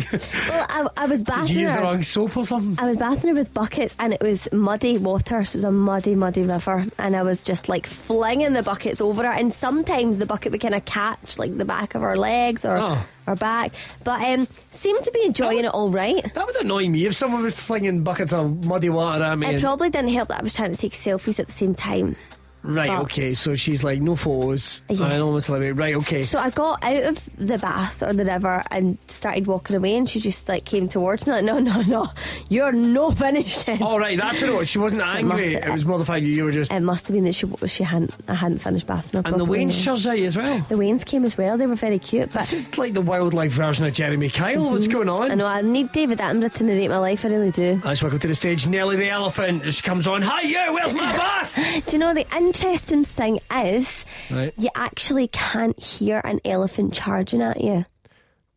Well, 0.50 0.66
I, 0.70 0.88
I 0.98 1.06
was 1.06 1.22
bathing. 1.22 1.46
did 1.46 1.50
you 1.56 1.60
use 1.62 1.72
her. 1.72 1.78
the 1.78 1.84
wrong 1.84 2.04
soap 2.04 2.36
or 2.38 2.46
something? 2.46 2.76
I 2.84 2.88
was 2.90 2.98
bathing 2.98 3.30
her 3.30 3.36
with 3.40 3.54
buckets 3.54 3.96
and 4.00 4.14
it 4.14 4.22
was 4.22 4.48
muddy 4.52 4.98
water, 4.98 5.46
so 5.46 5.56
it 5.56 5.58
was 5.60 5.64
a 5.64 5.72
muddy, 5.72 6.16
muddy 6.16 6.44
river. 6.44 6.86
And 6.98 7.16
I 7.16 7.24
was 7.24 7.44
just 7.44 7.70
like 7.70 7.86
flinging 7.86 8.54
the 8.54 8.64
buckets 8.64 9.00
over 9.02 9.24
her. 9.24 9.32
And 9.32 9.54
sometimes 9.54 10.18
the 10.18 10.26
bucket 10.26 10.52
would 10.52 10.62
kind 10.62 10.76
of 10.76 10.84
catch 10.86 11.38
like 11.38 11.58
the 11.58 11.66
back 11.66 11.96
of 11.96 12.02
her 12.02 12.18
legs 12.18 12.66
or 12.66 12.78
Oh. 12.78 13.06
her 13.28 13.36
back. 13.36 13.74
But 14.04 14.22
um, 14.22 14.48
seemed 14.72 15.04
to 15.04 15.12
be 15.12 15.24
enjoying 15.26 15.60
it 15.60 15.66
all 15.68 15.90
right. 15.92 16.34
That 16.34 16.46
would 16.46 16.56
annoy 16.56 16.90
me 16.90 17.06
if 17.06 17.16
someone 17.16 17.44
was 17.44 17.54
flinging 17.54 18.04
buckets 18.04 18.34
of 18.34 18.66
muddy 18.66 18.90
water 18.90 19.24
at 19.24 19.38
me. 19.38 19.48
It 19.48 19.54
and- 19.56 19.64
probably 19.64 19.90
didn't 19.90 20.10
help 20.12 20.30
that 20.30 20.40
I 20.40 20.44
was 20.44 20.56
trying 20.56 20.72
to 20.72 20.78
take 20.78 20.94
selfies 20.94 21.40
at 21.40 21.48
the 21.48 21.54
same 21.54 21.76
time. 21.76 22.16
Right, 22.64 22.88
but- 22.90 23.02
okay. 23.04 23.34
So 23.34 23.56
she's 23.56 23.84
like, 23.84 24.02
no 24.02 24.16
photos. 24.16 24.82
Yeah. 24.90 25.06
I 25.08 25.20
almost 25.20 25.50
it. 25.50 25.74
Right, 25.74 25.96
okay. 25.96 26.24
So 26.24 26.40
I 26.40 26.50
got 26.50 26.84
out 26.84 27.04
of 27.04 27.30
the 27.38 27.58
bath 27.58 28.02
or 28.04 28.14
the 28.14 28.26
river 28.26 28.64
and 28.72 28.98
started 29.08 29.48
walking 29.48 29.76
away, 29.76 29.96
and 29.96 30.08
she 30.10 30.20
just 30.20 30.48
like 30.48 30.66
came 30.66 30.88
towards 30.88 31.26
me 31.26 31.34
like, 31.34 31.44
"No, 31.44 31.60
no, 31.60 31.82
no, 31.82 32.08
you're 32.50 32.72
no 32.72 33.12
finished." 33.12 33.68
yet." 33.68 33.82
All 33.82 34.00
right, 34.00 34.18
that's 34.18 34.42
what 34.42 34.62
it. 34.62 34.68
She 34.68 34.78
wasn't 34.80 35.02
So 35.06 35.08
it 35.10 35.16
angry. 35.16 35.54
must- 35.56 35.68
It 35.68 35.72
was 35.72 35.86
more 35.86 35.98
the 36.00 36.06
fact 36.06 36.24
that 36.24 36.30
you 36.30 36.44
were 36.44 36.52
just. 36.52 36.72
It 36.72 36.82
must 36.84 37.08
have 37.08 37.16
been 37.16 37.26
that 37.26 37.34
she 37.36 37.48
she 37.68 37.84
hadn't 37.84 38.16
I 38.28 38.36
hadn't 38.36 38.60
finished 38.60 38.88
bathing 38.88 39.12
her. 39.14 39.18
and 39.18 39.26
the 39.26 39.30
properly. 39.40 39.50
Wayne 39.50 39.70
shows 39.72 40.06
out 40.08 40.18
as 40.20 40.38
well. 40.38 40.60
The 40.70 40.78
weans 40.78 41.04
came 41.04 41.26
as 41.26 41.38
well. 41.38 41.58
They 41.58 41.68
were 41.68 41.76
very 41.76 42.00
cute, 42.00 42.32
but 42.32 42.42
This 42.42 42.54
is 42.54 42.78
like 42.78 42.94
the 42.94 43.02
wildlife 43.02 43.52
version 43.52 43.86
of 43.86 43.94
Jeremy 43.94 44.30
Kyle. 44.30 44.70
What's 44.70 44.88
going 44.88 45.10
on? 45.10 45.18
Mm-hmm. 45.20 45.32
I 45.32 45.36
know 45.36 45.46
I 45.48 45.62
need 45.62 45.92
David 45.92 46.20
Attenborough 46.20 46.54
to 46.54 46.64
narrate 46.64 46.90
my 46.90 46.98
life. 46.98 47.26
I 47.26 47.30
really 47.30 47.52
do. 47.52 47.82
Let's 47.84 48.02
welcome 48.02 48.20
to 48.20 48.28
the 48.28 48.36
stage 48.36 48.68
Nelly 48.68 48.96
the 48.98 49.10
elephant. 49.10 49.72
She 49.74 49.82
comes 49.82 50.08
on. 50.08 50.22
Hi, 50.22 50.42
you. 50.42 50.74
Where's 50.74 50.94
my 50.94 51.00
bath? 51.18 51.86
Do 51.88 51.92
you 51.94 51.98
know 51.98 52.14
the 52.14 52.26
interesting 52.52 53.06
thing 53.06 53.40
is 53.50 54.06
Right. 54.30 54.54
you 54.58 54.70
actually 54.76 55.28
can't 55.30 55.82
hear 55.82 56.20
an 56.26 56.42
elephant 56.44 56.94
charging 56.94 57.42
at 57.42 57.62
you. 57.62 57.86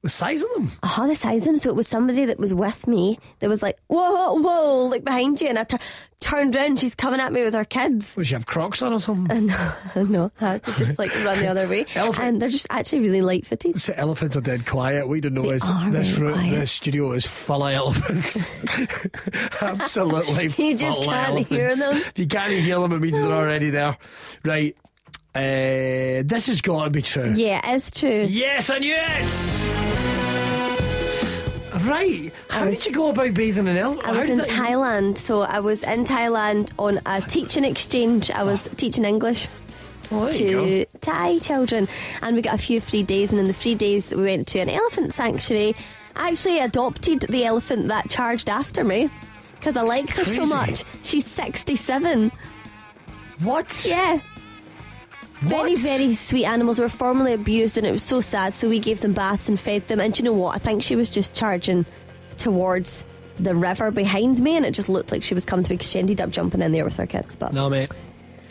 The 0.05 0.11
size 0.11 0.43
of 0.43 0.51
them. 0.55 0.71
Oh, 0.83 1.07
the 1.09 1.15
size 1.17 1.39
of 1.41 1.45
them. 1.47 1.57
So 1.59 1.71
it 1.71 1.77
was 1.77 1.89
somebody 1.89 2.27
that 2.27 2.39
was 2.39 2.53
with 2.53 2.87
me 2.87 3.19
that 3.39 3.49
was 3.49 3.63
like, 3.63 3.79
whoa, 3.87 4.35
whoa, 4.35 4.85
like 4.89 5.03
behind 5.03 5.41
you. 5.41 5.49
And 5.49 5.59
I 5.59 5.65
tur- 5.65 5.79
turned 6.21 6.55
around, 6.55 6.79
she's 6.79 6.95
coming 6.95 7.21
at 7.21 7.33
me 7.33 7.43
with 7.43 7.55
her 7.55 7.65
kids. 7.65 8.15
Does 8.15 8.27
she 8.29 8.35
have 8.35 8.45
Crocs 8.45 8.83
on 8.83 8.93
or 8.93 9.01
something? 9.01 9.51
And 9.95 10.11
no, 10.11 10.31
I 10.43 10.45
had 10.53 10.63
to 10.65 10.73
just 10.73 10.99
like 10.99 11.11
run 11.25 11.39
the 11.39 11.47
other 11.49 11.67
way. 11.67 11.87
Elephant- 11.95 12.23
And 12.29 12.43
they're 12.43 12.51
just 12.51 12.67
actually 12.69 13.01
really 13.01 13.23
light 13.23 13.47
footed. 13.47 13.81
So 13.81 13.95
elephants 13.97 14.37
are 14.37 14.43
dead 14.43 14.67
quiet. 14.67 15.09
We 15.09 15.23
didn't 15.23 15.37
know 15.43 15.49
They 15.49 15.57
this 15.91 16.19
room, 16.19 16.35
quiet. 16.35 16.51
this 16.55 16.73
studio 16.73 17.13
is 17.13 17.27
full 17.27 17.65
of 17.65 17.73
elephants. 17.73 18.51
Absolutely. 19.63 20.53
You 20.63 20.77
just 20.77 21.03
can't 21.03 21.47
hear 21.47 21.69
elephants. 21.69 21.79
them. 21.87 21.97
If 21.97 22.19
you 22.19 22.27
can't 22.27 22.53
hear 22.53 22.79
them, 22.81 22.93
it 22.93 23.01
means 23.01 23.19
they're 23.19 23.33
already 23.33 23.71
there. 23.71 23.97
Right. 24.45 24.77
Uh, 25.35 26.23
this 26.25 26.47
has 26.47 26.61
got 26.61 26.85
to 26.85 26.91
be 26.91 27.03
true. 27.03 27.33
Yeah, 27.35 27.61
it's 27.75 27.91
true. 27.91 28.27
Yes, 28.29 28.71
I 28.71 28.79
knew 28.79 28.95
it. 28.97 29.25
Right. 31.85 32.33
How 32.49 32.67
was- 32.69 32.79
did 32.79 32.87
you 32.87 32.93
go 32.95 33.09
about 33.11 33.35
bathing 33.35 33.67
an 33.69 33.77
elephant? 33.77 34.07
I 34.07 34.21
was 34.21 34.31
in 34.31 34.39
Thailand, 34.41 35.19
so 35.19 35.43
I 35.43 35.59
was 35.61 35.83
in 35.83 36.05
Thailand 36.05 36.71
on 36.79 37.01
a 37.05 37.21
teaching 37.21 37.65
exchange. 37.65 38.31
I 38.31 38.43
was 38.45 38.69
teaching 38.77 39.05
English 39.05 39.49
Oh, 40.13 40.31
there 40.31 40.41
you 40.43 40.51
go. 40.53 40.65
to 40.65 40.87
Thai 41.01 41.39
children, 41.41 41.89
and 42.23 42.37
we 42.37 42.43
got 42.43 42.55
a 42.55 42.59
few 42.59 42.81
free 42.81 43.03
days. 43.03 43.33
And 43.33 43.41
in 43.41 43.49
the 43.49 43.53
free 43.55 43.75
days, 43.75 44.15
we 44.15 44.23
went 44.23 44.47
to 44.49 44.61
an 44.61 44.71
elephant 44.71 45.13
sanctuary. 45.13 45.75
I 46.17 46.31
actually 46.31 46.61
adopted 46.61 47.23
the 47.23 47.45
elephant 47.45 47.89
that 47.89 48.09
charged 48.09 48.49
after 48.49 48.85
me 48.85 49.11
because 49.59 49.77
I 49.77 49.83
liked 49.83 50.17
her 50.17 50.25
so 50.25 50.47
much. 50.47 50.85
She's 51.03 51.27
sixty-seven. 51.27 52.31
What? 53.41 53.85
Yeah. 53.87 54.21
Very, 55.41 55.75
very 55.75 56.15
sweet 56.15 56.45
animals. 56.47 56.79
They 56.79 56.85
were 56.85 56.89
formerly 56.89 57.33
abused 57.33 57.77
and 57.77 57.87
it 57.87 57.93
was 57.93 58.03
so 58.03 58.21
sad, 58.21 58.55
so 58.55 58.69
we 58.69 58.79
gave 58.79 59.01
them 59.01 59.13
baths 59.13 59.49
and 59.49 59.59
fed 59.59 59.87
them. 59.89 60.01
And 60.01 60.15
do 60.15 60.23
you 60.23 60.25
know 60.25 60.33
what? 60.33 60.55
I 60.55 60.59
think 60.59 60.83
she 60.83 60.97
was 60.97 61.11
just 61.11 61.35
charging 61.35 61.85
towards 62.39 63.05
the 63.37 63.55
river 63.55 63.91
behind 63.91 64.41
me 64.41 64.57
and 64.57 64.65
it 64.65 64.71
just 64.73 64.89
looked 64.89 65.11
like 65.11 65.23
she 65.23 65.35
was 65.35 65.45
coming 65.45 65.65
to 65.65 65.71
me 65.71 65.77
because 65.77 65.91
she 65.91 65.99
ended 65.99 66.21
up 66.21 66.31
jumping 66.31 66.63
in 66.63 66.73
there 66.73 66.85
with 66.85 66.97
her 66.97 67.07
kids. 67.07 67.37
But 67.37 67.53
No, 67.53 67.69
mate. 67.69 67.91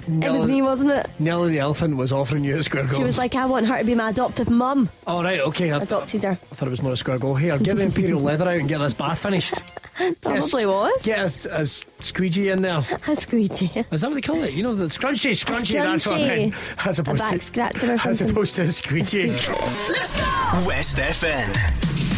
It 0.08 0.32
was 0.32 0.48
me, 0.48 0.62
wasn't 0.62 0.92
it? 0.92 1.10
Nelly 1.20 1.52
the 1.52 1.60
elephant 1.60 1.98
was 1.98 2.12
offering 2.12 2.44
you 2.44 2.58
a 2.58 2.64
square 2.64 2.86
goal. 2.86 2.98
She 2.98 3.04
was 3.04 3.18
like, 3.18 3.36
I 3.36 3.46
want 3.46 3.68
her 3.68 3.78
to 3.78 3.84
be 3.84 3.96
my 3.96 4.10
adoptive 4.10 4.50
mum. 4.50 4.90
"All 5.08 5.24
right, 5.24 5.40
okay." 5.40 5.72
I, 5.72 5.82
Adopted 5.82 6.24
her. 6.24 6.32
I 6.32 6.56
thought 6.56 6.68
it 6.68 6.72
was 6.72 6.82
more 6.82 6.94
a 6.94 6.98
square 6.98 7.20
goal. 7.20 7.36
Here, 7.36 7.58
get 7.60 7.78
the 7.78 7.84
imperial 7.84 8.22
leather 8.30 8.48
out 8.48 8.56
and 8.58 8.68
get 8.70 8.80
this 8.80 8.94
bath 8.94 9.20
finished. 9.20 9.56
Probably 10.22 10.66
was. 10.66 11.04
Get 11.04 11.46
a, 11.46 11.62
a 11.62 11.66
squeegee 12.00 12.50
in 12.50 12.62
there. 12.64 12.84
A 13.08 13.16
squeegee. 13.16 13.86
Is 13.92 14.02
that 14.02 14.08
what 14.08 14.16
they 14.16 14.22
call 14.22 14.42
it? 14.44 14.54
You 14.54 14.64
know, 14.64 14.74
the 14.74 14.86
scrunchy, 14.86 15.32
scrunchy, 15.32 15.74
that's 15.74 16.08
what 16.08 16.20
I 16.22 16.36
mean. 16.36 16.56
As 16.84 16.98
opposed 16.98 17.20
back 17.20 17.34
to, 17.34 17.40
scratcher 17.42 17.94
or 17.94 18.10
As 18.10 18.22
opposed 18.22 18.56
to 18.56 18.64
a 18.64 18.72
squeegee. 18.72 19.28
Let's 19.28 20.16
go. 20.16 20.68
West 20.68 20.98
FM. 20.98 22.13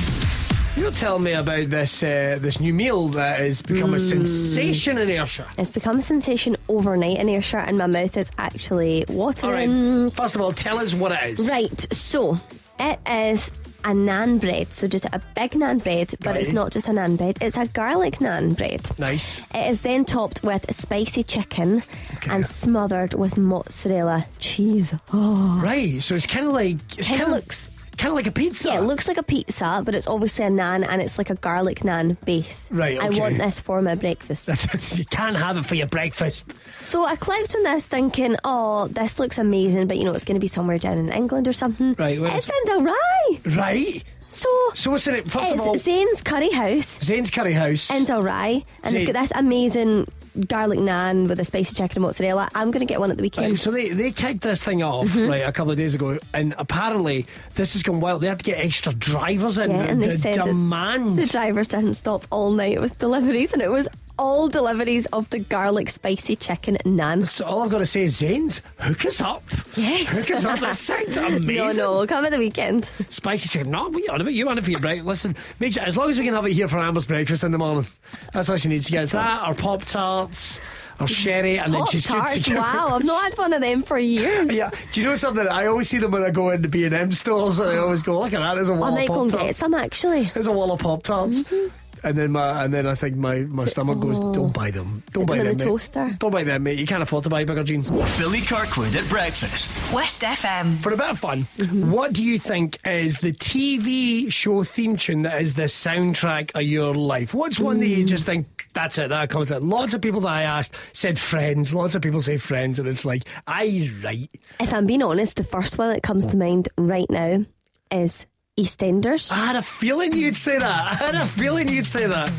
You're 0.78 0.92
telling 0.92 1.24
me 1.24 1.32
about 1.34 1.70
this 1.70 2.04
uh, 2.04 2.38
this 2.42 2.60
new 2.60 2.74
meal 2.74 3.08
that 3.10 3.40
has 3.40 3.62
become 3.62 3.90
Hmm. 3.90 3.96
a 3.96 4.00
sensation 4.00 4.98
in 4.98 5.10
Ayrshire. 5.10 5.48
It's 5.58 5.72
become 5.72 6.00
a 6.00 6.02
sensation 6.02 6.58
overnight 6.68 7.18
in 7.18 7.30
Ayrshire, 7.30 7.60
and 7.60 7.78
my 7.78 7.88
mouth 7.88 8.18
is 8.18 8.30
actually 8.38 9.06
watering. 9.08 10.04
right. 10.04 10.12
First 10.14 10.36
of 10.36 10.42
all, 10.42 10.52
tell 10.52 10.78
us 10.80 10.94
what 10.94 11.14
it 11.14 11.40
is. 11.40 11.50
Right, 11.50 11.94
so 11.94 12.40
it 12.78 13.00
is 13.10 13.52
a 13.86 13.90
naan 13.90 14.38
bread, 14.42 14.74
so 14.74 14.88
just 14.88 15.06
a 15.06 15.22
big 15.36 15.52
naan 15.52 15.82
bread, 15.82 16.14
but 16.20 16.36
it's 16.36 16.52
not 16.52 16.72
just 16.74 16.90
a 16.90 16.92
naan 16.92 17.18
bread, 17.18 17.38
it's 17.40 17.56
a 17.56 17.68
garlic 17.68 18.16
naan 18.16 18.58
bread. 18.58 18.82
Nice. 19.00 19.40
It 19.54 19.70
is 19.72 19.80
then 19.82 20.04
topped 20.04 20.44
with 20.44 20.66
spicy 20.76 21.24
chicken 21.24 21.84
and 22.30 22.46
smothered 22.46 23.14
with 23.14 23.38
mozzarella 23.38 24.26
cheese. 24.40 24.94
Oh. 25.14 25.62
Right. 25.64 26.02
So 26.04 26.16
it's 26.16 26.26
kind 26.28 26.48
of 26.48 26.52
like 26.52 26.78
it's 26.98 27.08
Kinda 27.08 27.24
kind 27.24 27.34
of 27.38 27.44
looks- 27.44 27.70
kind 27.98 28.10
of 28.12 28.16
like 28.16 28.28
a 28.28 28.32
pizza. 28.32 28.70
Yeah, 28.70 28.80
it 28.80 28.84
looks 28.84 29.08
like 29.08 29.18
a 29.18 29.24
pizza, 29.24 29.82
but 29.86 29.96
it's 29.96 30.08
obviously 30.08 30.46
a 30.46 30.50
naan 30.50 30.86
and 30.88 31.02
it's 31.02 31.18
like 31.18 31.30
a 31.30 31.36
garlic 31.36 31.80
naan 31.80 32.18
base. 32.26 32.68
Right, 32.72 33.00
I 33.00 33.10
want 33.10 33.38
this 33.38 33.60
for 33.60 33.82
my 33.82 33.96
breakfast. 33.96 34.48
you 34.98 35.06
can't 35.06 35.36
have 35.36 35.58
it 35.58 35.66
for 35.66 35.76
your 35.76 35.88
breakfast. 35.88 36.54
so 36.80 37.06
I 37.06 37.16
clicked 37.16 37.56
on 37.56 37.64
this 37.64 37.86
thinking, 37.86 38.36
oh, 38.44 38.88
this 38.88 39.20
looks 39.20 39.38
amazing, 39.38 39.88
but 39.88 39.98
you 39.98 40.04
know, 40.04 40.14
it's 40.14 40.26
going 40.26 40.36
to 40.36 40.40
be 40.42 40.48
somewhere 40.48 40.78
down 40.78 40.98
in 40.98 41.12
England 41.12 41.48
or 41.48 41.54
something. 41.54 41.94
Right, 41.98 42.20
where 42.20 42.36
It's 42.36 42.50
is 42.50 42.56
in 42.68 42.86
Dalry. 42.86 43.56
Right. 43.58 44.04
So, 44.30 44.50
So 44.74 44.92
what's 44.92 45.08
in 45.08 45.16
it? 45.16 45.32
First 45.32 45.54
of 45.54 45.62
all, 45.62 45.76
it's 45.76 45.84
Zane's 45.84 46.22
Curry 46.22 46.50
House. 46.52 47.00
Zane's 47.02 47.30
Curry 47.30 47.54
House. 47.54 47.90
in 47.90 48.04
Dalry, 48.06 48.66
and 48.84 48.92
See- 48.92 48.98
they've 48.98 49.14
got 49.14 49.22
this 49.22 49.32
amazing 49.34 50.08
garlic 50.48 50.80
naan 50.80 51.28
with 51.28 51.40
a 51.40 51.46
spicy 51.46 51.76
chicken 51.76 51.98
and 51.98 52.04
mozzarella. 52.04 52.50
I'm 52.56 52.72
going 52.72 52.86
to 52.86 52.92
get 52.92 53.00
one 53.00 53.12
at 53.12 53.18
the 53.18 53.24
weekend. 53.24 53.48
Right, 53.48 53.58
so 53.60 53.72
they, 53.72 53.90
they 53.90 54.12
kicked 54.12 54.42
this 54.42 54.62
thing 54.64 54.84
off 54.84 55.08
Mm-hmm. 55.08 55.30
right 55.30 55.42
a 55.48 55.52
couple 55.52 55.72
of 55.72 55.78
days 55.78 55.96
ago, 55.96 56.18
and 56.34 56.54
apparently 56.58 57.26
this 57.56 57.74
has 57.74 57.84
gone 57.84 58.00
wild. 58.02 58.22
They 58.22 58.28
had 58.28 58.40
to 58.40 58.46
get 58.46 58.58
extra 58.60 58.94
drivers 58.94 59.58
in. 59.58 59.72
Yeah, 59.72 59.84
the 59.84 59.90
and 59.90 60.04
they 60.04 60.08
the 60.10 60.18
said 60.18 60.36
that 60.36 60.46
demand. 60.46 61.18
the 61.18 61.26
drivers 61.26 61.68
didn't 61.68 61.94
stop 61.94 62.26
all 62.32 62.52
night 62.52 62.82
with 62.82 62.98
deliveries, 63.00 63.54
and 63.54 63.62
it 63.62 63.72
was 63.72 63.88
all 64.18 64.48
deliveries 64.48 65.06
of 65.08 65.30
the 65.30 65.40
garlic 65.40 65.90
spicy 65.90 66.36
chicken 66.36 66.78
naan. 66.86 67.26
so 67.26 67.46
all 67.46 67.62
I've 67.64 67.70
got 67.70 67.80
to 67.80 67.86
say 67.86 68.04
is 68.04 68.18
Zane's, 68.18 68.62
hook 68.80 69.06
us 69.06 69.22
up. 69.22 69.44
Yes. 69.76 70.12
Hook 70.12 70.32
us 70.32 70.46
up. 70.46 70.60
That 70.60 70.76
sounds 70.76 71.18
amazing. 71.18 71.56
No, 71.56 72.02
no, 72.02 72.08
come 72.08 72.26
at 72.26 72.32
the 72.32 72.38
weekend. 72.40 72.86
Spicy 73.10 73.50
chicken. 73.50 73.72
No, 73.72 73.90
we 73.90 74.08
on 74.08 74.22
about 74.22 74.34
you 74.34 74.48
on 74.50 74.58
it 74.58 74.64
for 74.64 74.72
your 74.72 74.80
breakfast. 74.80 75.08
Listen, 75.08 75.36
make 75.60 75.74
sure 75.74 75.84
as 75.84 75.98
long 75.98 76.10
as 76.10 76.18
we 76.20 76.26
can 76.26 76.34
have 76.34 76.46
it 76.46 76.54
here 76.54 76.68
for 76.68 76.78
Amber's 76.80 77.06
breakfast 77.06 77.44
in 77.44 77.52
the 77.52 77.58
morning. 77.58 77.86
That's 78.34 78.50
all 78.50 78.58
she 78.58 78.70
needs 78.70 78.86
to 78.86 78.92
get. 78.92 79.04
It's 79.04 79.12
that 79.14 79.48
or 79.48 79.54
Pop 79.56 79.84
Tarts 79.84 80.60
or 81.00 81.08
sherry, 81.08 81.60
and 81.60 81.74
then 81.74 81.82
Pop 81.82 81.92
she's 81.92 82.08
good 82.08 82.14
to 82.14 82.20
tarts. 82.22 82.48
go. 82.48 82.56
Wow, 82.56 82.96
I've 82.96 83.04
not 83.04 83.22
had 83.24 83.38
one 83.38 83.52
of 83.54 83.62
them 83.62 83.82
for 83.82 83.98
years. 83.98 84.52
Yeah, 84.52 84.70
do 84.94 85.02
you 85.02 85.06
know 85.08 85.16
something? 85.16 85.46
I 85.48 85.66
always 85.66 85.90
see 85.90 85.98
them 85.98 86.12
when 86.12 86.24
I 86.24 86.30
go 86.30 86.52
into 86.52 86.70
B 86.70 86.86
and 86.86 86.94
M 86.94 87.12
stores, 87.12 87.60
and 87.60 87.70
I 87.70 87.78
always 87.78 88.02
go, 88.02 88.20
"Look 88.20 88.32
at 88.34 88.40
that! 88.40 88.56
There's 88.56 88.70
a 88.70 88.74
wall 88.74 88.88
of 88.90 88.94
might 88.94 89.08
go 89.10 89.14
pop 89.16 89.22
and 89.24 89.32
get 89.32 89.40
tarts. 89.40 89.60
some 89.60 89.74
actually. 89.74 90.32
There's 90.34 90.48
a 90.48 90.54
wall 90.54 90.72
of 90.72 90.80
pop 90.80 91.04
tarts." 91.04 91.42
Mm-hmm. 91.44 91.68
And 92.06 92.16
then 92.18 92.32
my 92.32 92.64
and 92.64 92.74
then 92.74 92.86
I 92.86 92.94
think 92.96 93.16
my, 93.18 93.40
my 93.40 93.66
stomach 93.66 94.00
goes, 94.00 94.20
don't 94.34 94.54
buy 94.54 94.70
them, 94.72 95.04
don't 95.12 95.26
Put 95.26 95.28
buy 95.28 95.38
them 95.38 95.46
them, 95.46 95.52
in 95.54 95.58
the 95.58 95.66
mate. 95.66 95.72
toaster. 95.72 96.16
Don't 96.20 96.32
buy 96.32 96.44
them, 96.44 96.64
mate. 96.64 96.78
You 96.80 96.86
can't 96.86 97.02
afford 97.04 97.24
to 97.24 97.30
buy 97.30 97.44
bigger 97.44 97.64
jeans. 97.64 97.90
Billy 98.18 98.42
Kirkwood 98.42 98.96
at 98.96 99.10
breakfast. 99.10 99.92
West 99.94 100.22
FM. 100.22 100.78
For 100.80 100.94
a 100.94 100.98
bit 100.98 101.10
of 101.10 101.20
fun, 101.20 101.48
Mm-hmm. 101.58 101.92
what 101.92 102.14
do 102.14 102.24
you 102.24 102.38
think 102.40 102.78
is 102.86 103.18
the 103.18 103.34
TV 103.34 104.32
show 104.32 104.64
theme 104.64 104.98
tune 104.98 105.24
that 105.24 105.42
is 105.42 105.56
the 105.56 105.64
soundtrack 105.64 106.52
of 106.56 106.62
your 106.62 106.94
life? 106.94 107.34
What's 107.34 107.60
one 107.60 107.80
that 107.80 107.88
you 107.88 108.04
Mm. 108.06 108.08
just 108.08 108.26
think 108.26 108.68
that's 108.74 108.98
it? 109.00 109.10
That 109.10 109.30
comes 109.30 109.52
out. 109.52 109.64
Lots 109.64 109.94
of 109.96 110.02
people 110.02 110.22
that 110.22 110.30
I 110.30 110.44
asked 110.44 110.76
said 110.94 111.18
Friends. 111.18 111.74
Lots 111.74 111.96
of 111.96 112.02
people 112.04 112.22
say 112.22 112.38
Friends, 112.38 112.78
and 112.78 112.88
it's 112.88 113.06
like, 113.06 113.24
I 113.48 113.90
right. 114.04 114.30
If 114.60 114.74
I'm 114.74 114.86
being 114.86 115.02
honest, 115.02 115.38
the 115.38 115.44
first 115.44 115.78
one 115.80 115.90
that 115.90 116.04
comes 116.04 116.26
to 116.28 116.38
mind 116.38 116.70
right 116.78 117.10
now 117.10 117.44
is 117.92 118.26
EastEnders. 118.58 119.34
I 119.34 119.36
had 119.36 119.56
a 119.58 119.62
feeling 119.62 120.14
you'd 120.14 120.38
say 120.38 120.58
that. 120.58 120.92
I 120.92 120.96
had 120.96 121.14
a 121.14 121.26
feeling 121.26 121.68
you'd 121.68 121.90
say 121.90 122.08
that. 122.08 122.32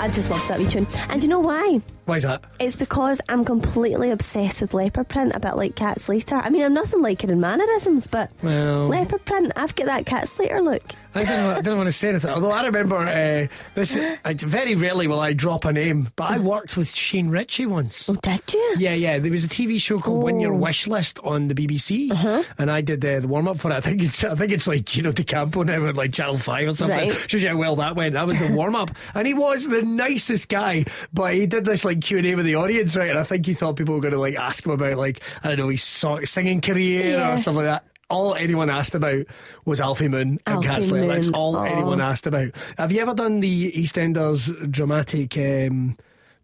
I 0.00 0.08
just 0.08 0.30
love 0.30 0.46
that 0.48 0.58
wee 0.58 0.66
tune. 0.66 0.86
And 1.10 1.22
you 1.22 1.28
know 1.28 1.40
why? 1.40 1.82
Why's 2.08 2.22
that? 2.22 2.42
It's 2.58 2.74
because 2.74 3.20
I'm 3.28 3.44
completely 3.44 4.10
obsessed 4.10 4.62
with 4.62 4.72
leopard 4.72 5.08
print, 5.08 5.32
a 5.34 5.40
bit 5.40 5.56
like 5.56 5.74
Cat 5.76 6.00
Slater. 6.00 6.36
I 6.36 6.48
mean, 6.48 6.64
I'm 6.64 6.72
nothing 6.72 7.02
like 7.02 7.20
her 7.20 7.30
in 7.30 7.38
mannerisms, 7.38 8.06
but 8.06 8.30
Well- 8.42 8.88
leopard 8.88 9.26
print, 9.26 9.52
I've 9.56 9.74
got 9.76 9.86
that 9.86 10.06
Cat 10.06 10.26
Slater 10.26 10.62
look. 10.62 10.82
I 11.14 11.24
didn't, 11.24 11.40
I 11.46 11.54
didn't 11.56 11.76
want 11.78 11.88
to 11.88 11.92
say 11.92 12.10
anything. 12.10 12.30
Although 12.30 12.50
I 12.52 12.64
remember 12.64 12.96
uh, 12.96 13.48
this, 13.74 13.98
I, 14.24 14.34
very 14.34 14.74
rarely 14.74 15.06
will 15.08 15.18
I 15.20 15.32
drop 15.32 15.64
a 15.64 15.72
name, 15.72 16.08
but 16.16 16.30
I 16.30 16.38
worked 16.38 16.76
with 16.76 16.94
Shane 16.94 17.28
Richie 17.28 17.66
once. 17.66 18.08
Oh, 18.08 18.14
did 18.14 18.40
you? 18.54 18.74
Yeah, 18.78 18.94
yeah. 18.94 19.18
There 19.18 19.30
was 19.32 19.44
a 19.44 19.48
TV 19.48 19.80
show 19.80 19.98
called 19.98 20.22
Win 20.22 20.38
Your 20.40 20.54
Oh. 20.54 20.58
Wish 20.58 20.86
List 20.86 21.18
on 21.24 21.48
the 21.48 21.54
BBC, 21.54 22.10
Uh-huh. 22.12 22.42
and 22.58 22.70
I 22.70 22.80
did 22.82 23.04
uh, 23.04 23.20
the 23.20 23.28
warm 23.28 23.48
up 23.48 23.58
for 23.58 23.70
it. 23.70 23.74
I 23.74 23.80
think 23.80 24.02
it's 24.02 24.22
I 24.24 24.34
think 24.34 24.52
it's 24.52 24.66
like 24.68 24.84
Gino 24.84 25.10
D'Acampo 25.12 25.64
now 25.64 25.86
at 25.86 25.96
like 25.96 26.12
Channel 26.12 26.38
Five 26.38 26.68
or 26.68 26.72
something. 26.72 27.10
Right. 27.10 27.30
Shows 27.30 27.42
you 27.42 27.48
how 27.48 27.56
well 27.56 27.76
that 27.76 27.96
went. 27.96 28.14
That 28.14 28.26
was 28.26 28.38
the 28.38 28.52
warm 28.52 28.76
up, 28.76 28.90
and 29.14 29.26
he 29.26 29.34
was 29.34 29.66
the 29.66 29.82
nicest 29.82 30.48
guy. 30.48 30.84
But 31.12 31.34
he 31.34 31.46
did 31.46 31.64
this 31.64 31.84
like 31.84 31.97
Q 32.00 32.18
and 32.18 32.26
A 32.26 32.34
with 32.34 32.44
the 32.46 32.54
audience, 32.56 32.96
right? 32.96 33.10
And 33.10 33.18
I 33.18 33.22
think 33.24 33.46
he 33.46 33.54
thought 33.54 33.76
people 33.76 33.94
were 33.94 34.00
going 34.00 34.12
to 34.14 34.18
like 34.20 34.36
ask 34.36 34.64
him 34.64 34.72
about 34.72 34.96
like 34.96 35.20
I 35.42 35.48
don't 35.48 35.58
know 35.58 35.68
his 35.68 35.82
song, 35.82 36.24
singing 36.24 36.60
career 36.60 37.18
Yeah. 37.18 37.32
or 37.32 37.36
stuff 37.38 37.54
like 37.54 37.64
that. 37.66 37.84
All 38.10 38.34
anyone 38.34 38.70
asked 38.70 38.94
about 38.94 39.26
was 39.66 39.80
Alfie 39.82 40.08
Moon 40.08 40.40
and 40.46 40.56
Alfie 40.56 40.66
Cat 40.68 40.82
Slater. 40.84 41.06
That's 41.08 41.28
all 41.28 41.56
Aw. 41.56 41.64
anyone 41.64 42.00
asked 42.00 42.26
about. 42.26 42.52
Have 42.78 42.90
you 42.90 43.00
ever 43.02 43.12
done 43.12 43.40
the 43.40 43.72
EastEnders 43.72 44.70
dramatic? 44.70 45.36
Um, 45.36 45.96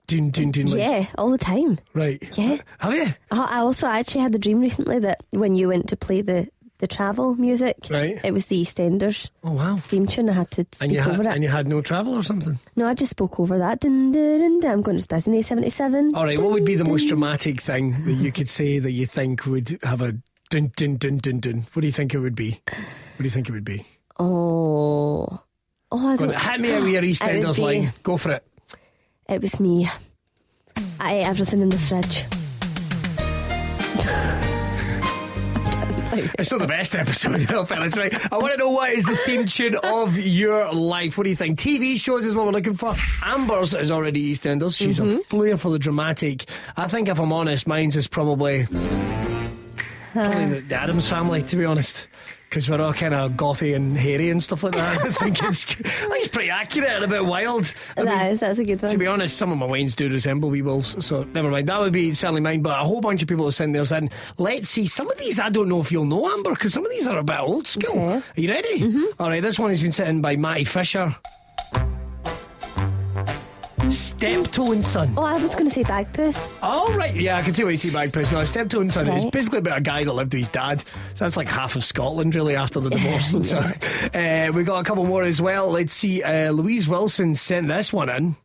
Dun, 0.07 0.29
dun, 0.29 0.51
dun, 0.51 0.67
like- 0.67 0.79
Yeah, 0.81 1.07
all 1.17 1.31
the 1.31 1.39
time. 1.39 1.79
Right. 1.95 2.23
Yeah. 2.37 2.59
Have 2.81 2.93
you? 2.95 3.07
I 3.31 3.57
I 3.57 3.59
also 3.61 3.87
actually 3.87 4.21
had 4.21 4.33
the 4.33 4.39
dream 4.39 4.61
recently 4.61 4.99
that 4.99 5.23
when 5.31 5.55
you 5.55 5.69
went 5.69 5.89
to 5.89 5.97
play 5.97 6.21
the, 6.21 6.47
the 6.85 6.97
travel 6.97 7.35
music, 7.37 7.77
Right. 7.89 8.21
it 8.23 8.33
was 8.33 8.47
the 8.47 8.61
EastEnders 8.63 9.31
Oh 9.43 9.53
wow. 9.53 9.77
theme 9.77 10.07
tune. 10.07 10.29
I 10.29 10.35
had 10.35 10.51
to 10.53 10.67
speak 10.71 10.83
And 10.83 10.93
you 10.93 11.01
had 11.01 11.15
over 11.15 11.23
it. 11.23 11.29
and 11.35 11.43
you 11.43 11.49
had 11.49 11.67
no 11.67 11.81
travel 11.81 12.15
or 12.15 12.23
something. 12.23 12.59
no, 12.77 12.87
I 12.87 12.93
just 12.93 13.11
spoke 13.11 13.41
over 13.41 13.57
that. 13.57 13.81
Dun, 13.81 14.13
dun, 14.13 14.39
dun, 14.41 14.61
dun. 14.61 14.71
I'm 14.71 14.83
going 14.83 14.99
to 14.99 15.07
Disney 15.07 15.41
77. 15.41 16.15
All 16.15 16.25
right. 16.25 16.39
What 16.39 16.51
would 16.53 16.67
be 16.67 16.75
the 16.77 16.85
most 16.85 17.09
dramatic 17.09 17.63
thing 17.63 18.05
that 18.05 18.13
you 18.25 18.31
could 18.33 18.51
say 18.51 18.79
that 18.81 18.91
you 18.93 19.07
think 19.07 19.47
would 19.47 19.79
have 19.83 20.03
a 20.03 20.13
dun 20.51 20.73
dun 20.77 20.97
dun 20.97 21.17
dun 21.19 21.41
dun? 21.41 21.63
What 21.73 21.81
do 21.81 21.89
you 21.89 21.93
think 21.93 22.13
it 22.13 22.19
would 22.19 22.35
be? 22.37 22.61
What 22.67 23.19
do 23.19 23.25
you 23.25 23.31
think 23.31 23.49
it 23.49 23.53
would 23.53 23.65
be? 23.65 23.87
Oh. 24.19 25.41
Oh, 25.91 26.09
I 26.13 26.17
don't 26.17 26.35
on, 26.35 26.41
hit 26.41 26.61
me 26.61 26.73
out 26.75 26.83
with 26.83 26.93
your 26.97 27.03
EastEnders 27.03 27.57
be- 27.57 27.63
line. 27.63 27.93
Go 28.03 28.17
for 28.19 28.33
it. 28.33 28.45
It 29.29 29.41
was 29.41 29.59
me. 29.59 29.89
I 31.01 31.15
ate 31.17 31.27
everything 31.29 31.63
in 31.63 31.71
the 31.71 31.79
fridge. 31.79 32.25
It's 36.39 36.51
not 36.51 36.61
the 36.61 36.67
best 36.67 36.95
episode, 36.95 37.41
you 37.41 37.47
know, 37.47 37.65
fellas, 37.65 37.97
right? 37.97 38.13
I 38.33 38.39
want 38.39 38.53
to 38.53 38.59
know 38.59 38.71
what 38.71 38.91
is 38.91 39.05
the 39.05 39.17
theme 39.17 39.47
tune 39.47 39.77
of 39.77 40.19
your 40.19 40.73
life. 40.73 41.17
What 41.19 41.25
do 41.25 41.31
you 41.31 41.37
think? 41.37 41.59
TV 41.59 41.97
shows 41.99 42.27
is 42.27 42.35
what 42.37 42.47
we're 42.47 42.53
looking 42.53 42.75
for. 42.75 42.95
Amber's 43.23 43.75
is 43.75 43.91
already 43.91 44.33
EastEnders. 44.33 44.77
She's 44.77 44.99
Mm-hmm. 44.99 45.17
a 45.17 45.19
flair 45.25 45.57
for 45.57 45.71
the 45.71 45.79
dramatic. 45.79 46.45
I 46.77 46.87
think, 46.89 47.09
if 47.09 47.19
I'm 47.19 47.33
honest, 47.33 47.67
mine's 47.67 47.97
is 47.97 48.07
probably 48.07 48.67
probably 50.13 50.47
the, 50.47 50.61
the 50.69 50.75
Addams 50.75 51.09
family, 51.09 51.43
to 51.43 51.57
be 51.57 51.65
honest. 51.65 52.07
Because 52.55 52.71
we're 52.71 52.81
all 52.81 52.93
kind 52.93 53.15
of 53.15 53.33
gothy 53.33 53.75
and 53.75 53.97
hairy 53.99 54.31
and 54.31 54.41
stuff 54.41 54.63
like 54.63 54.75
that. 54.75 55.05
I 55.05 55.11
think 55.11 55.43
it's, 55.43 55.65
I 55.71 55.73
think 55.73 56.15
it's 56.25 56.29
pretty 56.29 56.51
accurate 56.51 56.89
and 56.89 57.03
a 57.05 57.09
bit 57.09 57.25
wild. 57.25 57.75
I 57.97 58.05
That 58.05 58.19
mean, 58.19 58.27
is, 58.29 58.39
that's 58.39 58.61
a 58.61 58.65
good 58.65 58.81
one. 58.81 58.93
to 58.93 58.97
be 58.97 59.09
honest, 59.09 59.37
some 59.37 59.51
of 59.51 59.59
my 59.59 59.67
weans 59.67 59.93
do 59.97 60.09
resemble 60.09 60.51
wee 60.51 60.63
wolves, 60.63 61.05
so 61.05 61.25
never 61.35 61.51
mind. 61.51 61.69
That 61.69 61.81
would 61.81 61.93
be 61.93 62.15
certainly 62.15 62.43
mine, 62.43 62.63
but 62.63 62.81
a 62.81 62.85
whole 62.85 63.01
bunch 63.01 63.23
of 63.23 63.29
people 63.29 63.45
are 63.49 63.51
sending 63.51 63.73
theirs 63.73 63.91
in. 63.91 64.09
Let's 64.39 64.69
see. 64.71 64.87
Some 64.87 65.11
of 65.11 65.19
these 65.19 65.41
I 65.41 65.49
don't 65.51 65.69
know 65.69 65.81
if 65.81 65.91
you'll 65.91 66.05
know, 66.05 66.31
Amber, 66.33 66.51
because 66.51 66.73
some 66.73 66.85
of 66.87 66.93
these 66.93 67.09
are 67.09 67.19
a 67.19 67.25
bit 67.25 67.41
old 67.41 67.67
school. 67.67 67.91
Okay. 67.99 68.15
Are 68.15 68.41
you 68.41 68.49
ready? 68.49 68.81
Mm-hmm. 68.83 69.05
All 69.21 69.31
right, 69.31 69.43
this 69.43 69.59
one 69.59 69.71
has 69.71 69.83
been 69.83 69.91
sent 69.91 70.09
in 70.11 70.21
by 70.21 70.37
Matty 70.37 70.63
Fisher. 70.63 71.17
Steptoe 73.95 74.73
and 74.73 74.85
Son. 74.85 75.15
Oh, 75.17 75.23
I 75.25 75.39
was 75.39 75.55
going 75.55 75.67
to 75.67 75.71
say 75.75 75.83
Bagpuss. 75.85 76.49
All 76.63 76.93
right, 76.93 77.15
yeah, 77.15 77.37
I 77.39 77.43
can 77.43 77.55
see 77.55 77.65
why 77.65 77.71
you 77.71 77.77
see 77.77 77.91
Bagpipes. 77.97 78.33
No, 78.33 78.45
Steptoe 78.45 78.81
and 78.81 78.93
Son 78.93 79.09
is 79.09 79.25
Right. 79.25 79.33
basically 79.33 79.59
about 79.59 79.79
a 79.79 79.81
guy 79.81 80.05
that 80.05 80.13
lived 80.13 80.33
with 80.33 80.41
his 80.41 80.49
dad. 80.49 80.81
So 81.15 81.25
that's 81.25 81.37
like 81.37 81.49
half 81.49 81.77
of 81.77 81.85
Scotland, 81.85 82.35
really, 82.35 82.57
after 82.57 82.81
the 82.81 82.91
divorce. 82.91 83.33
and 83.33 83.47
so, 83.47 83.59
uh, 83.59 84.51
we 84.55 84.65
got 84.65 84.81
a 84.81 84.85
couple 84.85 85.05
more 85.05 85.23
as 85.23 85.41
well. 85.41 85.71
Let's 85.71 85.93
see. 85.95 86.23
Uh, 86.23 86.51
Louise 86.53 86.89
Wilson 86.89 87.35
sent 87.35 87.69
this 87.69 87.93
one 87.93 88.09
in. 88.11 88.37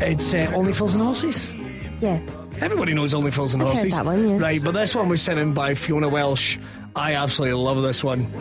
It's 0.00 0.32
uh, 0.32 0.50
Only 0.54 0.72
Fools 0.72 0.94
and 0.94 1.02
Horses. 1.04 1.52
Yeah. 2.00 2.18
Everybody 2.60 2.94
knows 2.94 3.12
Only 3.14 3.30
Fools 3.30 3.54
and 3.54 3.62
I've 3.62 3.68
heard 3.68 3.76
Horses. 3.76 3.94
that 3.96 4.04
one, 4.04 4.28
yeah. 4.28 4.38
Right, 4.38 4.62
but 4.62 4.72
this 4.72 4.94
one 4.94 5.08
was 5.08 5.20
sent 5.22 5.38
in 5.38 5.52
by 5.52 5.74
Fiona 5.74 6.08
Welsh. 6.08 6.58
I 6.96 7.14
absolutely 7.14 7.62
love 7.62 7.82
this 7.82 8.02
one. 8.02 8.32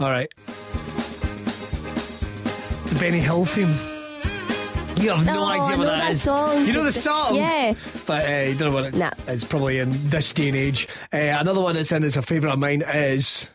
All 0.00 0.10
right. 0.10 0.28
The 2.90 2.96
Benny 2.98 3.20
Hill 3.20 3.44
theme. 3.44 3.74
You 4.96 5.10
have 5.10 5.24
no 5.24 5.44
Oh, 5.44 5.46
idea 5.46 5.62
I 5.62 5.68
what 5.70 5.78
know 5.78 5.84
that 5.84 5.98
that 5.98 6.10
is. 6.12 6.22
song. 6.22 6.66
You 6.66 6.72
know 6.72 6.82
the 6.82 6.90
song? 6.92 7.36
Yeah. 7.36 7.74
But 8.06 8.24
uh, 8.28 8.30
you 8.48 8.54
don't 8.56 8.70
know 8.70 8.74
what 8.74 8.84
it 8.86 8.94
Nah. 8.94 9.10
It's 9.28 9.44
probably 9.44 9.78
in 9.78 9.92
this 10.10 10.32
day 10.32 10.48
and 10.48 10.56
age. 10.56 10.88
Uh, 11.12 11.18
another 11.18 11.60
one 11.60 11.74
that's 11.76 11.92
in 11.92 12.02
is 12.02 12.16
a 12.16 12.22
favourite 12.22 12.52
of 12.54 12.58
mine 12.58 12.82
is 12.82 13.48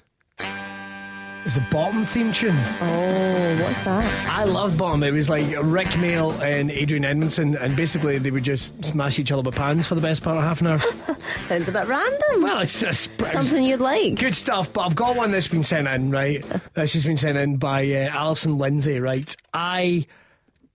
is 1.46 1.56
the 1.56 1.66
Bottom 1.72 2.06
theme 2.06 2.32
tune. 2.32 2.56
Oh, 2.82 3.60
what's 3.64 3.84
that? 3.86 4.30
I 4.30 4.44
love 4.46 4.78
Bottom. 4.78 5.04
It 5.04 5.12
was 5.12 5.30
like 5.30 5.46
Rik 5.62 5.88
Mayall 5.88 6.40
and 6.42 6.72
Adrian 6.72 7.04
Edmondson, 7.06 7.56
and 7.58 7.76
basically 7.76 8.18
they 8.18 8.32
would 8.32 8.44
just 8.44 8.84
smash 8.86 9.20
each 9.20 9.32
other 9.32 9.42
with 9.42 9.56
pans 9.56 9.88
for 9.88 9.96
the 9.96 10.02
best 10.02 10.24
part 10.24 10.38
of 10.38 10.44
half 10.44 10.62
an 10.62 10.68
hour. 10.68 10.80
Sounds 11.48 11.68
a 11.68 11.72
bit 11.72 11.88
random. 11.88 12.42
well, 12.42 12.60
it's 12.60 12.80
just 12.80 13.10
Something 13.26 13.64
you'd 13.64 13.80
like. 13.82 14.16
Good 14.20 14.36
stuff, 14.36 14.72
but 14.72 14.82
I've 14.82 14.96
got 14.96 15.16
one 15.16 15.32
that's 15.32 15.48
been 15.48 15.64
sent 15.64 15.88
in, 15.88 16.12
right? 16.12 16.44
This 16.74 16.94
has 16.94 17.06
been 17.06 17.18
sent 17.18 17.38
in 17.38 17.58
by 17.58 17.86
uh, 17.92 18.10
Alison 18.10 18.58
Lindsay, 18.58 19.00
right? 19.00 19.36
I 19.54 20.06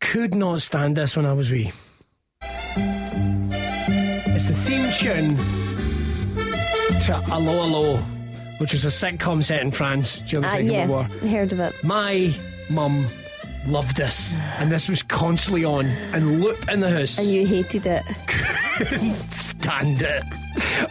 could 0.00 0.34
not 0.34 0.62
stand 0.62 0.96
this 0.96 1.16
when 1.16 1.26
I 1.26 1.32
was 1.32 1.50
wee. 1.50 1.72
It's 2.40 4.46
the 4.46 4.54
theme 4.64 4.90
tune 4.92 5.36
to 7.02 7.14
Allo 7.32 7.62
Allo, 7.62 8.02
which 8.58 8.72
was 8.72 8.84
a 8.84 8.88
sitcom 8.88 9.42
set 9.44 9.60
in 9.62 9.70
France 9.70 10.18
during 10.20 10.42
the 10.42 10.48
Uh, 10.48 10.50
Second 10.52 10.70
yeah, 10.70 10.88
World 10.88 11.08
War. 11.22 11.30
heard 11.30 11.52
of 11.52 11.60
it. 11.60 11.74
My 11.84 12.34
mum 12.70 13.06
loved 13.66 13.96
this, 13.96 14.36
and 14.58 14.70
this 14.70 14.88
was 14.88 15.02
constantly 15.02 15.64
on 15.64 15.86
and 16.12 16.40
loop 16.42 16.68
in 16.70 16.80
the 16.80 16.90
house. 16.90 17.18
And 17.18 17.28
you 17.28 17.46
hated 17.46 17.86
it. 17.86 18.02
couldn't 18.78 19.30
stand 19.32 20.02
it. 20.02 20.22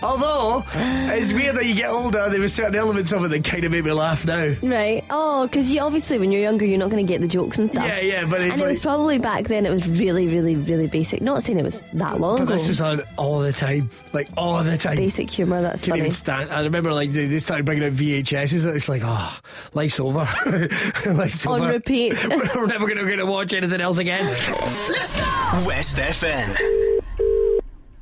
Although, 0.04 0.64
it's 0.76 1.34
weird 1.34 1.56
that 1.56 1.66
you 1.66 1.76
get 1.76 1.90
older, 1.90 2.30
there 2.30 2.40
were 2.40 2.48
certain 2.48 2.76
elements 2.76 3.12
of 3.14 3.24
it 3.26 3.30
that 3.30 3.44
kind 3.44 3.64
of 3.64 3.72
made 3.72 3.86
me 3.86 3.92
laugh 3.92 4.26
now. 4.26 4.54
Right. 4.62 5.04
Oh, 5.10 5.48
because 5.48 5.72
you 5.72 5.82
obviously, 5.82 6.20
when 6.20 6.32
you're 6.32 6.42
younger, 6.42 6.66
you're 6.66 6.78
not 6.80 6.90
going 6.90 7.06
to 7.06 7.12
get 7.12 7.22
the 7.22 7.28
jokes 7.28 7.58
and 7.58 7.70
stuff. 7.70 7.86
Yeah, 7.88 8.00
yeah, 8.00 8.26
but 8.26 8.42
it's 8.42 8.54
and 8.54 8.62
it 8.62 8.66
was 8.66 8.80
probably 8.80 9.18
back 9.20 9.46
then, 9.46 9.66
it 9.66 9.70
was 9.70 9.88
really, 10.00 10.28
really, 10.28 10.56
really 10.56 10.88
basic. 10.88 11.22
Not 11.22 11.44
saying 11.44 11.60
it 11.60 11.64
was 11.64 11.82
that 11.94 12.20
long 12.20 12.38
But 12.38 12.44
ago. 12.44 12.54
this 12.54 12.68
was 12.68 12.82
on 12.82 13.02
all 13.18 13.40
the 13.40 13.54
time, 13.54 13.90
like 14.14 14.28
all 14.38 14.64
the 14.64 14.78
time. 14.78 14.98
basic 14.98 15.30
humour, 15.30 15.62
that's 15.62 15.82
Couldn't 15.82 15.92
funny. 15.94 16.02
even 16.02 16.12
stand. 16.12 16.52
I 16.52 16.62
remember 16.64 16.94
like 16.94 17.12
they 17.12 17.26
they 17.26 17.40
started 17.40 17.66
bringing 17.66 17.86
out 17.86 17.94
VHSs. 17.94 18.66
It's 18.76 18.90
like, 18.90 19.02
oh, 19.06 19.40
life's 19.74 20.00
over. 20.00 20.28
life's 21.06 21.46
On 21.46 21.62
over. 21.62 21.72
repeat. 21.72 22.14
We're 22.56 22.66
never 22.68 22.86
going 22.88 22.98
to 22.98 23.06
get 23.06 23.18
to 23.18 23.26
watch 23.26 23.54
anything 23.54 23.82
else 23.82 23.98
again. 23.98 24.26
Let's 24.26 25.16
go! 25.18 25.68
West 25.68 25.98
FM. 25.98 26.56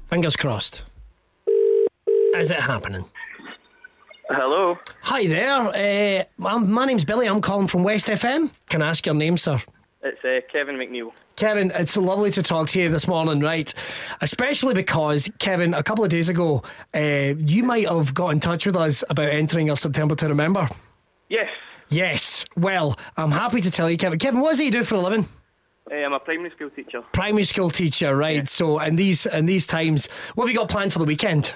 Fingers 0.09 0.35
crossed. 0.35 0.83
Is 2.37 2.51
it 2.51 2.59
happening? 2.59 3.05
Hello. 4.29 4.77
Hi 5.03 5.25
there. 5.25 5.55
Uh, 5.55 6.23
my 6.37 6.85
name's 6.85 7.05
Billy. 7.05 7.27
I'm 7.27 7.39
calling 7.39 7.67
from 7.67 7.83
West 7.83 8.07
FM. 8.07 8.51
Can 8.67 8.81
I 8.81 8.89
ask 8.89 9.05
your 9.05 9.15
name, 9.15 9.37
sir? 9.37 9.61
It's 10.03 10.23
uh, 10.25 10.41
Kevin 10.51 10.75
McNeil. 10.75 11.11
Kevin, 11.37 11.71
it's 11.73 11.95
lovely 11.95 12.31
to 12.31 12.43
talk 12.43 12.67
to 12.69 12.81
you 12.81 12.89
this 12.89 13.07
morning, 13.07 13.39
right? 13.39 13.73
Especially 14.19 14.73
because, 14.73 15.29
Kevin, 15.39 15.73
a 15.73 15.81
couple 15.81 16.03
of 16.03 16.09
days 16.09 16.27
ago, 16.27 16.61
uh, 16.93 17.33
you 17.37 17.63
might 17.63 17.87
have 17.87 18.13
got 18.13 18.29
in 18.29 18.41
touch 18.41 18.65
with 18.65 18.75
us 18.75 19.03
about 19.09 19.29
entering 19.29 19.69
our 19.69 19.77
September 19.77 20.15
to 20.15 20.27
Remember. 20.27 20.67
Yes. 21.29 21.49
Yes. 21.89 22.45
Well, 22.57 22.99
I'm 23.15 23.31
happy 23.31 23.61
to 23.61 23.71
tell 23.71 23.89
you, 23.89 23.97
Kevin. 23.97 24.19
Kevin, 24.19 24.41
what 24.41 24.49
does 24.49 24.59
he 24.59 24.69
do 24.69 24.83
for 24.83 24.95
a 24.95 25.01
living? 25.01 25.25
Uh, 25.89 25.95
I'm 25.95 26.13
a 26.13 26.19
primary 26.19 26.51
school 26.51 26.69
teacher. 26.71 27.01
Primary 27.13 27.45
school 27.45 27.69
teacher, 27.69 28.15
right? 28.15 28.49
So, 28.49 28.79
in 28.79 28.97
these 28.97 29.25
in 29.25 29.45
these 29.45 29.65
times, 29.65 30.07
what 30.33 30.45
have 30.45 30.53
you 30.53 30.59
got 30.59 30.67
planned 30.67 30.91
for 30.91 30.99
the 30.99 31.05
weekend? 31.05 31.53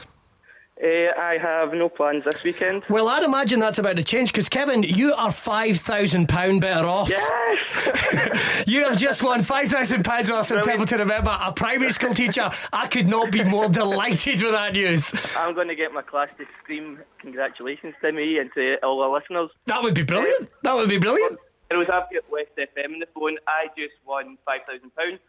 Uh, 0.82 1.12
I 1.20 1.38
have 1.42 1.74
no 1.74 1.90
plans 1.90 2.24
this 2.24 2.42
weekend. 2.42 2.84
Well, 2.90 3.10
I'd 3.10 3.24
imagine 3.24 3.60
that's 3.60 3.80
about 3.80 3.98
to 3.98 4.04
change 4.04 4.32
because, 4.32 4.48
Kevin, 4.48 4.82
you 4.84 5.14
are 5.14 5.30
£5,000 5.30 6.62
better 6.62 6.88
off. 6.88 7.10
Yes! 7.10 8.64
You 8.68 8.84
have 8.88 8.98
just 8.98 9.24
won 9.24 9.42
£5,000 9.42 10.30
worth 10.32 10.46
September 10.46 10.86
to 10.86 10.98
Remember. 10.98 11.38
A 11.42 11.52
primary 11.52 11.92
school 11.92 12.14
teacher. 12.14 12.50
I 12.72 12.88
could 12.88 13.08
not 13.08 13.32
be 13.32 13.44
more 13.44 13.68
delighted 13.68 14.42
with 14.42 14.52
that 14.52 14.74
news. 14.74 15.14
I'm 15.36 15.56
going 15.56 15.68
to 15.70 15.76
get 15.76 15.92
my 15.94 16.02
class 16.02 16.30
to 16.38 16.46
scream 16.62 17.00
congratulations 17.20 17.96
to 18.02 18.12
me 18.12 18.38
and 18.38 18.50
to 18.54 18.76
all 18.84 19.02
our 19.02 19.12
listeners. 19.20 19.50
That 19.66 19.82
would 19.82 19.96
be 19.96 20.04
brilliant. 20.04 20.50
That 20.64 20.76
would 20.76 20.90
be 20.90 20.98
brilliant. 20.98 21.40
It 21.72 21.76
was 21.76 21.88
after 21.92 22.20
West 22.32 22.52
FM 22.58 22.94
on 22.94 23.00
the 23.00 23.08
phone. 23.14 23.38
I 23.48 23.68
just 23.78 23.94
won 24.06 24.38
£5,000. 24.48 25.20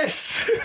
Yes! 0.00 0.48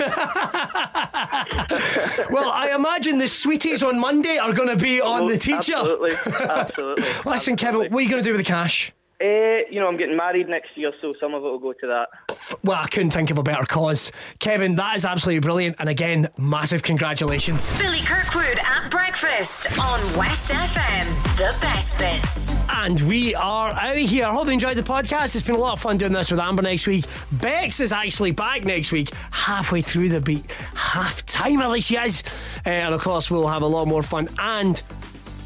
well, 2.29 2.51
I 2.51 2.71
imagine 2.75 3.17
the 3.17 3.27
sweeties 3.27 3.81
on 3.81 3.99
Monday 3.99 4.37
are 4.37 4.53
going 4.53 4.69
to 4.69 4.75
be 4.75 5.01
on 5.01 5.23
oh, 5.23 5.29
the 5.29 5.39
teacher. 5.39 5.73
Oh, 5.75 6.05
Absolutely. 6.05 6.11
Absolutely. 6.47 7.31
Listen, 7.31 7.55
Kevin, 7.55 7.91
what 7.91 7.99
are 7.99 8.01
you 8.01 8.09
going 8.09 8.21
to 8.21 8.29
do 8.29 8.33
with 8.33 8.45
the 8.45 8.47
cash? 8.47 8.93
Uh, 9.23 9.63
you 9.71 9.79
know, 9.79 9.87
I'm 9.87 9.95
getting 9.95 10.17
married 10.17 10.49
next 10.49 10.75
year, 10.75 10.91
so 10.99 11.13
some 11.17 11.33
of 11.33 11.45
it 11.45 11.47
will 11.47 11.57
go 11.57 11.71
to 11.71 11.87
that. 11.87 12.57
Well, 12.61 12.77
I 12.77 12.87
couldn't 12.87 13.11
think 13.11 13.31
of 13.31 13.37
a 13.37 13.43
better 13.43 13.63
cause. 13.65 14.11
Kevin, 14.39 14.75
that 14.75 14.97
is 14.97 15.05
absolutely 15.05 15.39
brilliant. 15.39 15.77
And 15.79 15.87
again, 15.87 16.27
massive 16.37 16.83
congratulations. 16.83 17.77
Billy 17.79 17.99
Kirkwood 17.99 18.59
at 18.59 18.89
breakfast 18.91 19.79
on 19.79 19.99
West 20.17 20.51
FM. 20.51 21.37
The 21.37 21.57
best 21.61 21.97
bits. 21.97 22.53
And 22.69 22.99
we 23.01 23.33
are 23.35 23.71
out 23.71 23.97
of 23.97 24.09
here. 24.09 24.25
I 24.25 24.33
hope 24.33 24.47
you 24.47 24.53
enjoyed 24.53 24.75
the 24.75 24.83
podcast. 24.83 25.35
It's 25.35 25.45
been 25.45 25.55
a 25.55 25.59
lot 25.59 25.73
of 25.73 25.79
fun 25.79 25.97
doing 25.97 26.11
this 26.11 26.29
with 26.29 26.41
Amber 26.41 26.61
next 26.61 26.85
week. 26.85 27.05
Bex 27.31 27.79
is 27.79 27.93
actually 27.93 28.31
back 28.31 28.65
next 28.65 28.91
week, 28.91 29.11
halfway 29.31 29.81
through 29.81 30.09
the 30.09 30.19
beat, 30.19 30.51
half 30.75 31.25
time 31.27 31.61
at 31.61 31.71
least 31.71 31.87
she 31.87 31.95
is. 31.95 32.23
Uh, 32.65 32.71
and 32.71 32.93
of 32.93 33.01
course, 33.01 33.31
we'll 33.31 33.47
have 33.47 33.61
a 33.61 33.67
lot 33.67 33.87
more 33.87 34.03
fun. 34.03 34.27
And 34.37 34.81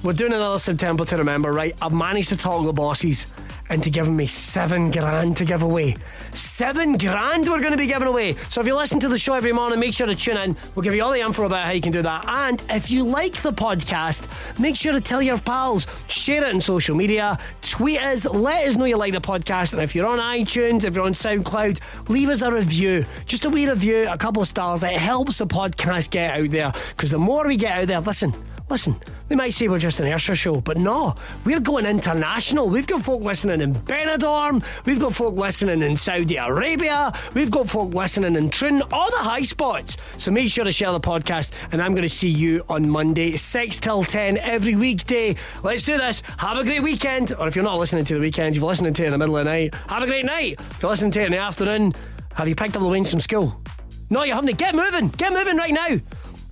we're 0.08 0.14
doing 0.14 0.32
another 0.32 0.58
September 0.58 1.04
to 1.04 1.18
remember, 1.18 1.52
right? 1.52 1.76
I've 1.82 1.92
managed 1.92 2.30
to 2.30 2.38
talk 2.38 2.66
the 2.66 2.72
bosses 2.72 3.28
into 3.70 3.90
giving 3.90 4.16
me 4.16 4.26
seven 4.26 4.90
grand 4.90 5.36
to 5.36 5.44
give 5.44 5.64
away. 5.64 5.98
Seven 6.34 6.98
grand 6.98 7.46
we're 7.46 7.60
going 7.60 7.74
to 7.74 7.78
be 7.78 7.88
giving 7.88 8.08
away. 8.08 8.38
So 8.50 8.62
if 8.62 8.68
you 8.68 8.78
listen 8.78 9.02
to 9.02 9.10
the 9.10 9.18
show 9.18 9.34
every 9.34 9.52
morning, 9.52 9.82
make 9.82 9.94
sure 9.94 10.08
to 10.08 10.16
tune 10.16 10.38
in. 10.38 10.56
We'll 10.74 10.84
give 10.84 10.94
you 10.94 11.04
all 11.04 11.12
the 11.12 11.20
info 11.20 11.44
about 11.44 11.66
how 11.66 11.72
you 11.72 11.82
can 11.82 11.92
do 11.92 12.02
that. 12.04 12.26
And 12.26 12.64
if 12.70 12.90
you 12.90 13.04
like 13.04 13.34
the 13.34 13.52
podcast, 13.52 14.30
make 14.58 14.78
sure 14.78 14.94
to 14.94 15.02
tell 15.02 15.22
your 15.22 15.40
pals, 15.40 15.88
share 16.08 16.42
it 16.42 16.54
on 16.54 16.62
social 16.62 16.96
media, 16.96 17.38
tweet 17.62 18.00
us, 18.00 18.24
let 18.24 18.66
us 18.66 18.76
know 18.78 18.86
you 18.86 18.96
like 18.96 19.12
the 19.12 19.20
podcast. 19.20 19.74
And 19.74 19.82
if 19.82 19.94
you're 19.94 20.08
on 20.08 20.20
iTunes, 20.20 20.86
if 20.86 20.96
you're 20.96 21.06
on 21.06 21.16
SoundCloud, 21.16 21.82
leave 22.08 22.30
us 22.30 22.44
a 22.44 22.50
review. 22.50 23.06
Just 23.26 23.44
a 23.44 23.50
wee 23.50 23.70
review, 23.70 24.08
a 24.10 24.18
couple 24.18 24.42
of 24.42 24.48
stars. 24.48 24.84
It 24.84 24.92
helps 24.94 25.40
the 25.40 25.48
podcast 25.48 26.12
get 26.12 26.40
out 26.40 26.50
there. 26.50 26.72
Because 26.96 27.12
the 27.12 27.20
more 27.20 27.46
we 27.46 27.58
get 27.58 27.78
out 27.78 27.88
there, 27.88 28.00
listen, 28.00 28.34
Listen, 28.70 29.00
they 29.30 29.36
might 29.36 29.54
say 29.54 29.70
we're 29.70 29.80
just 29.80 30.02
an 30.02 30.08
Ayrshire 30.08 30.36
show, 30.36 30.60
but 30.60 30.78
no, 30.78 31.16
we're 31.46 31.62
going 31.62 31.86
international. 31.86 32.68
We've 32.68 32.86
got 32.86 33.02
folk 33.02 33.22
listening 33.22 33.62
in 33.62 33.74
Benidorm, 33.74 34.62
we've 34.86 35.00
got 35.00 35.16
folk 35.16 35.36
listening 35.36 35.82
in 35.82 35.96
Saudi 35.96 36.36
Arabia, 36.36 37.14
we've 37.34 37.50
got 37.50 37.70
folk 37.70 37.94
listening 37.94 38.36
in 38.36 38.50
Trin, 38.50 38.82
all 38.92 39.10
the 39.10 39.18
high 39.18 39.44
spots. 39.44 39.96
So 40.18 40.32
make 40.32 40.52
sure 40.52 40.66
to 40.66 40.72
share 40.74 40.92
the 40.92 41.00
podcast, 41.00 41.52
and 41.72 41.82
I'm 41.82 41.94
going 41.94 42.02
to 42.02 42.14
see 42.14 42.28
you 42.28 42.66
on 42.68 42.90
Monday, 42.90 43.38
6 43.38 43.78
till 43.78 44.04
10 44.04 44.38
every 44.38 44.76
weekday. 44.76 45.38
Let's 45.64 45.84
do 45.84 45.98
this. 45.98 46.22
Have 46.38 46.58
a 46.58 46.66
great 46.66 46.84
weekend, 46.84 47.32
or 47.40 47.48
if 47.48 47.56
you're 47.56 47.64
not 47.64 47.80
listening 47.80 48.04
to 48.04 48.16
the 48.16 48.20
weekend, 48.20 48.58
you're 48.58 48.66
listening 48.66 48.94
to 48.96 49.04
it 49.04 49.06
in 49.06 49.12
the 49.14 49.18
middle 49.18 49.38
of 49.38 49.46
the 49.46 49.50
night, 49.50 49.76
have 49.88 50.04
a 50.04 50.08
great 50.08 50.26
night. 50.26 50.60
If 50.60 50.82
you're 50.82 50.92
listening 50.92 51.12
to 51.12 51.22
it 51.22 51.28
in 51.28 51.32
the 51.32 51.38
afternoon, 51.38 51.94
have 52.34 52.50
you 52.50 52.56
picked 52.56 52.76
up 52.76 52.82
the 52.82 52.88
weans 52.90 53.12
from 53.12 53.22
school? 53.22 53.62
No, 54.10 54.24
you 54.24 54.34
haven't. 54.34 54.58
Get 54.58 54.74
moving. 54.74 55.10
Get 55.10 55.34
moving 55.34 55.58
right 55.58 55.74
now. 55.74 56.00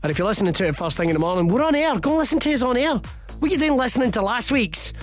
And 0.06 0.12
if 0.12 0.20
you're 0.20 0.28
listening 0.28 0.54
to 0.54 0.68
it 0.68 0.76
first 0.76 0.98
thing 0.98 1.10
in 1.10 1.14
the 1.14 1.20
morning, 1.20 1.48
we're 1.48 1.64
on 1.64 1.74
air. 1.74 1.98
Go 1.98 2.16
listen 2.16 2.40
to 2.42 2.54
us 2.54 2.62
on 2.62 2.78
air. 2.78 3.02
What 3.40 3.52
you 3.52 3.58
doing 3.58 3.76
listening 3.76 4.12
to 4.12 4.22
last 4.22 4.52
week's? 4.52 4.94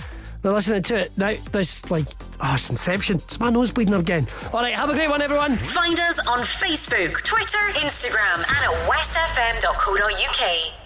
They're 0.41 0.53
listening 0.53 0.81
to 0.83 0.95
it 0.95 1.17
now. 1.17 1.35
There's 1.51 1.91
like, 1.91 2.05
oh, 2.41 2.53
it's 2.53 2.69
Inception. 2.69 3.17
It's 3.17 3.37
my 3.37 3.49
nose 3.49 3.69
bleeding 3.69 3.95
again. 3.95 4.27
All 4.53 4.61
right, 4.61 4.73
have 4.73 4.89
a 4.89 4.93
great 4.93 5.09
one, 5.09 5.21
everyone. 5.21 5.57
Find 5.57 5.99
us 5.99 6.25
on 6.25 6.39
Facebook, 6.39 7.21
Twitter, 7.23 7.57
Instagram, 7.81 8.37
and 8.37 8.47
at 8.47 8.89
westfm.co.uk. 8.89 10.82